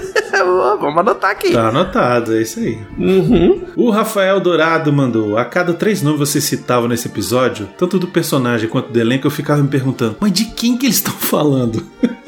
Vamos 0.80 0.98
anotar 0.98 1.30
aqui. 1.30 1.52
Tá 1.52 1.68
anotado, 1.68 2.34
é 2.34 2.42
isso 2.42 2.60
aí. 2.60 2.78
Uhum. 2.98 3.62
O 3.76 3.90
Rafael 3.90 4.40
Dourado 4.40 4.92
mandou: 4.92 5.36
A 5.36 5.44
cada 5.44 5.74
três 5.74 6.02
nomes 6.02 6.20
você 6.20 6.40
citava 6.40 6.88
nesse 6.88 7.08
episódio, 7.08 7.68
tanto 7.76 7.98
do 7.98 8.06
personagem 8.06 8.68
quanto 8.68 8.92
do 8.92 9.00
elenco, 9.00 9.26
eu 9.26 9.30
ficava 9.30 9.62
me 9.62 9.68
perguntando: 9.68 10.16
Mas 10.20 10.32
de 10.32 10.46
quem 10.46 10.76
que 10.76 10.86
eles 10.86 10.96
estão 10.96 11.12
falando? 11.14 11.84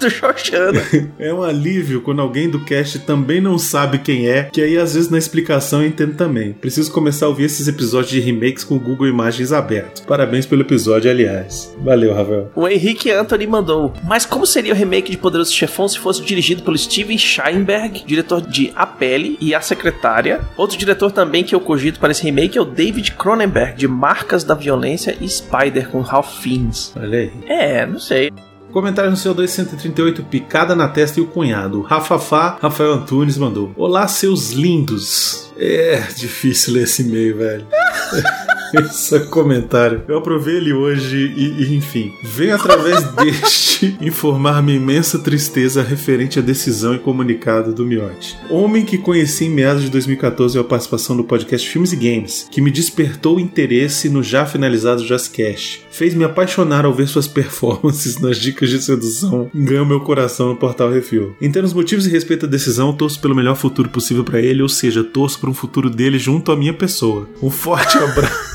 Do 0.00 0.10
Xoxana. 0.10 0.80
É 1.18 1.32
um 1.32 1.42
alívio 1.42 2.00
quando 2.00 2.22
alguém 2.22 2.48
do 2.48 2.64
cast 2.64 3.00
também 3.00 3.40
não 3.40 3.58
sabe 3.58 3.98
quem 3.98 4.28
é, 4.28 4.44
que 4.44 4.62
aí 4.62 4.78
às 4.78 4.94
vezes 4.94 5.10
na 5.10 5.18
explicação 5.18 5.82
eu 5.82 5.88
entendo 5.88 6.14
também. 6.14 6.52
Preciso 6.52 6.90
começar 6.90 7.26
a 7.26 7.28
ouvir 7.28 7.44
esses 7.44 7.68
episódios 7.68 8.10
de 8.10 8.20
remakes 8.20 8.64
com 8.64 8.76
o 8.76 8.80
Google 8.80 9.06
Imagens 9.06 9.52
aberto. 9.52 10.06
Parabéns 10.06 10.46
pelo 10.46 10.62
episódio, 10.62 11.10
aliás. 11.10 11.74
Valeu, 11.82 12.14
Rafael. 12.14 12.50
O 12.54 12.66
Henrique 12.66 13.10
Anthony 13.10 13.46
mandou. 13.46 13.92
Mas 14.04 14.24
como 14.24 14.46
seria 14.46 14.72
o 14.72 14.76
remake 14.76 15.10
de 15.10 15.18
Poderoso 15.18 15.52
Chefão 15.52 15.88
se 15.88 15.98
fosse 15.98 16.22
dirigido 16.22 16.62
pelo 16.62 16.78
Steven 16.78 17.18
Scheinberg, 17.18 18.02
diretor 18.06 18.40
de 18.40 18.72
A 18.74 18.86
Pele 18.86 19.36
e 19.40 19.54
A 19.54 19.60
Secretária? 19.60 20.40
Outro 20.56 20.78
diretor 20.78 21.12
também 21.12 21.44
que 21.44 21.54
eu 21.54 21.60
cogito 21.60 22.00
para 22.00 22.12
esse 22.12 22.22
remake 22.22 22.56
é 22.56 22.60
o 22.60 22.64
David 22.64 23.12
Cronenberg, 23.12 23.76
de 23.76 23.88
Marcas 23.88 24.44
da 24.44 24.54
Violência 24.54 25.16
e 25.20 25.28
Spider, 25.28 25.88
com 25.88 26.00
Ralph 26.00 26.40
Fiennes. 26.40 26.92
Olha 26.96 27.18
aí. 27.18 27.32
É, 27.46 27.86
não 27.86 27.98
sei. 27.98 28.30
Comentário 28.72 29.10
no 29.10 29.16
CO2 29.16 29.48
138, 29.48 30.22
picada 30.24 30.76
na 30.76 30.88
testa 30.88 31.18
e 31.18 31.22
o 31.22 31.26
cunhado. 31.26 31.82
Rafafá, 31.82 32.56
Rafael 32.60 32.92
Antunes 32.92 33.36
mandou. 33.36 33.72
Olá, 33.76 34.06
seus 34.06 34.52
lindos. 34.52 35.49
É 35.62 36.02
difícil 36.16 36.72
ler 36.72 36.84
esse 36.84 37.02
e-mail, 37.02 37.36
velho. 37.36 37.66
Esse 38.72 39.16
é 39.16 39.18
comentário. 39.20 40.02
Eu 40.06 40.18
aprovei 40.18 40.56
ele 40.56 40.72
hoje 40.72 41.34
e, 41.36 41.64
e 41.64 41.76
enfim. 41.76 42.12
Venho 42.22 42.54
através 42.54 43.02
deste 43.14 43.96
informar 44.00 44.62
minha 44.62 44.76
imensa 44.76 45.18
tristeza 45.18 45.82
referente 45.82 46.38
à 46.38 46.42
decisão 46.42 46.94
e 46.94 46.98
comunicado 46.98 47.74
do 47.74 47.84
Miotti. 47.84 48.36
Homem 48.48 48.84
que 48.84 48.96
conheci 48.96 49.46
em 49.46 49.50
meados 49.50 49.82
de 49.82 49.90
2014 49.90 50.58
a 50.58 50.64
participação 50.64 51.16
no 51.16 51.24
podcast 51.24 51.68
Filmes 51.68 51.92
e 51.92 51.96
Games, 51.96 52.46
que 52.50 52.60
me 52.60 52.70
despertou 52.70 53.40
interesse 53.40 54.08
no 54.08 54.22
já 54.22 54.46
finalizado 54.46 55.04
Jazzcast. 55.04 55.84
Fez 55.90 56.14
me 56.14 56.24
apaixonar 56.24 56.84
ao 56.84 56.94
ver 56.94 57.08
suas 57.08 57.26
performances 57.26 58.20
nas 58.20 58.36
dicas 58.36 58.70
de 58.70 58.80
sedução. 58.80 59.50
Ganhou 59.52 59.84
meu 59.84 60.00
coração 60.00 60.50
no 60.50 60.56
portal 60.56 60.90
Refil. 60.90 61.34
Em 61.40 61.50
termos 61.50 61.72
motivos 61.72 62.06
e 62.06 62.10
respeito 62.10 62.46
à 62.46 62.48
decisão, 62.48 62.92
torço 62.92 63.20
pelo 63.20 63.34
melhor 63.34 63.56
futuro 63.56 63.88
possível 63.88 64.22
para 64.22 64.40
ele, 64.40 64.62
ou 64.62 64.68
seja, 64.68 65.02
torço 65.02 65.40
para 65.40 65.49
um 65.50 65.54
futuro 65.54 65.90
dele 65.90 66.18
junto 66.18 66.52
à 66.52 66.56
minha 66.56 66.72
pessoa. 66.72 67.28
Um 67.42 67.50
forte 67.50 67.98
abraço. 67.98 68.50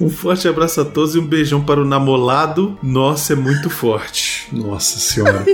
Um 0.00 0.08
forte 0.08 0.48
abraço 0.48 0.80
a 0.80 0.84
todos 0.84 1.14
e 1.14 1.18
um 1.18 1.26
beijão 1.26 1.62
para 1.62 1.80
o 1.80 1.84
namorado. 1.84 2.76
Nossa, 2.82 3.34
é 3.34 3.36
muito 3.36 3.70
forte. 3.70 4.48
Nossa 4.52 4.98
senhora. 4.98 5.44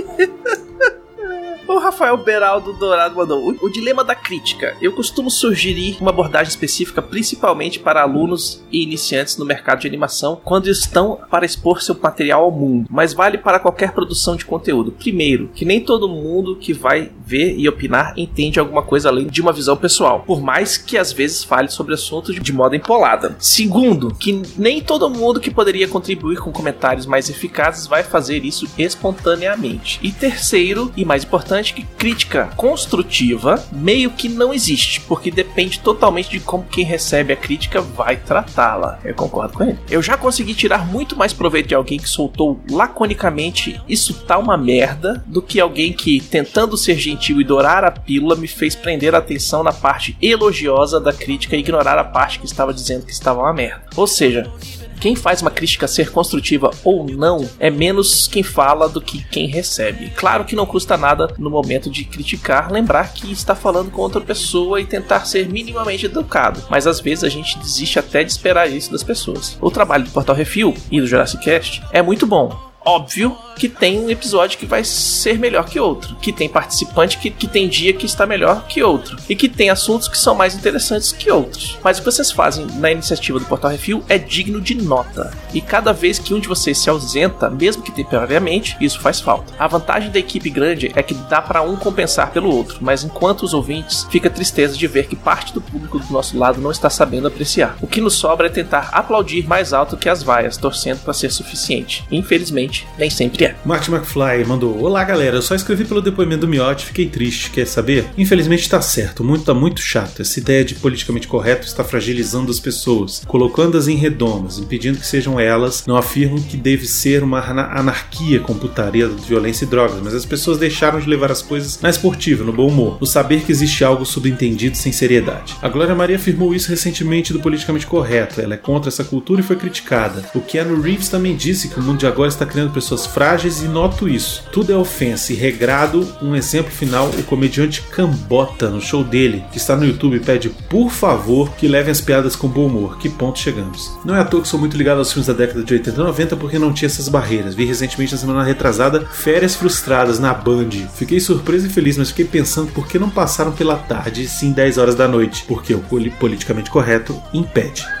Rafael 1.79 2.17
Beraldo 2.17 2.73
Dourado 2.73 3.15
mandou 3.15 3.49
o, 3.49 3.65
o, 3.65 3.69
dilema 3.69 4.03
da 4.03 4.15
crítica. 4.15 4.75
Eu 4.81 4.93
costumo 4.93 5.29
sugerir 5.29 5.97
uma 5.99 6.11
abordagem 6.11 6.49
específica 6.49 7.01
principalmente 7.01 7.79
para 7.79 8.01
alunos 8.01 8.63
e 8.71 8.83
iniciantes 8.83 9.37
no 9.37 9.45
mercado 9.45 9.79
de 9.81 9.87
animação 9.87 10.39
quando 10.43 10.69
estão 10.69 11.19
para 11.29 11.45
expor 11.45 11.81
seu 11.81 11.97
material 12.01 12.43
ao 12.43 12.51
mundo, 12.51 12.87
mas 12.89 13.13
vale 13.13 13.37
para 13.37 13.59
qualquer 13.59 13.91
produção 13.91 14.35
de 14.35 14.45
conteúdo. 14.45 14.91
Primeiro, 14.91 15.49
que 15.53 15.65
nem 15.65 15.81
todo 15.81 16.09
mundo 16.09 16.55
que 16.55 16.73
vai 16.73 17.11
ver 17.25 17.55
e 17.57 17.67
opinar 17.67 18.13
entende 18.17 18.59
alguma 18.59 18.81
coisa 18.81 19.09
além 19.09 19.27
de 19.27 19.41
uma 19.41 19.53
visão 19.53 19.77
pessoal, 19.77 20.23
por 20.25 20.41
mais 20.41 20.77
que 20.77 20.97
às 20.97 21.11
vezes 21.11 21.43
fale 21.43 21.69
sobre 21.69 21.93
assuntos 21.93 22.35
de 22.35 22.53
modo 22.53 22.75
empolada. 22.75 23.35
Segundo, 23.39 24.13
que 24.13 24.41
nem 24.57 24.81
todo 24.81 25.09
mundo 25.09 25.39
que 25.39 25.51
poderia 25.51 25.87
contribuir 25.87 26.37
com 26.39 26.51
comentários 26.51 27.05
mais 27.05 27.29
eficazes 27.29 27.87
vai 27.87 28.03
fazer 28.03 28.43
isso 28.43 28.67
espontaneamente. 28.77 29.99
E 30.01 30.11
terceiro, 30.11 30.91
e 30.95 31.05
mais 31.05 31.23
importante, 31.23 31.68
que 31.73 31.83
crítica 31.83 32.49
construtiva 32.55 33.63
meio 33.71 34.11
que 34.11 34.29
não 34.29 34.53
existe, 34.53 35.01
porque 35.01 35.31
depende 35.31 35.79
totalmente 35.79 36.29
de 36.29 36.39
como 36.39 36.63
quem 36.63 36.83
recebe 36.83 37.33
a 37.33 37.35
crítica 37.35 37.81
vai 37.81 38.17
tratá-la. 38.17 38.99
Eu 39.03 39.15
concordo 39.15 39.53
com 39.53 39.63
ele. 39.63 39.77
Eu 39.89 40.01
já 40.01 40.17
consegui 40.17 40.53
tirar 40.53 40.87
muito 40.87 41.15
mais 41.15 41.33
proveito 41.33 41.67
de 41.67 41.75
alguém 41.75 41.99
que 41.99 42.09
soltou 42.09 42.59
laconicamente 42.69 43.79
isso 43.87 44.13
tá 44.13 44.37
uma 44.37 44.57
merda 44.57 45.23
do 45.25 45.41
que 45.41 45.59
alguém 45.59 45.93
que, 45.93 46.19
tentando 46.19 46.77
ser 46.77 46.97
gentil 46.97 47.41
e 47.41 47.43
dourar 47.43 47.83
a 47.83 47.91
pílula, 47.91 48.35
me 48.35 48.47
fez 48.47 48.75
prender 48.75 49.15
a 49.15 49.17
atenção 49.17 49.63
na 49.63 49.73
parte 49.73 50.17
elogiosa 50.21 50.99
da 50.99 51.11
crítica 51.11 51.55
e 51.55 51.59
ignorar 51.59 51.97
a 51.97 52.03
parte 52.03 52.39
que 52.39 52.45
estava 52.45 52.73
dizendo 52.73 53.05
que 53.05 53.11
estava 53.11 53.41
uma 53.41 53.53
merda. 53.53 53.83
Ou 53.95 54.07
seja, 54.07 54.51
quem 54.99 55.15
faz 55.15 55.41
uma 55.41 55.51
crítica 55.51 55.87
ser 55.87 56.11
construtiva 56.11 56.71
ou 56.83 57.05
não 57.05 57.49
é 57.59 57.69
menos 57.69 58.27
quem 58.27 58.43
fala 58.43 58.87
do 58.87 59.01
que 59.01 59.23
quem 59.25 59.47
recebe. 59.47 60.11
Claro 60.15 60.45
que 60.45 60.55
não 60.55 60.65
custa 60.65 60.97
nada 60.97 61.33
no 61.37 61.49
momento 61.49 61.89
de 61.89 62.03
criticar 62.03 62.71
lembrar 62.71 63.13
que 63.13 63.31
está 63.31 63.55
falando 63.55 63.91
com 63.91 64.01
outra 64.01 64.21
pessoa 64.21 64.79
e 64.81 64.85
tentar 64.85 65.25
ser 65.25 65.47
minimamente 65.49 66.05
educado, 66.05 66.61
mas 66.69 66.85
às 66.85 66.99
vezes 66.99 67.23
a 67.23 67.29
gente 67.29 67.57
desiste 67.59 67.99
até 67.99 68.23
de 68.23 68.31
esperar 68.31 68.69
isso 68.69 68.91
das 68.91 69.03
pessoas. 69.03 69.57
O 69.61 69.71
trabalho 69.71 70.05
do 70.05 70.11
Portal 70.11 70.35
Refil 70.35 70.73
e 70.91 70.99
do 70.99 71.07
Jurassic 71.07 71.43
Cast 71.43 71.81
é 71.91 72.01
muito 72.01 72.27
bom, 72.27 72.68
óbvio 72.89 73.37
que 73.55 73.67
tem 73.67 73.99
um 73.99 74.09
episódio 74.09 74.57
que 74.57 74.65
vai 74.65 74.83
ser 74.83 75.37
melhor 75.37 75.65
que 75.65 75.79
outro, 75.79 76.15
que 76.15 76.31
tem 76.31 76.47
participante 76.47 77.17
que, 77.17 77.29
que 77.29 77.45
tem 77.45 77.67
dia 77.67 77.93
que 77.93 78.05
está 78.05 78.25
melhor 78.25 78.65
que 78.67 78.81
outro, 78.81 79.17
e 79.27 79.35
que 79.35 79.49
tem 79.49 79.69
assuntos 79.69 80.07
que 80.07 80.17
são 80.17 80.33
mais 80.33 80.55
interessantes 80.55 81.11
que 81.11 81.29
outros. 81.29 81.77
Mas 81.83 81.97
o 81.97 82.01
que 82.01 82.09
vocês 82.09 82.31
fazem 82.31 82.65
na 82.77 82.89
iniciativa 82.89 83.37
do 83.37 83.45
Portal 83.45 83.71
Refil 83.71 84.03
é 84.07 84.17
digno 84.17 84.61
de 84.61 84.75
nota. 84.75 85.31
E 85.53 85.59
cada 85.59 85.91
vez 85.91 86.17
que 86.17 86.33
um 86.33 86.39
de 86.39 86.47
vocês 86.47 86.77
se 86.77 86.89
ausenta, 86.89 87.49
mesmo 87.49 87.83
que 87.83 87.91
temporariamente, 87.91 88.77
isso 88.79 88.99
faz 89.01 89.19
falta. 89.19 89.53
A 89.59 89.67
vantagem 89.67 90.09
da 90.09 90.19
equipe 90.19 90.49
grande 90.49 90.91
é 90.95 91.03
que 91.03 91.13
dá 91.13 91.41
para 91.41 91.61
um 91.61 91.75
compensar 91.75 92.31
pelo 92.31 92.55
outro, 92.55 92.77
mas 92.79 93.03
enquanto 93.03 93.43
os 93.43 93.53
ouvintes, 93.53 94.07
fica 94.09 94.29
tristeza 94.29 94.77
de 94.77 94.87
ver 94.87 95.07
que 95.07 95.17
parte 95.17 95.53
do 95.53 95.61
público 95.61 95.99
do 95.99 96.13
nosso 96.13 96.37
lado 96.37 96.61
não 96.61 96.71
está 96.71 96.89
sabendo 96.89 97.27
apreciar. 97.27 97.75
O 97.81 97.87
que 97.87 97.99
nos 97.99 98.13
sobra 98.13 98.47
é 98.47 98.49
tentar 98.49 98.89
aplaudir 98.93 99.45
mais 99.45 99.73
alto 99.73 99.97
que 99.97 100.07
as 100.07 100.23
vaias, 100.23 100.55
torcendo 100.55 101.01
para 101.01 101.13
ser 101.13 101.29
suficiente. 101.29 102.05
Infelizmente, 102.09 102.78
nem 102.97 103.09
sempre 103.09 103.45
é. 103.45 103.55
Martin 103.65 103.91
McFly 103.91 104.45
mandou: 104.45 104.81
Olá 104.81 105.03
galera, 105.03 105.37
eu 105.37 105.41
só 105.41 105.55
escrevi 105.55 105.85
pelo 105.85 106.01
depoimento 106.01 106.41
do 106.41 106.47
Miotti, 106.47 106.85
fiquei 106.85 107.07
triste, 107.07 107.49
quer 107.49 107.65
saber? 107.65 108.05
Infelizmente 108.17 108.69
tá 108.69 108.81
certo, 108.81 109.21
o 109.21 109.23
mundo 109.23 109.43
tá 109.43 109.53
muito 109.53 109.81
chato. 109.81 110.21
Essa 110.21 110.39
ideia 110.39 110.63
de 110.63 110.75
politicamente 110.75 111.27
correto 111.27 111.65
está 111.65 111.83
fragilizando 111.83 112.51
as 112.51 112.59
pessoas, 112.59 113.23
colocando-as 113.27 113.87
em 113.87 113.95
redomas, 113.95 114.57
impedindo 114.57 114.99
que 114.99 115.07
sejam 115.07 115.39
elas. 115.39 115.83
Não 115.85 115.95
afirmo 115.95 116.41
que 116.41 116.57
deve 116.57 116.87
ser 116.87 117.23
uma 117.23 117.39
anarquia 117.39 118.39
com 118.39 118.53
putaria, 118.53 119.07
violência 119.07 119.65
e 119.65 119.67
drogas, 119.67 120.01
mas 120.03 120.13
as 120.13 120.25
pessoas 120.25 120.57
deixaram 120.57 120.99
de 120.99 121.09
levar 121.09 121.31
as 121.31 121.41
coisas 121.41 121.79
na 121.81 121.89
esportiva, 121.89 122.43
no 122.43 122.53
bom 122.53 122.67
humor, 122.67 122.97
no 122.99 123.07
saber 123.07 123.41
que 123.41 123.51
existe 123.51 123.83
algo 123.83 124.05
subentendido 124.05 124.77
sem 124.77 124.91
seriedade. 124.91 125.55
A 125.61 125.69
Glória 125.69 125.95
Maria 125.95 126.17
afirmou 126.17 126.53
isso 126.53 126.69
recentemente 126.69 127.33
do 127.33 127.39
politicamente 127.39 127.87
correto, 127.87 128.41
ela 128.41 128.53
é 128.53 128.57
contra 128.57 128.89
essa 128.89 129.03
cultura 129.03 129.41
e 129.41 129.43
foi 129.43 129.55
criticada. 129.55 130.23
O 130.35 130.41
Keanu 130.41 130.81
Reeves 130.81 131.09
também 131.09 131.35
disse 131.35 131.69
que 131.69 131.79
o 131.79 131.83
mundo 131.83 131.99
de 131.99 132.07
agora 132.07 132.29
está 132.29 132.45
criando 132.45 132.58
pessoas 132.67 133.05
frágeis 133.05 133.61
e 133.61 133.67
noto 133.67 134.09
isso. 134.09 134.43
Tudo 134.51 134.73
é 134.73 134.75
ofensa 134.75 135.31
e 135.31 135.35
regrado. 135.35 136.07
Um 136.21 136.35
exemplo 136.35 136.71
final: 136.71 137.07
o 137.07 137.23
comediante 137.23 137.81
Cambota, 137.81 138.69
no 138.69 138.81
show 138.81 139.03
dele, 139.03 139.43
que 139.51 139.57
está 139.57 139.75
no 139.75 139.85
YouTube, 139.85 140.19
pede 140.19 140.49
por 140.49 140.89
favor 140.89 141.51
que 141.51 141.67
levem 141.67 141.91
as 141.91 142.01
piadas 142.01 142.35
com 142.35 142.47
bom 142.47 142.65
humor. 142.67 142.97
Que 142.97 143.09
ponto 143.09 143.39
chegamos? 143.39 143.91
Não 144.03 144.15
é 144.15 144.19
à 144.19 144.25
toa 144.25 144.41
que 144.41 144.47
sou 144.47 144.59
muito 144.59 144.75
ligado 144.75 144.97
aos 144.97 145.11
filmes 145.11 145.27
da 145.27 145.33
década 145.33 145.63
de 145.63 145.73
80 145.73 145.89
e 145.95 146.03
90 146.03 146.35
porque 146.35 146.59
não 146.59 146.73
tinha 146.73 146.87
essas 146.87 147.07
barreiras. 147.07 147.55
Vi 147.55 147.65
recentemente 147.65 148.13
na 148.13 148.17
semana 148.17 148.43
retrasada 148.43 149.05
Férias 149.05 149.55
Frustradas 149.55 150.19
na 150.19 150.33
Band. 150.33 150.69
Fiquei 150.95 151.19
surpreso 151.19 151.67
e 151.67 151.69
feliz, 151.69 151.97
mas 151.97 152.09
fiquei 152.09 152.25
pensando 152.25 152.71
por 152.71 152.87
que 152.87 152.99
não 152.99 153.09
passaram 153.09 153.51
pela 153.51 153.75
tarde, 153.75 154.27
sim 154.27 154.51
10 154.51 154.77
horas 154.77 154.95
da 154.95 155.07
noite, 155.07 155.45
porque 155.47 155.73
o 155.73 155.83
politicamente 156.19 156.69
correto 156.69 157.19
impede. 157.33 157.98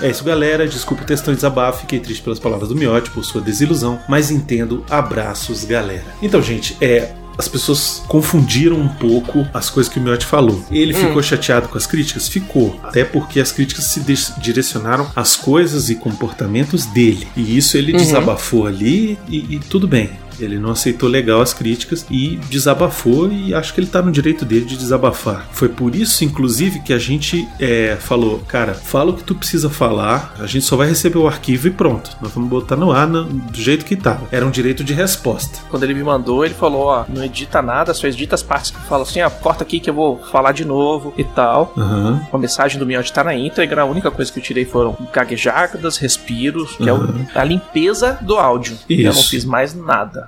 É 0.00 0.10
isso, 0.10 0.24
galera. 0.24 0.66
Desculpa 0.66 1.02
o 1.02 1.06
textão 1.06 1.32
de 1.32 1.38
desabafo. 1.38 1.80
Fiquei 1.80 2.00
triste 2.00 2.22
pelas 2.22 2.38
palavras 2.38 2.68
do 2.68 2.76
Miotti, 2.76 3.10
por 3.10 3.24
sua 3.24 3.40
desilusão. 3.40 4.00
Mas 4.08 4.30
entendo. 4.30 4.84
Abraços, 4.88 5.64
galera. 5.64 6.04
Então, 6.22 6.42
gente, 6.42 6.76
é 6.80 7.12
as 7.38 7.46
pessoas 7.46 8.02
confundiram 8.08 8.76
um 8.76 8.88
pouco 8.88 9.46
as 9.54 9.70
coisas 9.70 9.90
que 9.90 10.00
o 10.00 10.02
Miotti 10.02 10.26
falou. 10.26 10.60
Ele 10.72 10.92
hum. 10.92 11.06
ficou 11.06 11.22
chateado 11.22 11.68
com 11.68 11.78
as 11.78 11.86
críticas? 11.86 12.28
Ficou. 12.28 12.78
Até 12.82 13.04
porque 13.04 13.38
as 13.38 13.52
críticas 13.52 13.84
se 13.84 14.00
direcionaram 14.40 15.08
às 15.14 15.36
coisas 15.36 15.88
e 15.88 15.94
comportamentos 15.94 16.84
dele. 16.86 17.28
E 17.36 17.56
isso 17.56 17.78
ele 17.78 17.92
uhum. 17.92 17.98
desabafou 17.98 18.66
ali 18.66 19.16
e, 19.28 19.54
e 19.54 19.58
tudo 19.60 19.86
bem. 19.86 20.10
Ele 20.38 20.58
não 20.58 20.70
aceitou 20.70 21.08
legal 21.08 21.40
as 21.40 21.52
críticas 21.52 22.06
e 22.10 22.36
desabafou, 22.48 23.30
e 23.30 23.54
acho 23.54 23.74
que 23.74 23.80
ele 23.80 23.86
tá 23.86 24.02
no 24.02 24.10
direito 24.10 24.44
dele 24.44 24.64
de 24.64 24.76
desabafar. 24.76 25.46
Foi 25.52 25.68
por 25.68 25.94
isso, 25.94 26.24
inclusive, 26.24 26.80
que 26.80 26.92
a 26.92 26.98
gente 26.98 27.48
é, 27.60 27.96
falou: 28.00 28.40
cara, 28.46 28.74
fala 28.74 29.10
o 29.10 29.14
que 29.14 29.24
tu 29.24 29.34
precisa 29.34 29.68
falar, 29.68 30.34
a 30.38 30.46
gente 30.46 30.64
só 30.64 30.76
vai 30.76 30.88
receber 30.88 31.18
o 31.18 31.26
arquivo 31.26 31.68
e 31.68 31.70
pronto. 31.70 32.10
Nós 32.20 32.32
vamos 32.32 32.48
botar 32.48 32.76
no 32.76 32.92
ar 32.92 33.06
no, 33.06 33.24
do 33.24 33.60
jeito 33.60 33.84
que 33.84 33.96
tá. 33.96 34.20
Era 34.30 34.46
um 34.46 34.50
direito 34.50 34.84
de 34.84 34.92
resposta. 34.92 35.60
Quando 35.70 35.82
ele 35.82 35.94
me 35.94 36.02
mandou, 36.02 36.44
ele 36.44 36.54
falou: 36.54 36.86
ó, 36.86 37.04
não 37.08 37.24
edita 37.24 37.60
nada, 37.62 37.92
só 37.94 38.06
edita 38.06 38.34
as 38.34 38.42
partes 38.42 38.70
que 38.70 38.80
falam 38.82 39.02
assim: 39.02 39.20
ó, 39.20 39.30
corta 39.30 39.64
aqui 39.64 39.80
que 39.80 39.90
eu 39.90 39.94
vou 39.94 40.18
falar 40.30 40.52
de 40.52 40.64
novo 40.64 41.12
e 41.16 41.24
tal. 41.24 41.72
Uhum. 41.76 42.20
A 42.32 42.38
mensagem 42.38 42.78
do 42.78 42.86
Miotti 42.86 43.12
tá 43.12 43.24
na 43.24 43.34
íntegra, 43.34 43.82
a 43.82 43.84
única 43.84 44.10
coisa 44.10 44.32
que 44.32 44.38
eu 44.38 44.42
tirei 44.42 44.64
foram 44.64 44.96
gaguejadas, 45.12 45.96
respiros, 45.96 46.76
que 46.76 46.90
uhum. 46.90 47.26
é 47.34 47.38
a 47.38 47.44
limpeza 47.44 48.18
do 48.20 48.36
áudio. 48.36 48.78
Isso. 48.88 49.02
Eu 49.02 49.12
não 49.12 49.22
fiz 49.22 49.44
mais 49.44 49.74
nada 49.74 50.27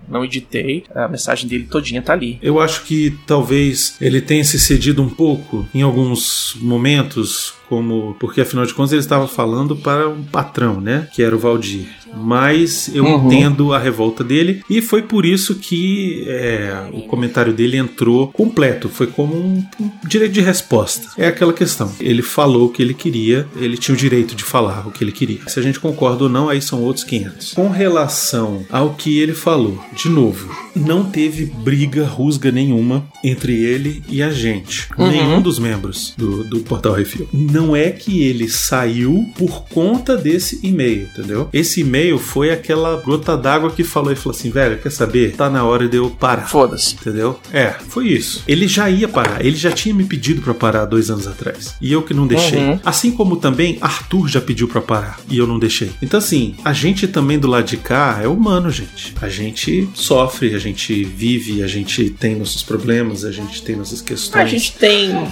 não 0.11 0.25
editei, 0.25 0.83
a 0.93 1.07
mensagem 1.07 1.47
dele 1.47 1.67
todinha 1.69 2.01
tá 2.01 2.13
ali. 2.13 2.37
Eu 2.41 2.59
acho 2.59 2.83
que 2.83 3.17
talvez 3.25 3.95
ele 3.99 4.21
tenha 4.21 4.43
se 4.43 4.59
cedido 4.59 5.01
um 5.01 5.09
pouco 5.09 5.67
em 5.73 5.81
alguns 5.81 6.55
momentos 6.59 7.53
como 7.71 8.17
porque 8.19 8.41
afinal 8.41 8.65
de 8.65 8.73
contas 8.73 8.91
ele 8.91 8.99
estava 8.99 9.29
falando 9.29 9.77
para 9.77 10.09
um 10.09 10.23
patrão, 10.23 10.81
né, 10.81 11.07
que 11.13 11.23
era 11.23 11.33
o 11.33 11.39
Valdir. 11.39 11.87
Mas 12.13 12.93
eu 12.93 13.05
uhum. 13.05 13.27
entendo 13.27 13.73
a 13.73 13.79
revolta 13.79 14.25
dele 14.25 14.61
e 14.69 14.81
foi 14.81 15.01
por 15.01 15.25
isso 15.25 15.55
que 15.55 16.25
é, 16.27 16.89
o 16.91 17.03
comentário 17.03 17.53
dele 17.53 17.77
entrou 17.77 18.27
completo, 18.33 18.89
foi 18.89 19.07
como 19.07 19.33
um, 19.33 19.65
um, 19.79 19.91
direito 20.05 20.33
de 20.33 20.41
resposta. 20.41 21.07
É 21.17 21.27
aquela 21.27 21.53
questão. 21.53 21.89
Ele 22.01 22.21
falou 22.21 22.65
o 22.65 22.69
que 22.69 22.81
ele 22.81 22.93
queria, 22.93 23.47
ele 23.55 23.77
tinha 23.77 23.95
o 23.95 23.97
direito 23.97 24.35
de 24.35 24.43
falar 24.43 24.85
o 24.85 24.91
que 24.91 25.01
ele 25.01 25.13
queria. 25.13 25.39
Se 25.47 25.57
a 25.57 25.63
gente 25.63 25.79
concorda 25.79 26.25
ou 26.25 26.29
não, 26.29 26.49
aí 26.49 26.61
são 26.61 26.81
outros 26.81 27.05
500. 27.05 27.53
Com 27.53 27.69
relação 27.69 28.65
ao 28.69 28.93
que 28.95 29.17
ele 29.17 29.33
falou 29.33 29.81
de 30.01 30.09
novo, 30.09 30.49
não 30.75 31.03
teve 31.03 31.45
briga, 31.45 32.05
rusga 32.05 32.51
nenhuma 32.51 33.05
entre 33.23 33.53
ele 33.53 34.03
e 34.09 34.23
a 34.23 34.31
gente. 34.31 34.87
Uhum. 34.97 35.09
Nenhum 35.09 35.41
dos 35.41 35.59
membros 35.59 36.13
do, 36.17 36.43
do 36.43 36.61
Portal 36.61 36.93
Refil. 36.93 37.29
Não 37.31 37.75
é 37.75 37.91
que 37.91 38.23
ele 38.23 38.49
saiu 38.49 39.29
por 39.37 39.65
conta 39.65 40.17
desse 40.17 40.59
e-mail, 40.63 41.03
entendeu? 41.03 41.49
Esse 41.53 41.81
e-mail 41.81 42.17
foi 42.17 42.51
aquela 42.51 42.95
gota 42.97 43.37
d'água 43.37 43.71
que 43.71 43.83
falou 43.83 44.11
e 44.11 44.15
falou 44.15 44.35
assim, 44.35 44.49
velho, 44.49 44.79
quer 44.79 44.91
saber? 44.91 45.35
Tá 45.35 45.49
na 45.49 45.63
hora 45.63 45.87
de 45.87 45.97
eu 45.97 46.09
parar. 46.09 46.47
Foda-se. 46.47 46.95
Entendeu? 46.95 47.39
É, 47.53 47.75
foi 47.87 48.07
isso. 48.07 48.43
Ele 48.47 48.67
já 48.67 48.89
ia 48.89 49.07
parar, 49.07 49.45
ele 49.45 49.55
já 49.55 49.71
tinha 49.71 49.93
me 49.93 50.03
pedido 50.03 50.41
pra 50.41 50.53
parar 50.53 50.85
dois 50.85 51.11
anos 51.11 51.27
atrás. 51.27 51.75
E 51.79 51.91
eu 51.91 52.01
que 52.01 52.13
não 52.13 52.25
deixei. 52.25 52.59
Uhum. 52.59 52.79
Assim 52.83 53.11
como 53.11 53.35
também 53.35 53.77
Arthur 53.81 54.27
já 54.27 54.41
pediu 54.41 54.67
pra 54.67 54.81
parar 54.81 55.19
e 55.29 55.37
eu 55.37 55.45
não 55.45 55.59
deixei. 55.59 55.91
Então, 56.01 56.17
assim, 56.17 56.55
a 56.65 56.73
gente 56.73 57.07
também 57.07 57.37
do 57.37 57.47
lado 57.47 57.65
de 57.65 57.77
cá 57.77 58.19
é 58.23 58.27
humano, 58.27 58.71
gente. 58.71 59.13
A 59.21 59.29
gente 59.29 59.80
sofre, 59.93 60.53
a 60.55 60.59
gente 60.59 61.03
vive, 61.03 61.63
a 61.63 61.67
gente 61.67 62.09
tem 62.09 62.35
nossos 62.35 62.63
problemas, 62.63 63.23
a 63.25 63.31
gente 63.31 63.61
tem 63.61 63.75
nossas 63.75 64.01
questões. 64.01 64.43
A 64.43 64.47
gente 64.47 64.73
tem 64.73 65.27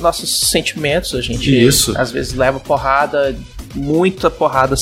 nossos 0.00 0.48
sentimentos, 0.50 1.14
a 1.14 1.20
gente 1.20 1.50
Isso. 1.50 1.94
às 1.96 2.10
vezes 2.10 2.34
leva 2.34 2.58
porrada, 2.60 3.36
muita 3.74 4.30
porrada 4.30 4.76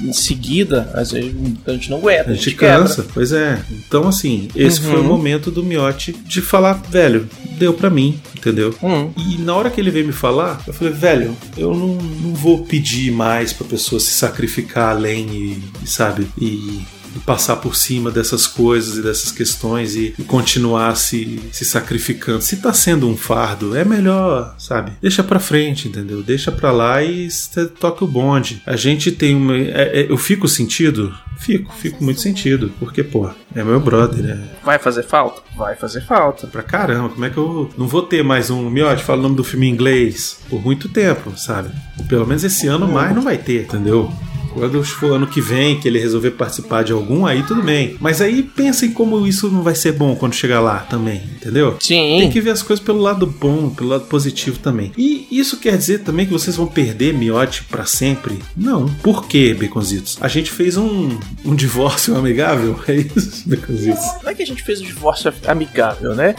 em 0.00 0.12
seguida, 0.12 0.90
às 0.92 1.12
vezes 1.12 1.32
a 1.66 1.70
gente 1.72 1.88
não 1.90 1.98
aguenta, 1.98 2.30
A 2.32 2.34
gente 2.34 2.52
cansa, 2.52 3.06
pois 3.14 3.32
é. 3.32 3.62
Então, 3.70 4.08
assim, 4.08 4.48
esse 4.56 4.80
Uhum. 4.80 4.90
foi 4.90 5.00
o 5.00 5.04
momento 5.04 5.50
do 5.50 5.62
Miotti 5.62 6.12
de 6.12 6.40
falar, 6.40 6.74
velho, 6.90 7.28
deu 7.58 7.72
pra 7.72 7.88
mim, 7.88 8.20
entendeu? 8.36 8.74
Hum. 8.82 9.10
E 9.16 9.38
na 9.38 9.54
hora 9.54 9.70
que 9.70 9.80
ele 9.80 9.90
veio 9.90 10.06
me 10.06 10.12
falar, 10.12 10.60
eu 10.66 10.74
falei, 10.74 10.92
velho, 10.92 11.36
eu 11.56 11.72
não, 11.74 11.94
não 11.94 12.34
vou 12.34 12.64
pedir 12.64 13.12
mais 13.12 13.52
pra 13.52 13.66
pessoa 13.66 14.00
se 14.00 14.10
sacrificar 14.10 14.90
além 14.96 15.62
e, 15.82 15.86
sabe, 15.86 16.26
e, 16.40 16.82
e 17.14 17.18
passar 17.20 17.56
por 17.56 17.74
cima 17.76 18.10
dessas 18.10 18.46
coisas 18.46 18.98
e 18.98 19.02
dessas 19.02 19.30
questões 19.32 19.94
e, 19.94 20.14
e 20.18 20.22
continuar 20.24 20.94
se, 20.96 21.40
se 21.52 21.64
sacrificando. 21.64 22.42
Se 22.42 22.56
tá 22.58 22.72
sendo 22.72 23.08
um 23.08 23.16
fardo, 23.16 23.76
é 23.76 23.84
melhor, 23.84 24.54
sabe? 24.58 24.92
Deixa 25.00 25.22
pra 25.22 25.38
frente, 25.38 25.88
entendeu? 25.88 26.22
Deixa 26.22 26.50
pra 26.52 26.70
lá 26.70 27.02
e 27.02 27.30
cê 27.30 27.66
toca 27.66 28.04
o 28.04 28.08
bonde. 28.08 28.62
A 28.66 28.76
gente 28.76 29.10
tem 29.12 29.34
uma. 29.36 29.56
é- 29.56 30.00
é- 30.02 30.06
eu 30.10 30.16
fico 30.16 30.48
sentido? 30.48 31.14
Fico, 31.38 31.72
fico 31.74 32.02
muito 32.02 32.20
sentido. 32.20 32.72
Porque, 32.78 33.02
pô, 33.02 33.28
é 33.54 33.62
meu 33.64 33.80
brother, 33.80 34.22
né? 34.22 34.48
Vai 34.64 34.78
fazer 34.78 35.02
falta? 35.02 35.42
Vai 35.56 35.74
fazer 35.76 36.00
falta. 36.06 36.46
Pra 36.46 36.62
caramba, 36.62 37.08
como 37.10 37.24
é 37.24 37.30
que 37.30 37.36
eu 37.36 37.70
não 37.76 37.86
vou 37.88 38.02
ter 38.02 38.22
mais 38.22 38.50
um 38.50 38.70
Miotti, 38.70 39.02
fala 39.02 39.18
o 39.18 39.22
nome 39.22 39.36
do 39.36 39.44
filme 39.44 39.66
em 39.66 39.70
inglês 39.70 40.38
por 40.48 40.62
muito 40.62 40.88
tempo, 40.88 41.36
sabe? 41.36 41.70
Pelo 42.08 42.26
menos 42.26 42.44
esse 42.44 42.66
ano 42.66 42.86
mais 42.88 43.14
não 43.14 43.22
vai 43.22 43.36
ter, 43.38 43.62
entendeu? 43.62 44.12
Quando 44.54 44.82
for 44.84 45.12
ano 45.16 45.26
que 45.26 45.40
vem, 45.40 45.78
que 45.80 45.88
ele 45.88 45.98
resolver 45.98 46.32
participar 46.32 46.84
de 46.84 46.92
algum, 46.92 47.26
aí 47.26 47.42
tudo 47.42 47.62
bem. 47.62 47.96
Mas 48.00 48.20
aí 48.20 48.42
pensa 48.42 48.86
em 48.86 48.90
como 48.92 49.26
isso 49.26 49.50
não 49.50 49.62
vai 49.62 49.74
ser 49.74 49.92
bom 49.92 50.14
quando 50.14 50.34
chegar 50.34 50.60
lá 50.60 50.78
também, 50.78 51.22
entendeu? 51.36 51.76
Sim. 51.80 52.18
Tem 52.20 52.30
que 52.30 52.40
ver 52.40 52.50
as 52.50 52.62
coisas 52.62 52.84
pelo 52.84 53.00
lado 53.00 53.26
bom, 53.26 53.70
pelo 53.70 53.90
lado 53.90 54.04
positivo 54.04 54.58
também. 54.58 54.92
E 54.96 55.26
isso 55.30 55.58
quer 55.58 55.76
dizer 55.76 55.98
também 56.00 56.26
que 56.26 56.32
vocês 56.32 56.56
vão 56.56 56.66
perder 56.66 57.12
miote 57.14 57.64
pra 57.64 57.84
sempre? 57.84 58.38
Não. 58.56 58.86
Por 59.02 59.26
quê, 59.26 59.54
Baconzitos? 59.58 60.16
A 60.20 60.28
gente 60.28 60.50
fez 60.50 60.76
um, 60.76 61.18
um 61.44 61.54
divórcio 61.54 62.14
amigável? 62.16 62.78
É 62.86 62.94
isso, 62.96 63.42
Baconzitos? 63.48 64.04
Não 64.22 64.30
é 64.30 64.34
que 64.34 64.42
a 64.42 64.46
gente 64.46 64.62
fez 64.62 64.80
um 64.80 64.84
divórcio 64.84 65.32
amigável, 65.46 66.14
né? 66.14 66.34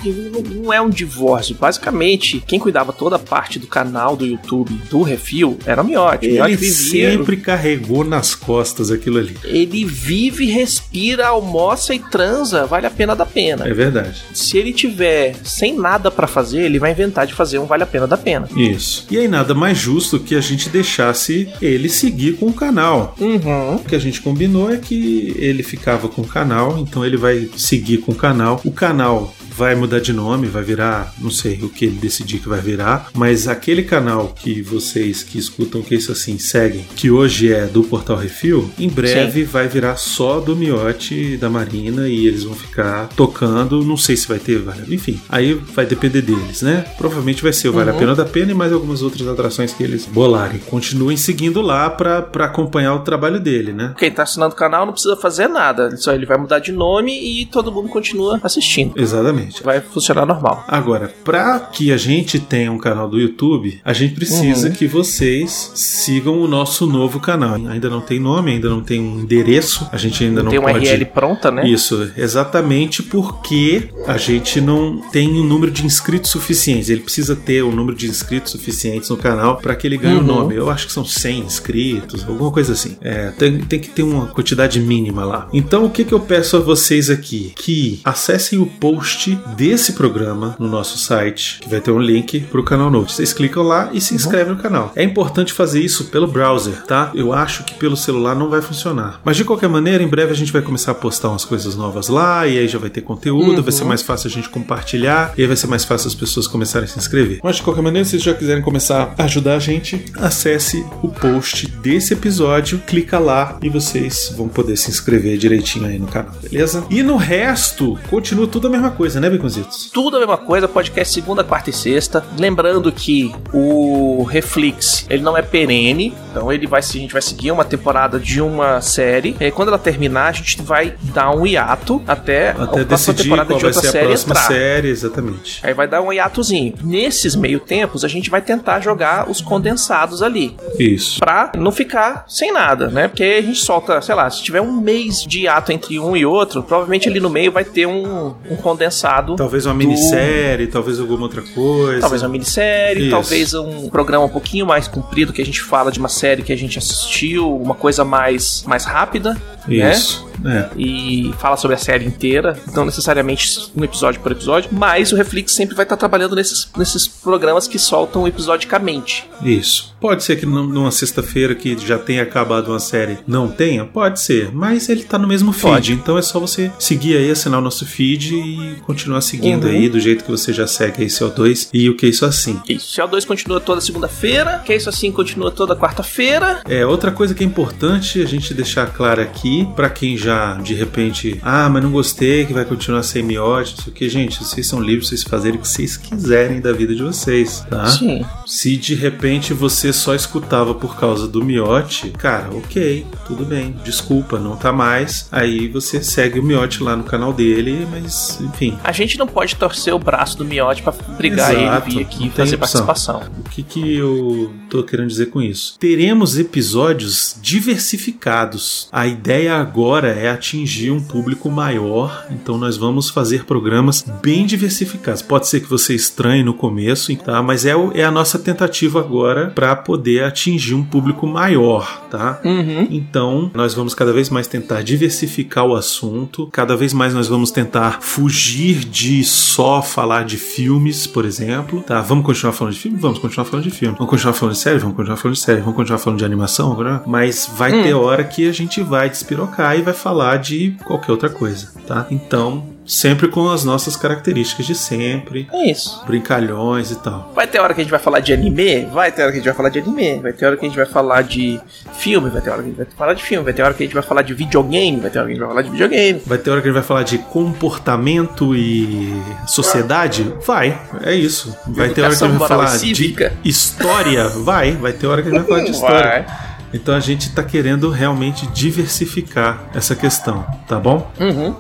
Não 0.56 0.72
é 0.72 0.80
um 0.82 0.90
divórcio. 0.90 1.56
Basicamente, 1.56 2.44
quem 2.48 2.60
cuidava 2.60 2.94
toda 2.94 3.16
a 3.18 3.20
parte 3.20 3.60
do 3.60 3.68
canal 3.68 4.16
do 4.16 4.26
YouTube 4.26 4.72
do 4.90 5.02
Refil 5.02 5.58
era 5.66 5.82
o 5.82 5.86
Miotti 5.86 6.28
Ele 6.28 6.56
vivia. 6.56 7.12
sempre 7.12 7.38
carregou 7.38 8.05
nas 8.06 8.36
costas 8.36 8.92
aquilo 8.92 9.18
ali. 9.18 9.38
Ele 9.44 9.86
vive, 9.86 10.46
respira, 10.46 11.28
almoça 11.28 11.94
e 11.94 12.00
transa. 12.00 12.66
Vale 12.66 12.88
a 12.88 12.92
pena 12.92 13.16
da 13.16 13.26
pena. 13.26 13.68
É 13.68 13.74
verdade. 13.74 14.22
Se 14.34 14.58
ele 14.58 14.74
tiver 14.74 15.36
sem 15.44 15.78
nada 15.78 16.10
pra 16.12 16.28
fazer, 16.28 16.62
ele 16.62 16.80
vai 16.80 16.92
inventar 16.92 17.28
de 17.28 17.34
fazer 17.34 17.60
um 17.60 17.66
vale 17.66 17.84
a 17.84 17.88
pena 17.88 18.08
da 18.08 18.18
pena. 18.18 18.48
Isso. 18.56 19.06
E 19.10 19.18
aí 19.18 19.28
nada 19.28 19.54
mais 19.54 19.78
justo 19.78 20.20
que 20.20 20.36
a 20.36 20.42
gente 20.42 20.70
deixasse 20.70 21.50
ele 21.62 21.90
seguir 21.90 22.38
com 22.38 22.48
o 22.48 22.54
canal. 22.54 23.16
Uhum. 23.20 23.76
O 23.76 23.80
que 23.80 23.96
a 23.96 24.00
gente 24.00 24.22
combinou 24.22 24.72
é 24.72 24.78
que 24.78 25.36
ele 25.38 25.64
ficava 25.64 26.08
com 26.08 26.22
o 26.22 26.28
canal, 26.28 26.78
então 26.78 27.06
ele 27.06 27.18
vai 27.18 27.50
seguir 27.56 28.00
com 28.00 28.12
o 28.12 28.16
canal. 28.16 28.62
O 28.64 28.72
canal 28.72 29.34
vai 29.56 29.76
mudar 29.76 30.00
de 30.00 30.12
nome, 30.12 30.48
vai 30.48 30.64
virar, 30.64 31.14
não 31.20 31.30
sei 31.30 31.60
o 31.62 31.70
que 31.70 31.86
ele 31.86 31.96
decidir 31.96 32.40
que 32.40 32.50
vai 32.50 32.60
virar, 32.60 33.10
mas 33.14 33.48
aquele 33.48 33.84
canal 33.84 34.34
que 34.36 34.62
vocês 34.62 35.24
que 35.24 35.38
escutam 35.38 35.82
que 35.82 35.96
isso 35.96 36.12
assim 36.12 36.38
seguem, 36.38 36.86
que 36.96 37.10
hoje 37.10 37.54
é 37.54 37.66
do 37.66 37.84
Portal 37.84 38.18
Refil, 38.18 38.70
em 38.78 38.90
breve 38.90 39.44
vai 39.44 39.68
virar 39.68 39.96
só 39.96 40.40
do 40.40 40.56
Miote 40.56 41.38
da 41.38 41.50
Marina 41.50 42.08
e 42.08 42.28
eles 42.28 42.44
vão 42.44 42.56
ficar 42.56 43.08
tocando, 43.16 43.84
não 43.84 43.98
sei 43.98 44.18
se 44.18 44.28
vai 44.28 44.40
ter, 44.40 44.62
enfim, 44.90 45.20
aí 45.30 45.54
vai 45.54 45.86
depender 45.86 46.22
deles, 46.22 46.62
né? 46.62 46.86
Provavelmente 46.98 47.44
vai 47.44 47.54
ser 47.54 47.70
o 47.70 47.74
Vale 47.74 47.92
a 47.92 47.94
Pena 47.94 48.16
da 48.16 48.26
Pena 48.26 48.52
e 48.52 48.56
mais 48.56 48.74
algumas 48.74 49.02
outras 49.02 49.28
atrações 49.28 49.74
que 49.74 49.84
eles 49.84 50.06
bolarem. 50.06 50.60
Continuem 50.60 51.18
seguindo 51.18 51.62
lá 51.62 51.90
pra 51.90 52.22
pra 52.22 52.46
acompanhar 52.46 52.94
o 52.96 53.00
trabalho 53.00 53.40
dele, 53.40 53.74
né? 53.74 53.94
Quem 53.98 54.12
tá 54.12 54.24
assinando 54.24 54.54
o 54.54 54.58
canal 54.58 54.86
não 54.86 54.94
precisa 54.94 55.16
fazer 55.16 55.48
nada. 55.48 55.96
Só 55.98 56.14
ele 56.14 56.26
vai 56.26 56.38
mudar 56.38 56.60
de 56.60 56.72
nome 56.72 57.14
e 57.14 57.46
todo 57.46 57.72
mundo 57.72 57.90
continua 57.90 58.40
assistindo. 58.44 58.94
Exatamente. 59.00 59.45
Vai 59.64 59.82
funcionar 59.82 60.26
normal. 60.26 60.64
Agora, 60.68 61.14
para 61.24 61.60
que 61.60 61.92
a 61.92 61.98
gente 61.98 62.40
tenha 62.40 62.72
um 62.72 62.78
canal 62.78 63.08
do 63.08 63.20
YouTube, 63.20 63.80
a 63.84 63.94
gente 63.94 64.16
precisa 64.16 64.68
Uhum. 64.68 64.74
que 64.74 64.88
vocês 64.88 65.72
sigam 65.76 66.40
o 66.42 66.48
nosso 66.48 66.86
novo 66.86 67.20
canal. 67.20 67.56
Ainda 67.56 67.90
não 67.90 68.02
tem 68.02 68.20
nome, 68.20 68.52
ainda 68.52 68.70
não 68.70 68.82
tem 68.82 69.00
um 69.02 69.20
endereço, 69.22 69.88
a 69.92 69.98
gente 69.98 70.24
ainda 70.24 70.42
não, 70.44 70.50
Tem 70.52 70.60
uma 70.60 70.72
pode. 70.72 70.86
RL 70.88 71.06
pronta, 71.06 71.52
né? 71.52 71.68
Isso, 71.68 72.12
exatamente 72.18 73.02
porque 73.04 73.90
a 74.08 74.18
gente 74.18 74.60
não 74.62 74.98
tem 75.12 75.30
um 75.30 75.44
número 75.44 75.72
de 75.72 75.86
inscritos 75.86 76.32
suficientes. 76.32 76.90
Ele 76.90 77.02
precisa 77.02 77.36
ter 77.36 77.64
um 77.64 77.72
número 77.72 77.98
de 77.98 78.08
inscritos 78.08 78.52
suficientes 78.52 79.10
no 79.10 79.18
canal 79.18 79.58
para 79.58 79.76
que 79.76 79.88
ele 79.88 79.98
ganhe 79.98 80.16
o 80.16 80.20
Uhum. 80.20 80.26
nome. 80.26 80.56
Eu 80.56 80.70
acho 80.70 80.88
que 80.88 80.94
são 80.94 81.06
100 81.06 81.40
inscritos, 81.42 82.26
alguma 82.28 82.52
coisa 82.52 82.74
assim. 82.74 82.96
É, 83.02 83.32
tem, 83.32 83.60
tem 83.60 83.80
que 83.80 83.90
ter 83.90 84.04
uma 84.04 84.28
quantidade 84.28 84.80
mínima 84.80 85.24
lá. 85.26 85.48
Então, 85.54 85.86
o 85.86 85.90
que, 85.90 86.04
que 86.04 86.14
eu 86.14 86.20
peço 86.20 86.58
a 86.58 86.60
vocês 86.60 87.10
aqui? 87.10 87.54
Que 87.56 88.00
acessem 88.04 88.60
o 88.60 88.66
post 88.66 89.35
desse 89.56 89.94
programa 89.94 90.56
no 90.60 90.68
nosso 90.68 90.98
site, 90.98 91.60
que 91.62 91.70
vai 91.70 91.82
ter 91.82 91.92
um 91.92 92.00
link 92.00 92.42
pro 92.42 92.64
canal 92.64 92.90
novo. 92.90 93.10
Vocês 93.10 93.34
clicam 93.34 93.64
lá 93.64 93.90
e 93.94 94.02
se 94.02 94.16
inscrevem 94.16 94.54
no 94.54 94.62
canal. 94.62 94.92
É 94.96 95.04
importante 95.04 95.54
fazer 95.54 95.82
isso 95.82 96.06
pelo 96.06 96.28
browser, 96.28 96.84
tá? 96.86 97.12
Eu 97.14 97.34
acho 97.34 97.64
que 97.64 97.74
pelo 97.74 97.98
celular 97.98 98.36
não 98.36 98.50
vai 98.50 98.62
funcionar. 98.62 99.20
Mas 99.24 99.38
de 99.38 99.44
qualquer 99.44 99.70
maneira, 99.70 100.04
em 100.04 100.08
breve 100.08 100.32
a 100.32 100.36
gente 100.36 100.52
vai 100.52 100.62
começar 100.62 100.92
a 100.92 100.96
postar 100.96 101.30
umas 101.30 101.46
coisas 101.46 101.76
novas 101.76 102.08
lá, 102.08 102.48
e 102.48 102.58
aí 102.58 102.68
já 102.68 102.80
vai 102.80 102.90
ter 102.90 103.02
conteúdo, 103.02 103.64
vai 103.64 103.72
ser 103.72 103.84
mais 103.84 104.02
fácil 104.02 104.28
a 104.28 104.32
gente 104.32 104.50
compartilhar, 104.50 105.34
e 105.38 105.42
aí 105.42 105.48
vai 105.48 105.58
ser 105.58 105.68
mais 105.68 105.84
fácil 105.84 106.08
as 106.08 106.16
pessoas 106.16 106.48
começarem 106.48 106.86
a 106.86 106.88
se 106.88 106.98
inscrever. 106.98 107.40
Mas 107.44 107.58
de 107.58 107.62
qualquer 107.64 107.82
maneira, 107.82 108.06
se 108.06 108.12
vocês 108.12 108.24
já 108.24 108.34
quiserem 108.34 108.64
começar 108.64 109.14
a 109.18 109.24
ajudar 109.24 109.56
a 109.56 109.60
gente, 109.60 110.06
acesse 110.18 110.86
o 111.02 111.10
post 111.10 111.68
desse 111.68 112.14
episódio, 112.14 112.80
clica 112.86 113.20
lá 113.20 113.58
e 113.62 113.70
vocês 113.70 114.34
vão 114.36 114.48
poder 114.48 114.76
se 114.76 114.90
inscrever 114.90 115.38
direitinho 115.38 115.86
aí 115.86 116.00
no 116.00 116.08
canal, 116.08 116.34
beleza? 116.42 116.86
E 116.90 117.04
no 117.04 117.18
resto, 117.18 117.98
continua 118.10 118.48
tudo 118.48 118.68
a 118.68 118.70
mesma 118.70 118.92
coisa, 118.92 119.20
né, 119.20 119.25
Baconzitos? 119.30 119.90
Tudo 119.94 120.18
a 120.18 120.20
mesma 120.20 120.38
coisa, 120.38 120.68
podcast 120.68 121.14
segunda, 121.14 121.44
quarta 121.44 121.70
e 121.70 121.74
sexta. 121.74 122.26
Lembrando 122.38 122.92
que 122.92 123.34
o 123.54 124.24
Reflex, 124.24 125.06
ele 125.10 125.24
não 125.24 125.38
é 125.38 125.42
perene, 125.42 126.14
então 126.32 126.52
ele 126.52 126.68
vai, 126.68 126.80
a 126.80 126.84
gente 126.84 127.14
vai 127.14 127.22
seguir 127.22 127.52
uma 127.52 127.66
temporada 127.66 128.20
de 128.20 128.42
uma 128.42 128.82
série. 128.82 129.36
E 129.40 129.52
quando 129.52 129.70
ela 129.70 129.78
terminar, 129.80 130.28
a 130.28 130.32
gente 130.32 130.62
vai 130.62 130.96
dar 131.14 131.32
um 131.32 131.46
hiato 131.46 132.02
até, 132.08 132.50
Até 132.52 132.82
a 132.82 132.86
próxima 132.86 133.14
temporada 133.14 133.56
de 133.56 133.66
outra 133.66 133.82
série 133.82 134.14
entrar. 134.14 134.36
série, 134.36 134.90
exatamente. 134.90 135.60
Aí 135.64 135.74
vai 135.74 135.88
dar 135.88 136.02
um 136.02 136.12
hiatozinho. 136.12 136.74
Nesses 136.84 137.36
meio 137.36 137.60
tempos, 137.60 138.04
a 138.04 138.08
gente 138.08 138.30
vai 138.30 138.42
tentar 138.42 138.80
jogar 138.80 139.30
os 139.30 139.42
condensados 139.42 140.22
ali. 140.22 140.56
Isso. 140.78 141.20
Pra 141.20 141.52
não 141.58 141.72
ficar 141.72 142.26
sem 142.28 142.52
nada, 142.52 142.88
né? 142.88 143.08
Porque 143.08 143.24
a 143.24 143.42
gente 143.42 143.60
solta, 143.60 144.02
sei 144.02 144.16
lá, 144.16 144.30
se 144.30 144.44
tiver 144.44 144.62
um 144.62 144.80
mês 144.80 145.24
de 145.24 145.42
hiato 145.42 145.72
entre 145.72 146.00
um 146.00 146.16
e 146.16 146.26
outro, 146.26 146.64
provavelmente 146.64 147.08
ali 147.08 147.20
no 147.20 147.30
meio 147.30 147.52
vai 147.52 147.64
ter 147.64 147.86
um, 147.86 148.36
um 148.50 148.56
condensado. 148.58 149.15
Talvez 149.36 149.66
uma 149.66 149.74
do- 149.74 149.78
minissérie, 149.78 150.68
talvez 150.68 151.00
alguma 151.00 151.24
outra 151.24 151.42
coisa. 151.42 152.02
Talvez 152.02 152.22
uma 152.24 152.30
minissérie, 152.30 153.04
Isso. 153.04 153.12
talvez 153.12 153.54
um 153.54 153.90
programa 153.90 154.26
um 154.26 154.30
pouquinho 154.30 154.66
mais 154.66 154.88
comprido 154.88 155.32
que 155.34 155.42
a 155.42 155.46
gente 155.46 155.62
fala 155.62 155.92
de 155.92 156.00
uma 156.00 156.10
série 156.10 156.42
que 156.44 156.52
a 156.54 156.58
gente 156.58 156.78
assistiu, 156.78 157.56
uma 157.56 157.76
coisa 157.76 158.04
mais, 158.04 158.64
mais 158.68 158.86
rápida, 158.86 159.34
né? 159.68 159.92
Isso. 159.92 160.26
É. 160.46 160.70
E 160.78 161.34
fala 161.40 161.56
sobre 161.58 161.76
a 161.76 161.78
série 161.80 162.06
inteira, 162.06 162.60
não 162.74 162.86
necessariamente 162.86 163.72
um 163.76 163.84
episódio 163.84 164.20
por 164.22 164.32
episódio, 164.32 164.70
mas 164.72 165.12
o 165.12 165.16
Reflex 165.16 165.54
sempre 165.54 165.74
vai 165.76 165.86
estar 165.86 165.96
trabalhando 165.98 166.36
nesses, 166.36 166.68
nesses 166.78 167.08
programas 167.08 167.68
que 167.68 167.80
soltam 167.80 168.28
episodicamente. 168.28 169.28
Isso. 169.42 169.96
Pode 170.00 170.24
ser 170.24 170.36
que 170.36 170.46
num- 170.46 170.68
numa 170.68 170.92
sexta-feira 170.92 171.56
que 171.56 171.78
já 171.78 171.98
tenha 171.98 172.22
acabado 172.22 172.68
uma 172.70 172.80
série 172.80 173.18
não 173.26 173.48
tenha, 173.48 173.86
pode 173.86 174.20
ser, 174.20 174.52
mas 174.54 174.88
ele 174.90 175.04
tá 175.04 175.18
no 175.18 175.28
mesmo 175.28 175.52
feed, 175.52 175.64
Pode. 175.72 175.94
então 175.94 176.18
é 176.18 176.22
só 176.22 176.40
você 176.40 176.72
seguir 176.78 177.18
aí, 177.18 177.32
assinar 177.32 177.60
o 177.60 177.64
nosso 177.64 177.86
feed 177.86 178.36
e 178.36 178.76
continuar 178.86 179.05
seguindo 179.22 179.66
Uhum. 179.66 179.70
aí 179.72 179.90
do 179.90 180.00
jeito 180.00 180.24
que 180.24 180.32
você 180.32 180.52
já 180.54 180.68
segue 180.68 181.02
aí 181.04 181.08
CO2 181.08 181.70
e 181.74 181.90
o 181.90 181.96
que 181.96 182.08
isso 182.08 182.26
assim. 182.26 182.60
Isso, 182.68 183.00
CO2 183.02 183.26
continua 183.26 183.60
toda 183.60 183.82
segunda-feira, 183.82 184.62
que 184.66 184.74
isso 184.74 184.90
assim 184.90 185.12
continua 185.12 185.52
toda 185.52 185.76
quarta-feira. 185.76 186.62
É, 186.68 186.86
outra 186.86 187.12
coisa 187.12 187.34
que 187.34 187.44
é 187.44 187.48
importante 187.48 188.22
a 188.22 188.26
gente 188.26 188.54
deixar 188.54 188.88
claro 188.88 189.22
aqui, 189.22 189.68
pra 189.76 189.90
quem 189.90 190.18
já 190.18 190.54
de 190.56 190.74
repente, 190.74 191.40
ah, 191.42 191.70
mas 191.70 191.84
não 191.84 191.92
gostei, 191.92 192.46
que 192.46 192.54
vai 192.54 192.66
continuar 192.66 193.04
sem 193.04 193.24
miote, 193.24 193.76
não 193.78 193.84
sei 193.84 193.92
o 193.92 193.96
que, 193.96 194.10
gente, 194.10 194.44
vocês 194.44 194.68
são 194.68 194.80
livres, 194.82 195.08
vocês 195.10 195.24
fazerem 195.24 195.58
o 195.58 195.62
que 195.62 195.68
vocês 195.68 195.98
quiserem 195.98 196.60
da 196.62 196.72
vida 196.74 196.94
de 196.96 197.04
vocês, 197.04 197.64
tá? 197.70 197.86
Sim. 197.88 198.26
Se 198.46 198.76
de 198.78 198.96
repente 198.96 199.54
você 199.54 199.92
só 199.94 200.14
escutava 200.16 200.74
por 200.74 200.96
causa 200.98 201.28
do 201.28 201.44
miote, 201.44 202.10
cara, 202.12 202.50
ok, 202.52 203.06
tudo 203.28 203.46
bem, 203.46 203.76
desculpa, 203.84 204.40
não 204.40 204.56
tá 204.56 204.72
mais. 204.72 205.28
Aí 205.32 205.68
você 205.68 206.02
segue 206.04 206.40
o 206.40 206.44
miote 206.44 206.82
lá 206.84 206.96
no 206.96 207.04
canal 207.04 207.34
dele, 207.34 207.88
mas 207.90 208.40
enfim. 208.42 208.78
A 208.86 208.92
gente 208.92 209.18
não 209.18 209.26
pode 209.28 209.56
torcer 209.56 209.94
o 209.94 210.00
braço 210.00 210.38
do 210.38 210.46
Miotti 210.46 210.84
pra 210.84 210.94
brigar 211.18 211.52
Exato, 211.54 211.88
ele 211.90 211.96
vir 211.96 212.02
aqui 212.06 212.28
e 212.28 212.30
fazer 212.30 212.56
opção. 212.56 212.86
participação. 212.86 213.24
O 213.46 213.50
que, 213.50 213.64
que 213.64 213.96
eu 213.98 214.54
tô 214.70 214.84
querendo 214.84 215.08
dizer 215.08 215.28
com 215.28 215.42
isso? 215.42 215.76
Teremos 215.80 216.38
episódios 216.38 217.36
diversificados. 217.42 218.88
A 218.92 219.08
ideia 219.08 219.56
agora 219.56 220.10
é 220.10 220.30
atingir 220.30 220.92
um 220.92 221.02
público 221.02 221.50
maior, 221.50 222.26
então 222.30 222.58
nós 222.58 222.78
vamos 222.78 223.10
fazer 223.10 223.46
programas 223.46 224.06
bem 224.22 224.46
diversificados. 224.46 225.22
Pode 225.22 225.48
ser 225.48 225.62
que 225.62 225.70
você 225.70 225.94
estranhe 225.96 226.44
no 226.44 226.54
começo, 226.54 227.16
tá? 227.18 227.42
Mas 227.42 227.66
é, 227.66 227.76
o- 227.76 227.92
é 227.94 228.04
a 228.04 228.12
nossa 228.12 228.38
tentativa 228.38 229.00
agora 229.00 229.52
para 229.56 229.76
poder 229.76 230.24
atingir 230.24 230.74
um 230.74 230.84
público 230.84 231.26
maior, 231.26 232.06
tá? 232.10 232.40
Uhum. 232.44 232.88
Então, 232.90 233.50
nós 233.54 233.74
vamos 233.74 233.94
cada 233.96 234.14
vez 234.14 234.30
mais 234.30 234.48
tentar 234.48 234.82
diversificar 234.84 235.66
o 235.66 235.76
assunto, 235.76 236.48
cada 236.52 236.76
vez 236.76 236.94
mais 236.94 237.14
nós 237.14 237.28
vamos 237.28 237.52
tentar 237.52 238.02
fugir 238.02 238.75
de 238.80 239.24
só 239.24 239.82
falar 239.82 240.26
de 240.26 240.38
filmes, 240.38 241.08
por 241.08 241.26
exemplo. 241.26 241.82
Tá, 241.84 242.02
vamos 242.02 242.26
continuar 242.26 242.54
falando 242.54 242.74
de 242.74 242.80
filme? 242.80 242.98
Vamos 242.98 243.20
continuar 243.20 243.46
falando 243.46 243.64
de 243.64 243.72
filme. 243.72 243.96
Vamos 243.96 244.10
continuar 244.10 244.34
falando 244.34 244.54
de 244.54 244.60
série? 244.60 244.80
Vamos 244.80 244.96
continuar 244.96 245.18
falando 245.18 245.36
de 245.36 245.42
série. 245.42 245.62
Vamos 245.62 245.76
continuar 245.76 246.00
falando 246.00 246.20
de 246.20 246.26
animação? 246.26 246.76
Mas 247.06 247.50
vai 247.56 247.72
ter 247.84 247.94
hora 247.94 248.24
que 248.24 248.48
a 248.48 248.52
gente 248.52 248.82
vai 248.82 249.10
despirocar 249.10 249.78
e 249.78 249.82
vai 249.82 249.94
falar 249.94 250.38
de 250.38 250.76
qualquer 250.84 251.12
outra 251.12 251.30
coisa, 251.30 251.72
tá? 251.88 252.06
Então, 252.10 252.75
sempre 252.86 253.28
com 253.28 253.50
as 253.50 253.64
nossas 253.64 253.96
características 253.96 254.66
de 254.66 254.76
sempre, 254.76 255.48
É 255.52 255.72
isso. 255.72 256.04
brincalhões 256.06 256.92
e 256.92 256.96
tal. 256.96 257.32
Vai 257.36 257.48
ter 257.48 257.60
hora 257.60 257.74
que 257.74 257.82
a 257.82 257.84
gente 257.84 257.92
vai 257.92 258.00
falar 258.00 258.20
de 258.20 258.32
anime? 258.34 258.86
Vai 258.86 259.12
ter 259.12 259.24
hora 259.24 259.32
que 259.32 259.38
a 259.38 259.42
gente 259.42 259.46
vai 259.48 259.56
falar 259.56 259.70
de 259.70 259.80
anime. 259.80 260.20
Vai 260.20 260.34
ter 260.34 260.46
hora 260.46 260.58
que 260.58 260.66
a 260.66 260.68
gente 260.70 260.78
vai 260.78 260.86
falar 260.86 261.22
de 261.24 261.60
filme. 261.94 262.30
Vai 262.30 262.42
ter 262.42 262.50
hora 262.52 262.62
que 262.62 262.68
a 262.68 262.70
gente 262.70 262.78
vai 262.78 262.86
falar 262.96 263.14
de 263.14 263.24
filme. 263.24 263.44
Vai 263.44 263.54
ter 263.54 263.64
hora 263.64 263.74
que 263.74 263.84
a 263.84 263.86
gente 263.86 263.94
vai 263.94 264.04
falar 264.04 264.22
de 264.22 264.34
videogame. 264.34 265.00
Vai 265.00 265.10
ter 265.10 265.20
hora 265.20 265.28
que 265.28 265.32
a 265.32 265.36
gente 265.36 265.40
vai 265.40 265.50
falar 265.50 265.62
de 265.64 265.70
videogame. 265.72 266.22
Vai 266.26 266.38
ter 266.38 266.50
hora 266.52 266.62
que 266.62 266.68
a 266.68 266.72
gente 266.72 266.80
vai 266.80 266.88
falar 266.88 267.04
de 267.04 267.18
comportamento 267.20 268.56
e 268.56 269.14
sociedade? 269.48 270.34
Vai, 270.46 270.80
é 271.04 271.14
isso. 271.16 271.56
Vai 271.68 271.90
ter 271.90 272.02
hora 272.02 272.16
que 272.16 272.24
a 272.24 272.28
gente 272.28 272.38
vai 272.38 272.48
falar 272.48 272.76
e 272.76 272.80
cívica? 272.80 273.34
de 273.42 273.50
história? 273.50 274.28
Vai, 274.30 274.72
vai 274.74 274.94
ter 274.94 275.08
hora 275.08 275.22
que 275.22 275.30
a 275.30 275.32
gente 275.32 275.42
vai 275.42 275.48
falar 275.50 275.64
de 275.66 275.72
história. 275.72 276.26
Então 276.74 276.94
a 276.94 277.00
gente 277.00 277.32
tá 277.34 277.44
querendo 277.44 277.90
realmente 277.90 278.46
diversificar 278.48 279.64
essa 279.74 279.96
questão, 279.96 280.46
tá 280.68 280.78
bom? 280.80 281.10
Uhum. 281.20 281.56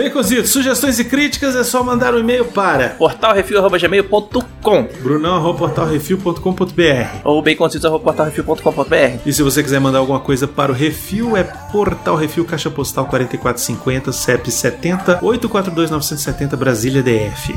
Baconzitos, 0.00 0.50
sugestões 0.50 0.98
e 0.98 1.04
críticas 1.04 1.54
é 1.54 1.62
só 1.62 1.84
mandar 1.84 2.14
um 2.14 2.20
e-mail 2.20 2.46
para 2.46 2.88
portalrefil.gmail.com 2.90 4.88
brunão.portalrefil.com.br 5.02 7.20
ou 7.22 7.42
baconzitos.portalrefil.com.br 7.42 9.18
E 9.26 9.32
se 9.34 9.42
você 9.42 9.62
quiser 9.62 9.78
mandar 9.78 9.98
alguma 9.98 10.20
coisa 10.20 10.48
para 10.48 10.72
o 10.72 10.74
Refil, 10.74 11.36
é 11.36 11.44
Portal 11.44 12.16
Refil, 12.16 12.46
Caixa 12.46 12.70
Postal 12.70 13.04
4450, 13.08 14.10
CEP 14.10 14.50
70 14.50 15.18
842 15.22 15.90
970 15.90 16.56
Brasília 16.56 17.02
DF. 17.02 17.52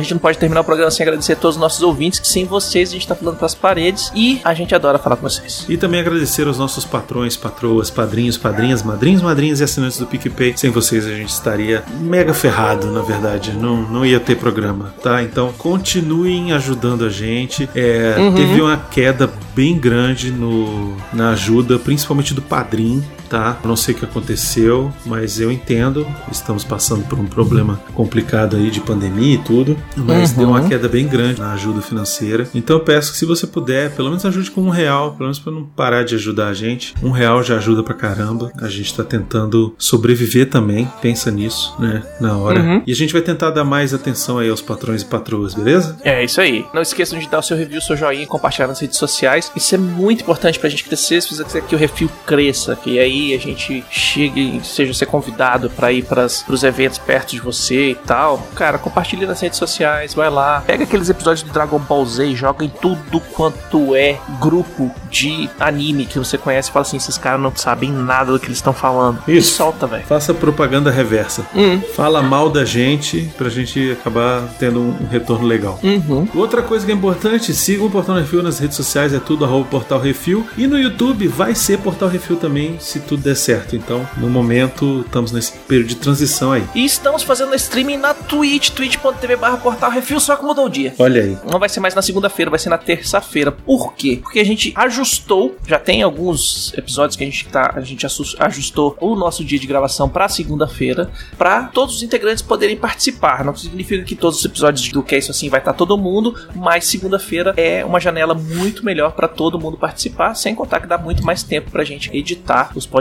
A 0.00 0.02
gente 0.02 0.14
não 0.14 0.18
pode 0.18 0.38
terminar 0.38 0.62
o 0.62 0.64
programa 0.64 0.90
sem 0.90 1.04
agradecer 1.04 1.34
a 1.34 1.36
todos 1.36 1.56
os 1.56 1.60
nossos 1.60 1.82
ouvintes, 1.82 2.18
que 2.18 2.26
sem 2.26 2.46
vocês 2.46 2.88
a 2.88 2.92
gente 2.92 3.06
tá 3.06 3.14
falando 3.14 3.36
pras 3.36 3.54
paredes 3.54 4.10
e 4.14 4.40
a 4.42 4.54
gente 4.54 4.74
adora 4.74 4.98
falar 4.98 5.16
com 5.16 5.28
vocês. 5.28 5.66
E 5.68 5.76
também 5.76 6.00
agradecer 6.00 6.46
aos 6.46 6.56
nossos 6.56 6.86
patrões, 6.86 7.36
patroas, 7.36 7.90
padrinhos, 7.90 8.38
padrinhas, 8.38 8.82
madrinhos, 8.82 9.20
madrinhas 9.20 9.60
e 9.60 9.64
assinantes 9.64 9.98
do 9.98 10.06
PicPay. 10.06 10.54
Sem 10.56 10.70
vocês 10.70 11.04
a 11.04 11.10
gente 11.10 11.28
estaria 11.28 11.84
mega 12.00 12.32
ferrado, 12.32 12.90
na 12.90 13.02
verdade. 13.02 13.52
Não, 13.52 13.82
não 13.82 14.06
ia 14.06 14.18
ter 14.18 14.36
programa, 14.36 14.94
tá? 15.02 15.22
Então 15.22 15.52
continuem 15.58 16.54
ajudando 16.54 17.04
a 17.04 17.10
gente. 17.10 17.68
É, 17.74 18.14
Teve 18.34 18.62
uma 18.62 18.78
queda 18.78 19.30
bem 19.54 19.78
grande 19.78 20.30
no, 20.30 20.96
na 21.12 21.32
ajuda, 21.32 21.78
principalmente 21.78 22.32
do 22.32 22.40
padrinho. 22.40 23.04
Tá? 23.30 23.56
Não 23.64 23.76
sei 23.76 23.94
o 23.94 23.98
que 23.98 24.04
aconteceu, 24.04 24.92
mas 25.06 25.38
eu 25.40 25.52
entendo. 25.52 26.04
Estamos 26.32 26.64
passando 26.64 27.04
por 27.06 27.16
um 27.18 27.26
problema 27.26 27.80
complicado 27.94 28.56
aí 28.56 28.70
de 28.72 28.80
pandemia 28.80 29.36
e 29.36 29.38
tudo. 29.38 29.76
Mas 29.96 30.32
Uhum. 30.32 30.36
deu 30.38 30.48
uma 30.48 30.68
queda 30.68 30.88
bem 30.88 31.06
grande 31.06 31.40
na 31.40 31.52
ajuda 31.52 31.80
financeira. 31.80 32.48
Então 32.54 32.76
eu 32.76 32.80
peço 32.84 33.12
que 33.12 33.18
se 33.18 33.24
você 33.24 33.46
puder, 33.46 33.92
pelo 33.92 34.08
menos 34.08 34.24
ajude 34.26 34.50
com 34.50 34.62
um 34.62 34.68
real, 34.68 35.12
pelo 35.12 35.24
menos 35.24 35.38
para 35.38 35.52
não 35.52 35.64
parar 35.64 36.02
de 36.04 36.16
ajudar 36.16 36.48
a 36.48 36.54
gente. 36.54 36.92
Um 37.02 37.10
real 37.12 37.40
já 37.44 37.56
ajuda 37.56 37.84
pra 37.84 37.94
caramba. 37.94 38.50
A 38.60 38.68
gente 38.68 38.92
tá 38.94 39.04
tentando 39.04 39.74
sobreviver 39.78 40.50
também. 40.50 40.90
Pensa 41.00 41.30
nisso, 41.30 41.72
né? 41.78 42.02
Na 42.20 42.36
hora. 42.36 42.60
Uhum. 42.60 42.82
E 42.84 42.90
a 42.90 42.96
gente 42.96 43.12
vai 43.12 43.22
tentar 43.22 43.50
dar 43.50 43.62
mais 43.64 43.94
atenção 43.94 44.38
aí 44.38 44.50
aos 44.50 44.60
patrões 44.60 45.02
e 45.02 45.04
patroas, 45.04 45.54
beleza? 45.54 45.96
É 46.02 46.24
isso 46.24 46.40
aí. 46.40 46.66
Não 46.74 46.82
esqueçam 46.82 47.16
de 47.18 47.28
dar 47.28 47.38
o 47.38 47.42
seu 47.42 47.56
review, 47.56 47.80
seu 47.80 47.96
joinha 47.96 48.24
e 48.24 48.26
compartilhar 48.26 48.66
nas 48.66 48.80
redes 48.80 48.98
sociais. 48.98 49.52
Isso 49.54 49.72
é 49.72 49.78
muito 49.78 50.22
importante 50.22 50.58
pra 50.58 50.68
gente 50.68 50.82
crescer. 50.82 51.20
Se 51.22 51.32
você 51.34 51.44
quiser 51.44 51.62
que 51.62 51.76
o 51.76 51.78
refil 51.78 52.10
cresça, 52.26 52.74
que 52.74 52.98
aí 52.98 53.19
a 53.34 53.38
gente 53.38 53.84
chegue 53.90 54.58
e 54.58 54.64
seja 54.64 54.92
ser 54.94 55.06
convidado 55.06 55.70
pra 55.70 55.92
ir 55.92 56.04
pras, 56.04 56.42
pros 56.42 56.62
eventos 56.62 56.98
perto 56.98 57.30
de 57.32 57.40
você 57.40 57.90
e 57.90 57.94
tal. 57.94 58.38
Cara, 58.54 58.78
compartilhe 58.78 59.26
nas 59.26 59.40
redes 59.40 59.58
sociais, 59.58 60.14
vai 60.14 60.30
lá. 60.30 60.62
Pega 60.66 60.84
aqueles 60.84 61.08
episódios 61.08 61.42
do 61.42 61.52
Dragon 61.52 61.78
Ball 61.78 62.04
Z 62.06 62.26
e 62.26 62.36
joga 62.36 62.64
em 62.64 62.68
tudo 62.68 63.20
quanto 63.20 63.94
é 63.94 64.18
grupo 64.40 64.90
de 65.10 65.48
anime 65.58 66.06
que 66.06 66.18
você 66.18 66.38
conhece 66.38 66.70
e 66.70 66.72
fala 66.72 66.84
assim: 66.84 66.96
esses 66.96 67.18
caras 67.18 67.40
não 67.40 67.54
sabem 67.54 67.90
nada 67.90 68.32
do 68.32 68.38
que 68.38 68.46
eles 68.46 68.58
estão 68.58 68.72
falando. 68.72 69.18
Isso. 69.28 69.52
E 69.52 69.56
solta, 69.56 69.86
velho. 69.86 70.04
Faça 70.06 70.32
propaganda 70.32 70.90
reversa. 70.90 71.46
Hum. 71.54 71.80
Fala 71.94 72.22
mal 72.22 72.48
da 72.50 72.64
gente 72.64 73.30
pra 73.36 73.48
gente 73.48 73.92
acabar 73.92 74.42
tendo 74.58 74.80
um 74.80 75.06
retorno 75.10 75.46
legal. 75.46 75.78
Uhum. 75.82 76.28
Outra 76.34 76.62
coisa 76.62 76.84
que 76.84 76.92
é 76.92 76.94
importante, 76.94 77.52
siga 77.52 77.84
o 77.84 77.90
Portal 77.90 78.16
Refil 78.16 78.42
nas 78.42 78.58
redes 78.58 78.76
sociais, 78.76 79.12
é 79.12 79.18
tudo 79.18 79.44
arroba 79.44 79.66
Portal 79.66 80.00
Refil. 80.00 80.46
E 80.56 80.66
no 80.66 80.78
YouTube 80.78 81.26
vai 81.28 81.54
ser 81.54 81.78
Portal 81.78 82.08
Refil 82.08 82.36
também, 82.36 82.76
se 82.78 83.00
tudo 83.10 83.24
der 83.24 83.34
certo. 83.34 83.74
Então, 83.74 84.08
no 84.16 84.30
momento, 84.30 85.00
estamos 85.04 85.32
nesse 85.32 85.52
período 85.66 85.88
de 85.88 85.96
transição 85.96 86.52
aí. 86.52 86.64
E 86.76 86.84
estamos 86.84 87.24
fazendo 87.24 87.52
streaming 87.56 87.96
na 87.96 88.14
Twitch, 88.14 88.70
twitch.tv 88.70 89.34
barra 89.34 89.56
portal 89.56 89.90
refil, 89.90 90.20
só 90.20 90.36
que 90.36 90.44
mudou 90.44 90.66
o 90.66 90.68
dia. 90.68 90.94
Olha 90.96 91.22
aí. 91.22 91.36
Não 91.50 91.58
vai 91.58 91.68
ser 91.68 91.80
mais 91.80 91.92
na 91.92 92.02
segunda-feira, 92.02 92.50
vai 92.50 92.60
ser 92.60 92.68
na 92.68 92.78
terça-feira. 92.78 93.50
Por 93.50 93.94
quê? 93.94 94.20
Porque 94.22 94.38
a 94.38 94.44
gente 94.44 94.72
ajustou, 94.76 95.56
já 95.66 95.76
tem 95.76 96.02
alguns 96.02 96.72
episódios 96.78 97.16
que 97.16 97.24
a 97.24 97.26
gente 97.26 97.48
tá, 97.48 97.72
a 97.74 97.80
gente 97.80 98.06
ajustou 98.38 98.96
o 99.00 99.16
nosso 99.16 99.44
dia 99.44 99.58
de 99.58 99.66
gravação 99.66 100.08
pra 100.08 100.28
segunda-feira, 100.28 101.10
pra 101.36 101.64
todos 101.64 101.96
os 101.96 102.02
integrantes 102.04 102.42
poderem 102.42 102.76
participar. 102.76 103.44
Não 103.44 103.56
significa 103.56 104.04
que 104.04 104.14
todos 104.14 104.38
os 104.38 104.44
episódios 104.44 104.88
do 104.88 105.02
que 105.02 105.16
é 105.16 105.18
isso 105.18 105.32
assim 105.32 105.48
vai 105.48 105.58
estar 105.58 105.72
todo 105.72 105.98
mundo, 105.98 106.34
mas 106.54 106.86
segunda-feira 106.86 107.54
é 107.56 107.84
uma 107.84 107.98
janela 107.98 108.34
muito 108.34 108.84
melhor 108.84 109.12
pra 109.12 109.26
todo 109.26 109.58
mundo 109.58 109.76
participar, 109.76 110.34
sem 110.34 110.54
contar 110.54 110.78
que 110.78 110.86
dá 110.86 110.96
muito 110.96 111.24
mais 111.24 111.42
tempo 111.42 111.72
pra 111.72 111.82
gente 111.82 112.08
editar 112.16 112.70
os 112.76 112.86
podcasts, 112.86 112.99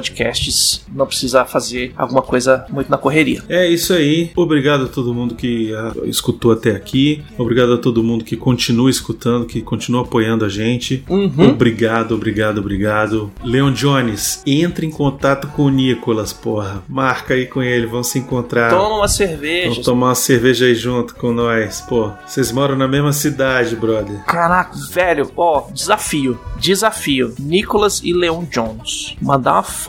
não 0.93 1.06
precisa 1.06 1.45
fazer 1.45 1.93
alguma 1.97 2.22
coisa 2.22 2.66
muito 2.70 2.89
na 2.89 2.97
correria. 2.97 3.43
É 3.50 3.68
isso 3.68 3.93
aí. 3.93 4.32
Obrigado 4.36 4.86
a 4.86 4.88
todo 4.88 5.14
mundo 5.14 5.36
que 5.36 5.74
ah, 5.74 5.93
escutou 6.06 6.52
até 6.52 6.72
aqui. 6.72 7.24
Obrigado 7.38 7.74
a 7.74 7.78
todo 7.78 8.04
mundo 8.04 8.24
que 8.24 8.36
continua 8.36 8.89
escutando, 8.89 9.45
que 9.45 9.62
continua 9.62 10.02
apoiando 10.02 10.45
a 10.45 10.50
gente. 10.50 11.04
Uhum. 11.10 11.50
Obrigado, 11.50 12.16
obrigado, 12.16 12.60
obrigado. 12.60 13.32
Leon 13.43 13.72
Jones, 13.72 14.41
entre 14.45 14.86
em 14.86 14.91
contato 14.91 15.47
com 15.50 15.64
o 15.64 15.70
Nicolas, 15.70 16.34
porra. 16.34 16.84
Marca 16.88 17.34
aí 17.34 17.45
com 17.45 17.62
ele, 17.62 17.86
vão 17.86 18.04
se 18.04 18.20
encontrar. 18.20 18.70
Toma 18.70 18.97
uma 18.97 19.08
cerveja. 19.08 19.70
Vamos 19.70 19.86
tomar 19.86 20.08
uma 20.08 20.16
cerveja 20.16 20.66
aí 20.66 20.76
junto 20.76 21.16
com 21.16 21.32
nós. 21.32 21.82
Pô, 21.82 22.12
vocês 22.26 22.52
moram 22.52 22.76
na 22.76 22.88
mesma 22.88 23.14
cidade, 23.14 23.76
brother. 23.76 24.24
Caraca, 24.26 24.78
velho, 24.91 25.32
ó, 25.36 25.68
desafio. 25.72 26.39
Desafio. 26.58 27.34
Nicholas 27.39 28.02
e 28.04 28.14
Leon 28.14 28.43
Jones. 28.50 29.16
Mandar 29.22 29.54
uma 29.54 29.64
foto 29.64 29.89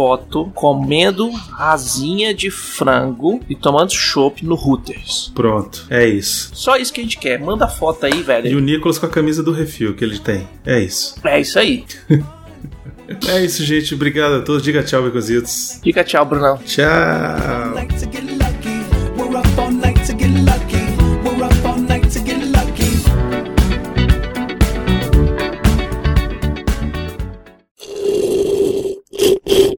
comendo 0.55 1.31
asinha 1.59 2.35
de 2.35 2.51
frango 2.51 3.41
e 3.49 3.55
tomando 3.55 3.93
chopp 3.93 4.45
no 4.45 4.55
Hooters. 4.55 5.33
Pronto, 5.35 5.87
é 5.91 6.07
isso. 6.09 6.51
Só 6.55 6.77
isso 6.77 6.93
que 6.93 7.01
a 7.01 7.05
gente 7.05 7.19
quer. 7.19 7.39
Manda 7.41 7.69
foto 7.69 8.07
aí, 8.07 8.21
E 8.21 8.23
velho. 8.23 8.59
o 8.59 8.61
Nicolas 8.61 8.99
com 8.99 9.07
a 9.07 9.09
camisa 9.09 9.43
do 9.43 9.53
refil 9.53 9.95
que 9.95 10.05
ele 10.05 10.19
tem. 10.19 10.49
É 10.65 10.81
isso. 10.81 11.15
É 11.25 11.41
isso 11.41 11.59
aí. 11.59 11.85
É 13.27 13.45
isso, 13.45 13.65
gente. 13.65 13.93
Obrigado 13.93 14.35
a 14.37 14.41
todos. 14.43 14.63
Diga 14.63 14.85
tchau, 14.85 15.03
Becositos. 15.03 15.81
Fica 15.83 16.05
tchau, 16.05 16.25
Brunão. 16.25 16.59
Tchau. 16.59 16.87